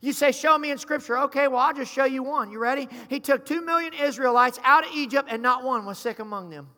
You 0.00 0.14
say, 0.14 0.32
Show 0.32 0.56
me 0.56 0.70
in 0.70 0.78
Scripture. 0.78 1.18
Okay, 1.18 1.48
well, 1.48 1.60
I'll 1.60 1.74
just 1.74 1.92
show 1.92 2.04
you 2.04 2.22
one. 2.22 2.50
You 2.50 2.58
ready? 2.58 2.88
He 3.08 3.20
took 3.20 3.44
two 3.44 3.60
million 3.60 3.92
Israelites 3.92 4.58
out 4.64 4.86
of 4.86 4.92
Egypt, 4.94 5.28
and 5.30 5.42
not 5.42 5.64
one 5.64 5.84
was 5.84 5.98
sick 5.98 6.18
among 6.18 6.48
them. 6.48 6.68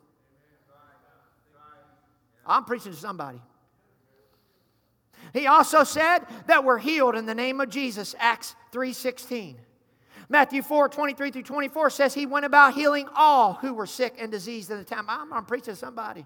I'm 2.45 2.65
preaching 2.65 2.91
to 2.91 2.97
somebody. 2.97 3.39
He 5.33 5.47
also 5.47 5.83
said 5.83 6.19
that 6.45 6.63
we're 6.63 6.77
healed 6.77 7.15
in 7.15 7.25
the 7.25 7.35
name 7.35 7.59
of 7.59 7.69
Jesus, 7.69 8.15
Acts 8.19 8.55
3:16. 8.71 9.55
Matthew 10.29 10.61
4, 10.61 10.89
23 10.89 11.31
through 11.31 11.43
24 11.43 11.89
says 11.89 12.13
he 12.13 12.25
went 12.25 12.45
about 12.45 12.73
healing 12.73 13.07
all 13.13 13.53
who 13.53 13.73
were 13.73 13.85
sick 13.85 14.15
and 14.19 14.31
diseased 14.31 14.71
at 14.71 14.77
the 14.77 14.83
time. 14.83 15.05
I'm, 15.09 15.33
I'm 15.33 15.45
preaching 15.45 15.73
to 15.73 15.75
somebody. 15.75 16.25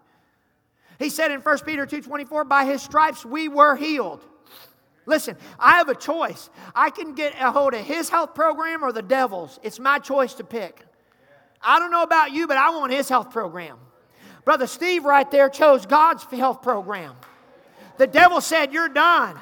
He 0.99 1.09
said 1.09 1.31
in 1.31 1.41
1 1.41 1.57
Peter 1.65 1.85
2:24, 1.85 2.47
by 2.47 2.65
his 2.65 2.81
stripes 2.81 3.25
we 3.25 3.47
were 3.47 3.75
healed. 3.75 4.23
Listen, 5.05 5.37
I 5.57 5.77
have 5.77 5.87
a 5.87 5.95
choice. 5.95 6.49
I 6.75 6.89
can 6.89 7.13
get 7.13 7.33
a 7.39 7.49
hold 7.51 7.73
of 7.73 7.85
his 7.85 8.09
health 8.09 8.35
program 8.35 8.83
or 8.83 8.91
the 8.91 9.01
devil's. 9.01 9.57
It's 9.63 9.79
my 9.79 9.99
choice 9.99 10.33
to 10.35 10.43
pick. 10.43 10.83
I 11.61 11.79
don't 11.79 11.91
know 11.91 12.03
about 12.03 12.31
you, 12.31 12.45
but 12.45 12.57
I 12.57 12.69
want 12.71 12.91
his 12.91 13.07
health 13.07 13.31
program. 13.31 13.77
Brother 14.43 14.67
Steve 14.67 15.05
right 15.05 15.29
there 15.31 15.49
chose 15.49 15.85
God's 15.85 16.23
health 16.25 16.61
program. 16.61 17.15
The 17.97 18.07
devil 18.07 18.41
said, 18.41 18.73
You're 18.73 18.89
done. 18.89 19.37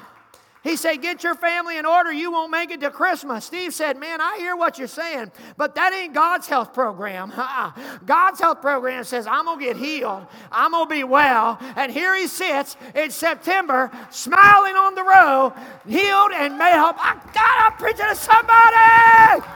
He 0.66 0.74
said, 0.74 0.96
Get 0.96 1.22
your 1.22 1.36
family 1.36 1.78
in 1.78 1.86
order. 1.86 2.12
You 2.12 2.32
won't 2.32 2.50
make 2.50 2.72
it 2.72 2.80
to 2.80 2.90
Christmas. 2.90 3.44
Steve 3.44 3.72
said, 3.72 3.96
Man, 3.96 4.20
I 4.20 4.38
hear 4.38 4.56
what 4.56 4.78
you're 4.78 4.88
saying, 4.88 5.30
but 5.56 5.76
that 5.76 5.92
ain't 5.92 6.12
God's 6.12 6.48
health 6.48 6.74
program. 6.74 7.32
Uh-uh. 7.36 7.70
God's 8.04 8.40
health 8.40 8.60
program 8.60 9.04
says, 9.04 9.28
I'm 9.28 9.44
going 9.44 9.60
to 9.60 9.64
get 9.64 9.76
healed. 9.76 10.26
I'm 10.50 10.72
going 10.72 10.88
to 10.88 10.90
be 10.92 11.04
well. 11.04 11.58
And 11.76 11.92
here 11.92 12.16
he 12.16 12.26
sits 12.26 12.76
in 12.96 13.12
September, 13.12 13.92
smiling 14.10 14.74
on 14.74 14.96
the 14.96 15.04
row, 15.04 15.54
healed 15.86 16.32
and 16.34 16.58
made 16.58 16.76
hope. 16.76 16.96
I 16.98 17.14
got 17.32 17.70
to 17.70 17.84
preach 17.84 17.98
to 17.98 18.16
somebody. 18.16 19.46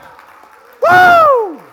Woo! 0.81 1.70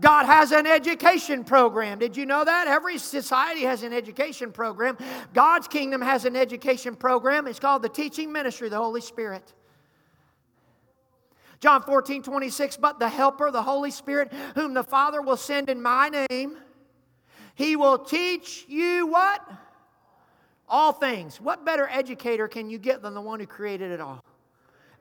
God 0.00 0.26
has 0.26 0.50
an 0.50 0.66
education 0.66 1.44
program. 1.44 1.98
Did 1.98 2.16
you 2.16 2.26
know 2.26 2.44
that? 2.44 2.66
Every 2.66 2.98
society 2.98 3.62
has 3.62 3.82
an 3.82 3.92
education 3.92 4.50
program. 4.50 4.98
God's 5.32 5.68
kingdom 5.68 6.00
has 6.00 6.24
an 6.24 6.34
education 6.36 6.96
program. 6.96 7.46
It's 7.46 7.60
called 7.60 7.82
the 7.82 7.88
teaching 7.88 8.32
ministry, 8.32 8.66
of 8.66 8.72
the 8.72 8.78
Holy 8.78 9.00
Spirit. 9.00 9.52
John 11.60 11.82
14, 11.82 12.22
26, 12.22 12.76
but 12.76 12.98
the 12.98 13.08
Helper, 13.08 13.50
the 13.50 13.62
Holy 13.62 13.90
Spirit, 13.90 14.32
whom 14.54 14.74
the 14.74 14.82
Father 14.82 15.22
will 15.22 15.36
send 15.36 15.70
in 15.70 15.80
my 15.80 16.10
name, 16.28 16.58
he 17.54 17.76
will 17.76 17.98
teach 17.98 18.66
you 18.68 19.06
what? 19.06 19.40
All 20.68 20.92
things. 20.92 21.40
What 21.40 21.64
better 21.64 21.88
educator 21.88 22.48
can 22.48 22.68
you 22.68 22.78
get 22.78 23.00
than 23.00 23.14
the 23.14 23.20
one 23.20 23.38
who 23.38 23.46
created 23.46 23.92
it 23.92 24.00
all? 24.00 24.22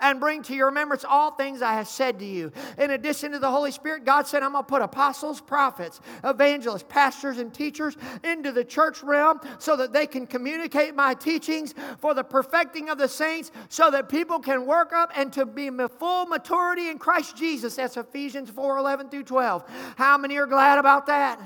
And 0.03 0.19
bring 0.19 0.43
to 0.43 0.53
your 0.53 0.67
remembrance 0.67 1.05
all 1.07 1.31
things 1.31 1.61
I 1.61 1.73
have 1.73 1.87
said 1.87 2.19
to 2.19 2.25
you. 2.25 2.51
In 2.77 2.91
addition 2.91 3.31
to 3.31 3.39
the 3.39 3.49
Holy 3.49 3.71
Spirit, 3.71 4.03
God 4.03 4.27
said, 4.27 4.43
I'm 4.43 4.51
going 4.51 4.65
to 4.65 4.69
put 4.69 4.81
apostles, 4.81 5.39
prophets, 5.39 6.01
evangelists, 6.25 6.83
pastors, 6.89 7.37
and 7.37 7.53
teachers 7.53 7.95
into 8.21 8.51
the 8.51 8.65
church 8.65 9.01
realm 9.01 9.39
so 9.59 9.77
that 9.77 9.93
they 9.93 10.05
can 10.05 10.27
communicate 10.27 10.93
my 10.93 11.13
teachings 11.13 11.73
for 11.99 12.13
the 12.13 12.23
perfecting 12.23 12.89
of 12.89 12.97
the 12.97 13.07
saints 13.07 13.51
so 13.69 13.89
that 13.91 14.09
people 14.09 14.39
can 14.39 14.65
work 14.65 14.91
up 14.91 15.09
and 15.15 15.31
to 15.33 15.45
be 15.45 15.69
full 15.97 16.25
maturity 16.25 16.89
in 16.89 16.99
Christ 16.99 17.37
Jesus. 17.37 17.77
That's 17.77 17.95
Ephesians 17.95 18.49
4 18.49 18.77
11 18.77 19.09
through 19.09 19.23
12. 19.23 19.63
How 19.95 20.17
many 20.17 20.37
are 20.37 20.45
glad 20.45 20.79
about 20.79 21.05
that? 21.07 21.39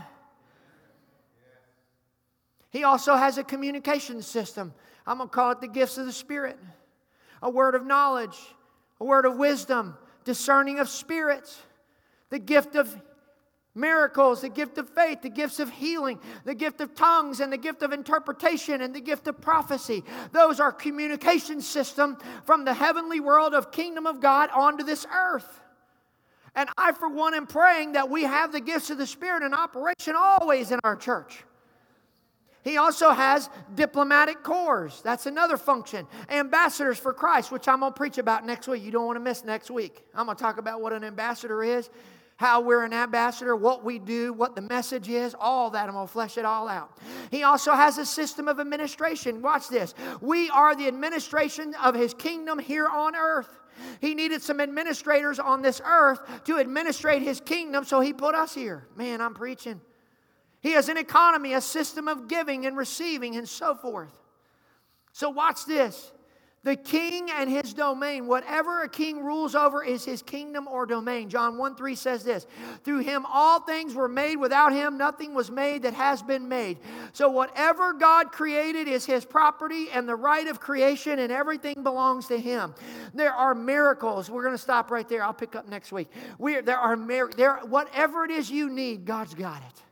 He 2.72 2.84
also 2.84 3.16
has 3.16 3.38
a 3.38 3.44
communication 3.44 4.24
system. 4.24 4.74
I'm 5.06 5.18
going 5.18 5.30
to 5.30 5.34
call 5.34 5.52
it 5.52 5.62
the 5.62 5.68
gifts 5.68 6.00
of 6.00 6.08
the 6.08 6.12
Spirit 6.12 6.58
a 7.42 7.50
word 7.50 7.76
of 7.76 7.86
knowledge, 7.86 8.38
a 9.00 9.06
word 9.06 9.26
of 9.26 9.38
wisdom, 9.38 9.98
discerning 10.24 10.80
of 10.80 10.90
spirits, 10.90 11.62
the 12.30 12.40
gift 12.40 12.76
of 12.76 12.96
miracles, 13.78 14.42
the 14.42 14.50
gift 14.50 14.78
of 14.78 14.90
faith, 14.90 15.22
the 15.22 15.30
gifts 15.30 15.60
of 15.60 15.70
healing, 15.70 16.20
the 16.44 16.56
gift 16.56 16.82
of 16.82 16.96
tongues, 16.96 17.40
and 17.40 17.54
the 17.54 17.58
gift 17.58 17.84
of 17.84 17.94
interpretation, 17.94 18.82
and 18.82 18.94
the 18.94 19.00
gift 19.00 19.28
of 19.28 19.40
prophecy. 19.40 20.04
Those 20.32 20.60
are 20.60 20.72
communication 20.72 21.62
system 21.62 22.18
from 22.46 22.66
the 22.66 22.74
heavenly 22.74 23.20
world 23.20 23.54
of 23.54 23.72
kingdom 23.72 24.08
of 24.08 24.20
God 24.20 24.50
onto 24.54 24.84
this 24.84 25.06
earth. 25.14 25.62
And 26.56 26.68
I, 26.76 26.92
for 26.92 27.08
one, 27.08 27.36
am 27.36 27.46
praying 27.46 27.92
that 27.92 28.10
we 28.10 28.24
have 28.24 28.52
the 28.52 28.60
gifts 28.60 28.90
of 28.90 28.98
the 28.98 29.06
Spirit 29.06 29.44
in 29.44 29.54
operation 29.54 30.16
always 30.18 30.72
in 30.72 30.80
our 30.84 30.96
church. 30.96 31.44
He 32.68 32.76
also 32.76 33.12
has 33.12 33.50
diplomatic 33.76 34.44
corps. 34.44 34.92
That's 35.02 35.26
another 35.26 35.56
function. 35.56 36.06
Ambassadors 36.28 36.98
for 36.98 37.14
Christ, 37.14 37.50
which 37.50 37.66
I'm 37.66 37.80
going 37.80 37.94
to 37.94 37.98
preach 37.98 38.18
about 38.18 38.46
next 38.46 38.68
week. 38.68 38.84
You 38.84 38.92
don't 38.92 39.06
want 39.06 39.16
to 39.16 39.22
miss 39.22 39.46
next 39.46 39.72
week. 39.72 40.04
I'm 40.14 40.26
going 40.26 40.36
to 40.36 40.44
talk 40.44 40.58
about 40.58 40.82
what 40.82 40.92
an 40.92 41.06
ambassador 41.06 41.64
is, 41.64 41.90
how 42.36 42.60
we're 42.60 42.84
an 42.84 42.92
ambassador, 42.92 43.56
what 43.56 43.86
we 43.86 44.00
do, 44.00 44.34
what 44.34 44.54
the 44.54 44.62
message 44.62 45.08
is, 45.08 45.34
all 45.40 45.70
that. 45.70 45.88
I'm 45.88 45.94
going 45.94 46.08
to 46.08 46.12
flesh 46.12 46.38
it 46.38 46.44
all 46.44 46.68
out. 46.68 46.98
He 47.32 47.44
also 47.44 47.72
has 47.72 48.00
a 48.00 48.06
system 48.06 48.50
of 48.50 48.60
administration. 48.60 49.42
Watch 49.42 49.70
this. 49.70 49.94
We 50.20 50.50
are 50.50 50.76
the 50.76 50.90
administration 50.90 51.74
of 51.82 51.96
his 51.96 52.14
kingdom 52.14 52.60
here 52.60 52.90
on 52.90 53.16
earth. 53.16 53.62
He 54.02 54.14
needed 54.14 54.42
some 54.42 54.60
administrators 54.60 55.40
on 55.40 55.62
this 55.62 55.80
earth 55.86 56.20
to 56.44 56.60
administrate 56.60 57.22
his 57.22 57.40
kingdom, 57.40 57.86
so 57.86 58.02
he 58.02 58.12
put 58.12 58.36
us 58.36 58.54
here. 58.54 58.88
Man, 58.98 59.22
I'm 59.22 59.36
preaching. 59.36 59.80
He 60.62 60.72
has 60.72 60.90
an 60.90 60.98
economy, 60.98 61.54
a 61.54 61.62
system 61.62 62.08
of 62.08 62.28
giving 62.28 62.66
and 62.66 62.76
receiving, 62.76 63.36
and 63.36 63.48
so 63.48 63.76
forth. 63.76 64.14
So, 65.12 65.30
watch 65.30 65.66
this. 65.66 66.12
The 66.68 66.76
king 66.76 67.30
and 67.32 67.50
his 67.50 67.74
domain, 67.74 68.28
whatever 68.28 68.82
a 68.82 68.90
king 68.90 69.24
rules 69.24 69.56
over, 69.56 69.84
is 69.84 70.04
his 70.04 70.22
kingdom 70.22 70.68
or 70.68 70.86
domain. 70.86 71.30
John 71.30 71.58
1 71.58 71.76
3 71.76 71.96
says 71.96 72.26
this 72.26 72.46
Through 72.84 73.00
him 73.00 73.26
all 73.26 73.62
things 73.62 73.94
were 73.96 74.10
made, 74.10 74.36
without 74.36 74.74
him 74.74 74.98
nothing 74.98 75.34
was 75.34 75.50
made 75.50 75.84
that 75.84 75.94
has 75.94 76.22
been 76.22 76.50
made. 76.50 76.80
So, 77.14 77.30
whatever 77.30 77.94
God 77.94 78.34
created 78.34 78.90
is 78.90 79.06
his 79.06 79.24
property 79.24 79.88
and 79.94 80.10
the 80.10 80.16
right 80.16 80.48
of 80.48 80.60
creation, 80.60 81.20
and 81.20 81.32
everything 81.32 81.84
belongs 81.84 82.28
to 82.28 82.38
him. 82.38 82.76
There 83.14 83.34
are 83.34 83.56
miracles. 83.56 84.30
We're 84.30 84.44
going 84.44 84.56
to 84.56 84.62
stop 84.62 84.92
right 84.92 85.08
there. 85.08 85.24
I'll 85.24 85.34
pick 85.34 85.56
up 85.56 85.70
next 85.70 85.94
week. 85.94 86.10
We, 86.38 86.60
there 86.60 86.80
are 86.80 86.98
there, 87.38 87.60
whatever 87.60 88.26
it 88.26 88.32
is 88.32 88.52
you 88.52 88.70
need, 88.70 89.06
God's 89.06 89.36
got 89.36 89.62
it. 89.62 89.84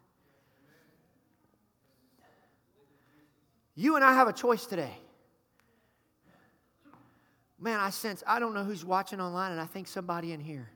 You 3.76 3.98
and 3.98 4.06
I 4.06 4.14
have 4.14 4.28
a 4.28 4.34
choice 4.34 4.66
today. 4.66 4.94
Man, 7.60 7.80
I 7.80 7.90
sense, 7.90 8.24
I 8.26 8.40
don't 8.40 8.54
know 8.54 8.64
who's 8.64 8.86
watching 8.86 9.20
online, 9.20 9.52
and 9.52 9.60
I 9.60 9.66
think 9.66 9.88
somebody 9.88 10.32
in 10.32 10.40
here. 10.40 10.70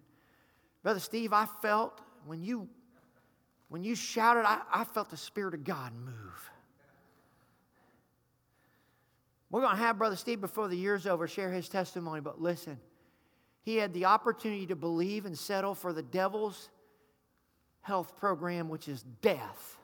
Brother 0.83 0.99
Steve, 0.99 1.33
I 1.33 1.45
felt 1.61 2.01
when 2.25 2.41
you 2.41 2.67
when 3.69 3.83
you 3.83 3.95
shouted, 3.95 4.45
I, 4.47 4.61
I 4.73 4.83
felt 4.83 5.11
the 5.11 5.17
Spirit 5.17 5.53
of 5.53 5.63
God 5.63 5.93
move. 5.93 6.51
We're 9.51 9.61
going 9.61 9.75
to 9.75 9.81
have 9.81 9.99
Brother 9.99 10.15
Steve 10.15 10.41
before 10.41 10.67
the 10.67 10.75
year's 10.75 11.05
over 11.05 11.27
share 11.27 11.51
his 11.51 11.69
testimony, 11.69 12.19
but 12.19 12.41
listen, 12.41 12.79
he 13.61 13.77
had 13.77 13.93
the 13.93 14.05
opportunity 14.05 14.65
to 14.67 14.75
believe 14.75 15.27
and 15.27 15.37
settle 15.37 15.75
for 15.75 15.93
the 15.93 16.01
devil's 16.01 16.69
health 17.81 18.17
program, 18.17 18.69
which 18.69 18.87
is 18.87 19.03
death 19.21 19.78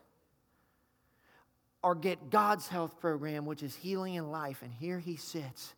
or 1.85 1.93
get 1.93 2.31
God's 2.31 2.67
health 2.67 2.99
program, 2.99 3.45
which 3.45 3.61
is 3.61 3.75
healing 3.75 4.17
and 4.17 4.31
life. 4.31 4.63
And 4.63 4.73
here 4.73 4.97
he 4.97 5.17
sits 5.17 5.75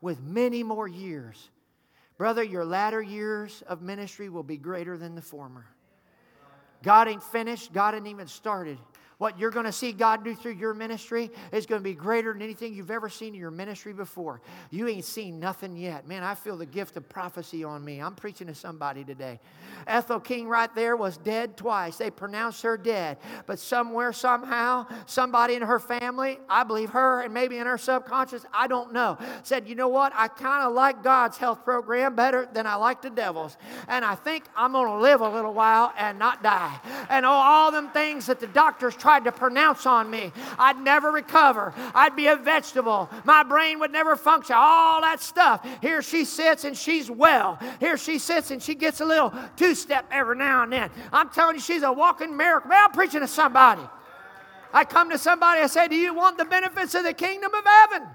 with 0.00 0.20
many 0.20 0.64
more 0.64 0.88
years. 0.88 1.50
Brother, 2.16 2.42
your 2.42 2.64
latter 2.64 3.00
years 3.00 3.62
of 3.68 3.80
ministry 3.80 4.28
will 4.28 4.42
be 4.42 4.56
greater 4.56 4.98
than 4.98 5.14
the 5.14 5.22
former. 5.22 5.64
God 6.82 7.06
ain't 7.06 7.22
finished, 7.22 7.72
God 7.72 7.94
ain't 7.94 8.08
even 8.08 8.26
started. 8.26 8.78
What 9.18 9.36
you're 9.36 9.50
going 9.50 9.66
to 9.66 9.72
see 9.72 9.90
God 9.90 10.22
do 10.22 10.32
through 10.32 10.52
your 10.52 10.74
ministry 10.74 11.32
is 11.50 11.66
going 11.66 11.80
to 11.80 11.84
be 11.84 11.92
greater 11.92 12.32
than 12.32 12.40
anything 12.40 12.72
you've 12.72 12.92
ever 12.92 13.08
seen 13.08 13.34
in 13.34 13.40
your 13.40 13.50
ministry 13.50 13.92
before. 13.92 14.40
You 14.70 14.86
ain't 14.86 15.04
seen 15.04 15.40
nothing 15.40 15.76
yet. 15.76 16.06
Man, 16.06 16.22
I 16.22 16.36
feel 16.36 16.56
the 16.56 16.66
gift 16.66 16.96
of 16.96 17.08
prophecy 17.08 17.64
on 17.64 17.84
me. 17.84 18.00
I'm 18.00 18.14
preaching 18.14 18.46
to 18.46 18.54
somebody 18.54 19.02
today. 19.02 19.40
Ethel 19.88 20.20
King, 20.20 20.46
right 20.46 20.72
there, 20.72 20.94
was 20.94 21.16
dead 21.16 21.56
twice. 21.56 21.96
They 21.96 22.10
pronounced 22.10 22.62
her 22.62 22.76
dead. 22.76 23.18
But 23.46 23.58
somewhere, 23.58 24.12
somehow, 24.12 24.86
somebody 25.06 25.54
in 25.54 25.62
her 25.62 25.80
family, 25.80 26.38
I 26.48 26.62
believe 26.62 26.90
her 26.90 27.22
and 27.22 27.34
maybe 27.34 27.58
in 27.58 27.66
her 27.66 27.78
subconscious, 27.78 28.46
I 28.54 28.68
don't 28.68 28.92
know, 28.92 29.18
said, 29.42 29.68
you 29.68 29.74
know 29.74 29.88
what? 29.88 30.12
I 30.14 30.28
kind 30.28 30.64
of 30.64 30.74
like 30.74 31.02
God's 31.02 31.38
health 31.38 31.64
program 31.64 32.14
better 32.14 32.48
than 32.52 32.68
I 32.68 32.76
like 32.76 33.02
the 33.02 33.10
devil's. 33.10 33.56
And 33.88 34.04
I 34.04 34.14
think 34.14 34.44
I'm 34.54 34.70
going 34.70 34.86
to 34.86 34.98
live 34.98 35.22
a 35.22 35.28
little 35.28 35.54
while 35.54 35.92
and 35.98 36.20
not 36.20 36.44
die. 36.44 36.78
And 37.10 37.26
all, 37.26 37.42
all 37.42 37.72
them 37.72 37.90
things 37.90 38.26
that 38.26 38.38
the 38.38 38.46
doctors 38.46 38.94
try 38.94 39.07
tried 39.08 39.24
to 39.24 39.32
pronounce 39.32 39.86
on 39.86 40.10
me. 40.10 40.30
I'd 40.58 40.76
never 40.76 41.10
recover. 41.10 41.72
I'd 41.94 42.14
be 42.14 42.26
a 42.26 42.36
vegetable. 42.36 43.08
My 43.24 43.42
brain 43.42 43.80
would 43.80 43.90
never 43.90 44.16
function. 44.16 44.54
All 44.58 45.00
that 45.00 45.22
stuff. 45.22 45.66
Here 45.80 46.02
she 46.02 46.26
sits 46.26 46.64
and 46.64 46.76
she's 46.76 47.10
well. 47.10 47.58
Here 47.80 47.96
she 47.96 48.18
sits 48.18 48.50
and 48.50 48.62
she 48.62 48.74
gets 48.74 49.00
a 49.00 49.06
little 49.06 49.32
two 49.56 49.74
step 49.74 50.04
every 50.10 50.36
now 50.36 50.64
and 50.64 50.72
then. 50.74 50.90
I'm 51.10 51.30
telling 51.30 51.54
you, 51.56 51.62
she's 51.62 51.82
a 51.82 51.90
walking 51.90 52.36
miracle. 52.36 52.68
Man, 52.68 52.84
I'm 52.84 52.92
preaching 52.92 53.20
to 53.20 53.26
somebody. 53.26 53.80
I 54.74 54.84
come 54.84 55.08
to 55.08 55.16
somebody, 55.16 55.62
I 55.62 55.68
say, 55.68 55.88
Do 55.88 55.96
you 55.96 56.12
want 56.12 56.36
the 56.36 56.44
benefits 56.44 56.94
of 56.94 57.04
the 57.04 57.14
kingdom 57.14 57.54
of 57.54 57.64
heaven? 57.64 58.08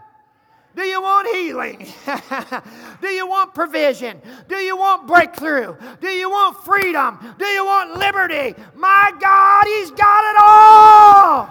Do 0.76 0.82
you 0.82 1.02
want 1.02 1.28
healing? 1.36 1.88
Do 3.02 3.08
you 3.08 3.28
want 3.28 3.54
provision? 3.54 4.20
Do 4.48 4.56
you 4.56 4.76
want 4.76 5.08
breakthrough? 5.08 5.76
Do 6.02 6.08
you 6.08 6.30
want 6.30 6.58
freedom? 6.64 7.20
Do 7.38 7.46
you 7.46 7.64
want 7.64 7.98
liberty? 7.98 8.56
My 8.76 9.12
God, 9.20 9.66
He's 9.66 9.92
got 9.92 10.24
it 10.32 10.36
all. 10.40 11.50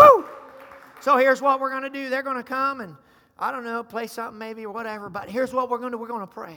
Woo! 0.00 0.24
So 1.00 1.16
here's 1.16 1.42
what 1.42 1.58
we're 1.60 1.70
going 1.70 1.82
to 1.82 1.90
do. 1.90 2.08
They're 2.08 2.22
going 2.22 2.36
to 2.36 2.44
come 2.44 2.80
and, 2.80 2.96
I 3.38 3.50
don't 3.50 3.64
know, 3.64 3.82
play 3.82 4.06
something 4.06 4.38
maybe 4.38 4.64
or 4.64 4.72
whatever, 4.72 5.10
but 5.10 5.28
here's 5.28 5.52
what 5.52 5.70
we're 5.70 5.78
going 5.78 5.90
to 5.90 5.96
do. 5.96 6.00
We're 6.00 6.08
going 6.08 6.20
to 6.20 6.26
pray. 6.32 6.56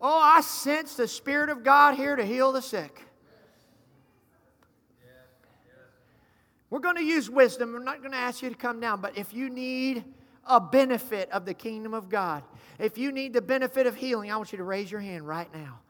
Oh, 0.00 0.20
I 0.20 0.40
sense 0.42 0.94
the 0.94 1.08
Spirit 1.08 1.48
of 1.48 1.64
God 1.64 1.94
here 1.94 2.16
to 2.16 2.24
heal 2.24 2.52
the 2.52 2.62
sick. 2.62 3.02
We're 6.68 6.80
going 6.80 6.96
to 6.96 7.04
use 7.04 7.30
wisdom. 7.30 7.72
We're 7.72 7.78
not 7.78 8.00
going 8.00 8.12
to 8.12 8.18
ask 8.18 8.42
you 8.42 8.50
to 8.50 8.56
come 8.56 8.80
down, 8.80 9.00
but 9.00 9.16
if 9.16 9.32
you 9.32 9.48
need 9.48 10.04
a 10.46 10.60
benefit 10.60 11.30
of 11.30 11.44
the 11.44 11.54
kingdom 11.54 11.92
of 11.94 12.08
God. 12.08 12.42
If 12.78 12.98
you 12.98 13.12
need 13.12 13.32
the 13.32 13.42
benefit 13.42 13.86
of 13.86 13.96
healing, 13.96 14.30
I 14.30 14.36
want 14.36 14.52
you 14.52 14.58
to 14.58 14.64
raise 14.64 14.90
your 14.90 15.00
hand 15.00 15.26
right 15.26 15.52
now. 15.52 15.80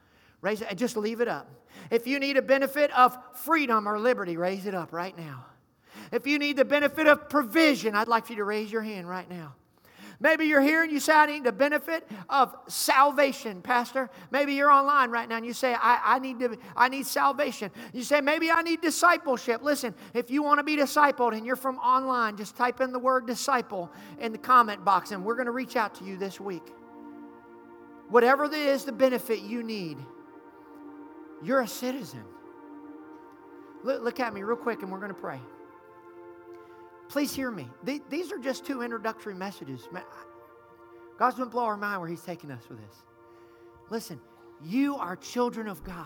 Raise 0.41 0.61
it, 0.61 0.75
just 0.75 0.97
leave 0.97 1.21
it 1.21 1.27
up. 1.27 1.49
If 1.91 2.07
you 2.07 2.19
need 2.19 2.37
a 2.37 2.41
benefit 2.41 2.91
of 2.97 3.17
freedom 3.35 3.87
or 3.87 3.99
liberty, 3.99 4.37
raise 4.37 4.65
it 4.65 4.75
up 4.75 4.93
right 4.93 5.17
now. 5.17 5.45
If 6.11 6.25
you 6.27 6.39
need 6.39 6.57
the 6.57 6.65
benefit 6.65 7.07
of 7.07 7.29
provision, 7.29 7.95
I'd 7.95 8.07
like 8.07 8.29
you 8.29 8.37
to 8.37 8.43
raise 8.43 8.71
your 8.71 8.81
hand 8.81 9.09
right 9.09 9.29
now. 9.29 9.55
Maybe 10.19 10.45
you're 10.45 10.61
here 10.61 10.81
and 10.81 10.91
you 10.91 10.99
say, 10.99 11.13
I 11.13 11.27
need 11.27 11.43
the 11.43 11.51
benefit 11.51 12.09
of 12.27 12.55
salvation, 12.67 13.61
Pastor. 13.61 14.09
Maybe 14.31 14.53
you're 14.53 14.71
online 14.71 15.11
right 15.11 15.29
now 15.29 15.37
and 15.37 15.45
you 15.45 15.53
say, 15.53 15.75
I, 15.75 16.01
I, 16.03 16.19
need, 16.19 16.39
to, 16.39 16.57
I 16.75 16.89
need 16.89 17.05
salvation. 17.05 17.69
You 17.93 18.01
say, 18.01 18.19
maybe 18.19 18.49
I 18.49 18.63
need 18.63 18.81
discipleship. 18.81 19.61
Listen, 19.61 19.93
if 20.15 20.31
you 20.31 20.41
want 20.41 20.57
to 20.57 20.63
be 20.63 20.75
discipled 20.75 21.37
and 21.37 21.45
you're 21.45 21.55
from 21.55 21.77
online, 21.77 22.35
just 22.35 22.55
type 22.57 22.81
in 22.81 22.91
the 22.91 22.99
word 22.99 23.27
disciple 23.27 23.91
in 24.19 24.31
the 24.31 24.39
comment 24.39 24.83
box 24.83 25.11
and 25.11 25.23
we're 25.23 25.35
going 25.35 25.45
to 25.45 25.51
reach 25.51 25.75
out 25.75 25.93
to 25.95 26.03
you 26.03 26.17
this 26.17 26.39
week. 26.39 26.73
Whatever 28.09 28.45
it 28.45 28.53
is 28.53 28.85
the 28.85 28.91
benefit 28.91 29.41
you 29.41 29.61
need, 29.61 29.97
you're 31.43 31.61
a 31.61 31.67
citizen. 31.67 32.23
Look, 33.83 34.01
look 34.01 34.19
at 34.19 34.33
me 34.33 34.41
real 34.41 34.57
quick 34.57 34.81
and 34.81 34.91
we're 34.91 34.99
going 34.99 35.13
to 35.13 35.21
pray. 35.21 35.39
Please 37.09 37.33
hear 37.33 37.51
me. 37.51 37.67
These 38.09 38.31
are 38.31 38.37
just 38.37 38.65
two 38.65 38.81
introductory 38.81 39.33
messages. 39.33 39.87
God's 41.17 41.35
going 41.35 41.49
to 41.49 41.51
blow 41.51 41.65
our 41.65 41.77
mind 41.77 42.01
where 42.01 42.09
He's 42.09 42.21
taking 42.21 42.51
us 42.51 42.67
with 42.69 42.79
this. 42.79 42.95
Listen, 43.89 44.19
you 44.63 44.95
are 44.97 45.15
children 45.15 45.67
of 45.67 45.83
God. 45.83 46.05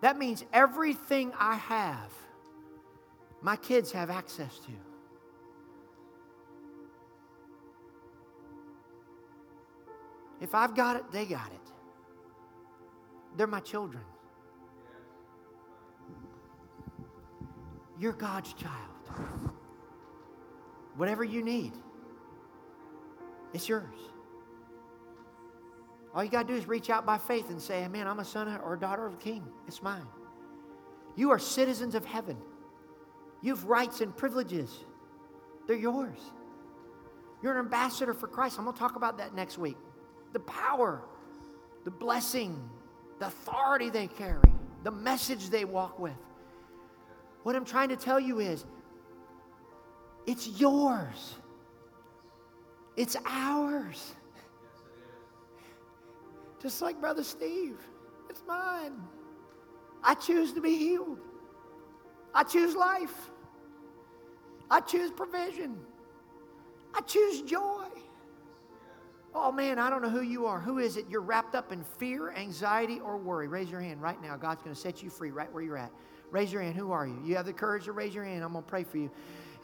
That 0.00 0.18
means 0.18 0.44
everything 0.52 1.32
I 1.38 1.54
have, 1.56 2.12
my 3.42 3.56
kids 3.56 3.92
have 3.92 4.10
access 4.10 4.58
to. 4.60 4.72
If 10.40 10.54
I've 10.54 10.74
got 10.74 10.96
it, 10.96 11.10
they 11.10 11.24
got 11.26 11.46
it. 11.46 11.72
They're 13.36 13.46
my 13.46 13.60
children. 13.60 14.02
You're 17.98 18.12
God's 18.12 18.52
child. 18.54 18.93
Whatever 20.96 21.24
you 21.24 21.42
need, 21.42 21.72
it's 23.52 23.68
yours. 23.68 23.98
All 26.14 26.22
you 26.22 26.30
got 26.30 26.46
to 26.46 26.54
do 26.54 26.58
is 26.58 26.68
reach 26.68 26.90
out 26.90 27.04
by 27.04 27.18
faith 27.18 27.50
and 27.50 27.60
say, 27.60 27.86
Man, 27.88 28.06
I'm 28.06 28.20
a 28.20 28.24
son 28.24 28.48
or 28.62 28.74
a 28.74 28.78
daughter 28.78 29.04
of 29.06 29.14
a 29.14 29.16
king. 29.16 29.44
It's 29.66 29.82
mine. 29.82 30.06
You 31.16 31.30
are 31.30 31.38
citizens 31.38 31.94
of 31.94 32.04
heaven. 32.04 32.36
You 33.42 33.54
have 33.54 33.64
rights 33.64 34.00
and 34.00 34.16
privileges, 34.16 34.70
they're 35.66 35.76
yours. 35.76 36.18
You're 37.42 37.52
an 37.52 37.58
ambassador 37.58 38.14
for 38.14 38.26
Christ. 38.26 38.58
I'm 38.58 38.64
going 38.64 38.74
to 38.74 38.80
talk 38.80 38.96
about 38.96 39.18
that 39.18 39.34
next 39.34 39.58
week. 39.58 39.76
The 40.32 40.40
power, 40.40 41.02
the 41.84 41.90
blessing, 41.90 42.58
the 43.18 43.26
authority 43.26 43.90
they 43.90 44.06
carry, 44.06 44.50
the 44.82 44.90
message 44.90 45.50
they 45.50 45.66
walk 45.66 45.98
with. 45.98 46.16
What 47.42 47.54
I'm 47.54 47.66
trying 47.66 47.90
to 47.90 47.96
tell 47.96 48.18
you 48.18 48.40
is 48.40 48.64
it's 50.26 50.48
yours. 50.60 51.34
It's 52.96 53.16
ours. 53.26 54.14
Just 56.62 56.80
like 56.80 57.00
Brother 57.00 57.22
Steve, 57.22 57.76
it's 58.30 58.42
mine. 58.46 58.94
I 60.02 60.14
choose 60.14 60.52
to 60.54 60.60
be 60.60 60.76
healed. 60.76 61.18
I 62.34 62.42
choose 62.42 62.74
life. 62.74 63.30
I 64.70 64.80
choose 64.80 65.10
provision. 65.10 65.78
I 66.94 67.00
choose 67.02 67.42
joy. 67.42 67.86
Oh 69.34 69.50
man, 69.50 69.78
I 69.78 69.90
don't 69.90 70.00
know 70.00 70.08
who 70.08 70.22
you 70.22 70.46
are. 70.46 70.60
Who 70.60 70.78
is 70.78 70.96
it? 70.96 71.06
You're 71.08 71.20
wrapped 71.20 71.54
up 71.54 71.72
in 71.72 71.82
fear, 71.82 72.32
anxiety, 72.32 73.00
or 73.00 73.16
worry. 73.16 73.48
Raise 73.48 73.68
your 73.68 73.80
hand 73.80 74.00
right 74.00 74.20
now. 74.22 74.36
God's 74.36 74.62
going 74.62 74.74
to 74.74 74.80
set 74.80 75.02
you 75.02 75.10
free 75.10 75.32
right 75.32 75.52
where 75.52 75.62
you're 75.62 75.76
at. 75.76 75.90
Raise 76.30 76.52
your 76.52 76.62
hand. 76.62 76.76
Who 76.76 76.92
are 76.92 77.06
you? 77.06 77.18
You 77.24 77.34
have 77.36 77.46
the 77.46 77.52
courage 77.52 77.84
to 77.84 77.92
raise 77.92 78.14
your 78.14 78.24
hand. 78.24 78.44
I'm 78.44 78.52
going 78.52 78.64
to 78.64 78.70
pray 78.70 78.84
for 78.84 78.98
you 78.98 79.10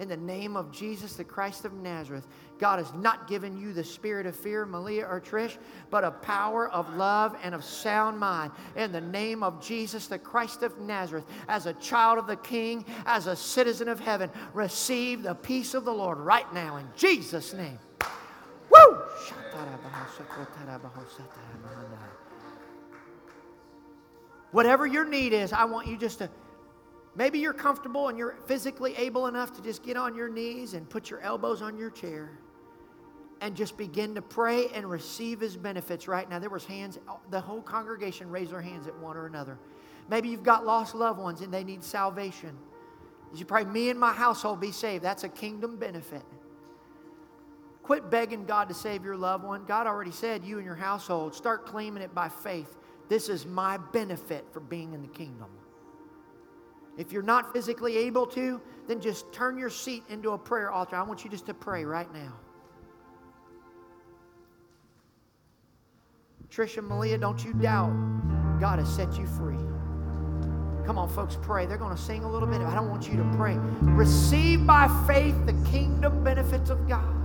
in 0.01 0.09
the 0.09 0.17
name 0.17 0.57
of 0.57 0.73
Jesus, 0.73 1.13
the 1.13 1.23
Christ 1.23 1.67
of 1.67 1.75
Nazareth. 1.75 2.27
God 2.59 2.79
has 2.79 2.93
not 2.95 3.29
given 3.29 3.57
you 3.57 3.75
the 3.75 3.85
spirit 3.85 4.25
of 4.25 4.35
fear, 4.35 4.65
Malia 4.65 5.05
or 5.05 5.21
Trish, 5.21 5.59
but 5.91 6.05
a 6.05 6.11
power, 6.11 6.69
of 6.71 6.97
love, 6.97 7.37
and 7.43 7.55
of 7.55 7.63
sound 7.63 8.19
mind. 8.19 8.51
In 8.77 8.93
the 8.93 9.01
name 9.01 9.43
of 9.43 9.63
Jesus, 9.63 10.07
the 10.07 10.19
Christ 10.19 10.63
of 10.63 10.79
Nazareth, 10.79 11.27
as 11.49 11.67
a 11.67 11.75
child 11.75 12.19
of 12.19 12.27
the 12.27 12.37
King, 12.37 12.85
as 13.05 13.27
a 13.27 13.37
citizen 13.37 13.89
of 13.89 14.01
heaven, 14.01 14.31
receive 14.55 15.23
the 15.23 15.35
peace 15.35 15.75
of 15.75 15.85
the 15.85 15.93
Lord 15.93 16.19
right 16.19 16.51
now 16.55 16.77
in 16.77 16.87
Jesus' 16.97 17.53
name. 17.53 17.79
Woo! 18.71 19.03
Whatever 24.53 24.87
your 24.87 25.05
need 25.05 25.35
is, 25.35 25.53
I 25.53 25.65
want 25.65 25.87
you 25.87 25.99
just 25.99 26.19
to 26.19 26.31
Maybe 27.17 27.39
you're 27.39 27.53
comfortable 27.53 28.09
and 28.09 28.17
you're 28.17 28.37
physically 28.47 28.95
able 28.97 29.27
enough 29.27 29.53
to 29.57 29.63
just 29.63 29.83
get 29.83 29.97
on 29.97 30.15
your 30.15 30.29
knees 30.29 30.75
and 30.75 30.89
put 30.89 31.11
your 31.11 31.21
elbows 31.21 31.61
on 31.61 31.77
your 31.77 31.91
chair 31.91 32.31
and 33.41 33.57
just 33.57 33.77
begin 33.77 34.15
to 34.15 34.23
pray 34.23 34.69
and 34.75 34.89
receive 34.89 35.41
his 35.41 35.57
benefits 35.57 36.07
right 36.07 36.29
now. 36.29 36.39
There 36.39 36.51
was 36.51 36.65
hands, 36.65 36.99
the 37.31 37.41
whole 37.41 37.63
congregation 37.63 38.31
raised 38.31 38.53
their 38.53 38.61
hands 38.61 38.87
at 38.87 38.97
one 38.99 39.17
or 39.17 39.27
another. 39.27 39.59
Maybe 40.09 40.29
you've 40.29 40.43
got 40.43 40.67
lost 40.67 40.95
loved 40.95 41.19
ones 41.19 41.41
and 41.41 41.53
they 41.53 41.65
need 41.65 41.83
salvation. 41.83 42.57
You 43.35 43.45
pray, 43.45 43.65
me 43.65 43.91
and 43.91 43.99
my 43.99 44.13
household 44.13 44.61
be 44.61 44.73
saved. 44.73 45.05
That's 45.05 45.25
a 45.25 45.29
kingdom 45.29 45.77
benefit. 45.77 46.23
Quit 47.83 48.11
begging 48.11 48.45
God 48.45 48.69
to 48.69 48.75
save 48.75 49.05
your 49.05 49.17
loved 49.17 49.45
one. 49.45 49.65
God 49.65 49.87
already 49.87 50.13
said, 50.13 50.45
you 50.45 50.59
and 50.59 50.67
your 50.67 50.77
household, 50.77 51.35
start 51.35 51.67
claiming 51.67 52.03
it 52.03 52.15
by 52.15 52.29
faith. 52.29 52.77
This 53.09 53.29
is 53.29 53.47
my 53.47 53.79
benefit 53.79 54.45
for 54.53 54.61
being 54.61 54.93
in 54.93 55.03
the 55.03 55.09
kingdom. 55.09 55.49
If 56.99 57.13
you're 57.13 57.23
not 57.23 57.53
physically 57.53 57.97
able 57.99 58.27
to, 58.29 58.61
then 58.87 59.01
just 59.01 59.33
turn 59.33 59.57
your 59.57 59.71
seat 59.71 60.03
into 60.09 60.31
a 60.33 60.39
prayer 60.39 60.71
altar. 60.71 60.97
I 60.97 61.03
want 61.03 61.25
you 61.25 61.31
just 61.31 61.47
to 61.47 61.55
pray 61.55 61.85
right 61.85 62.13
now. 62.13 62.33
Trisha 66.51 66.83
Malia, 66.83 67.17
don't 67.17 67.45
you 67.45 67.55
doubt 67.55 67.93
God 68.59 68.81
has 68.81 68.93
set 68.93 69.17
you 69.17 69.27
free. 69.27 69.57
Come 70.85 70.99
on, 70.99 71.09
folks, 71.09 71.39
pray. 71.41 71.67
They're 71.67 71.79
going 71.79 71.95
to 71.95 72.03
sing 72.03 72.25
a 72.25 72.31
little 72.31 72.49
bit. 72.49 72.61
I 72.61 72.75
don't 72.75 72.91
want 72.91 73.09
you 73.09 73.17
to 73.17 73.35
pray. 73.37 73.57
Receive 73.83 74.67
by 74.67 74.89
faith 75.07 75.37
the 75.47 75.53
kingdom 75.71 76.25
benefits 76.25 76.69
of 76.69 76.89
God. 76.89 77.20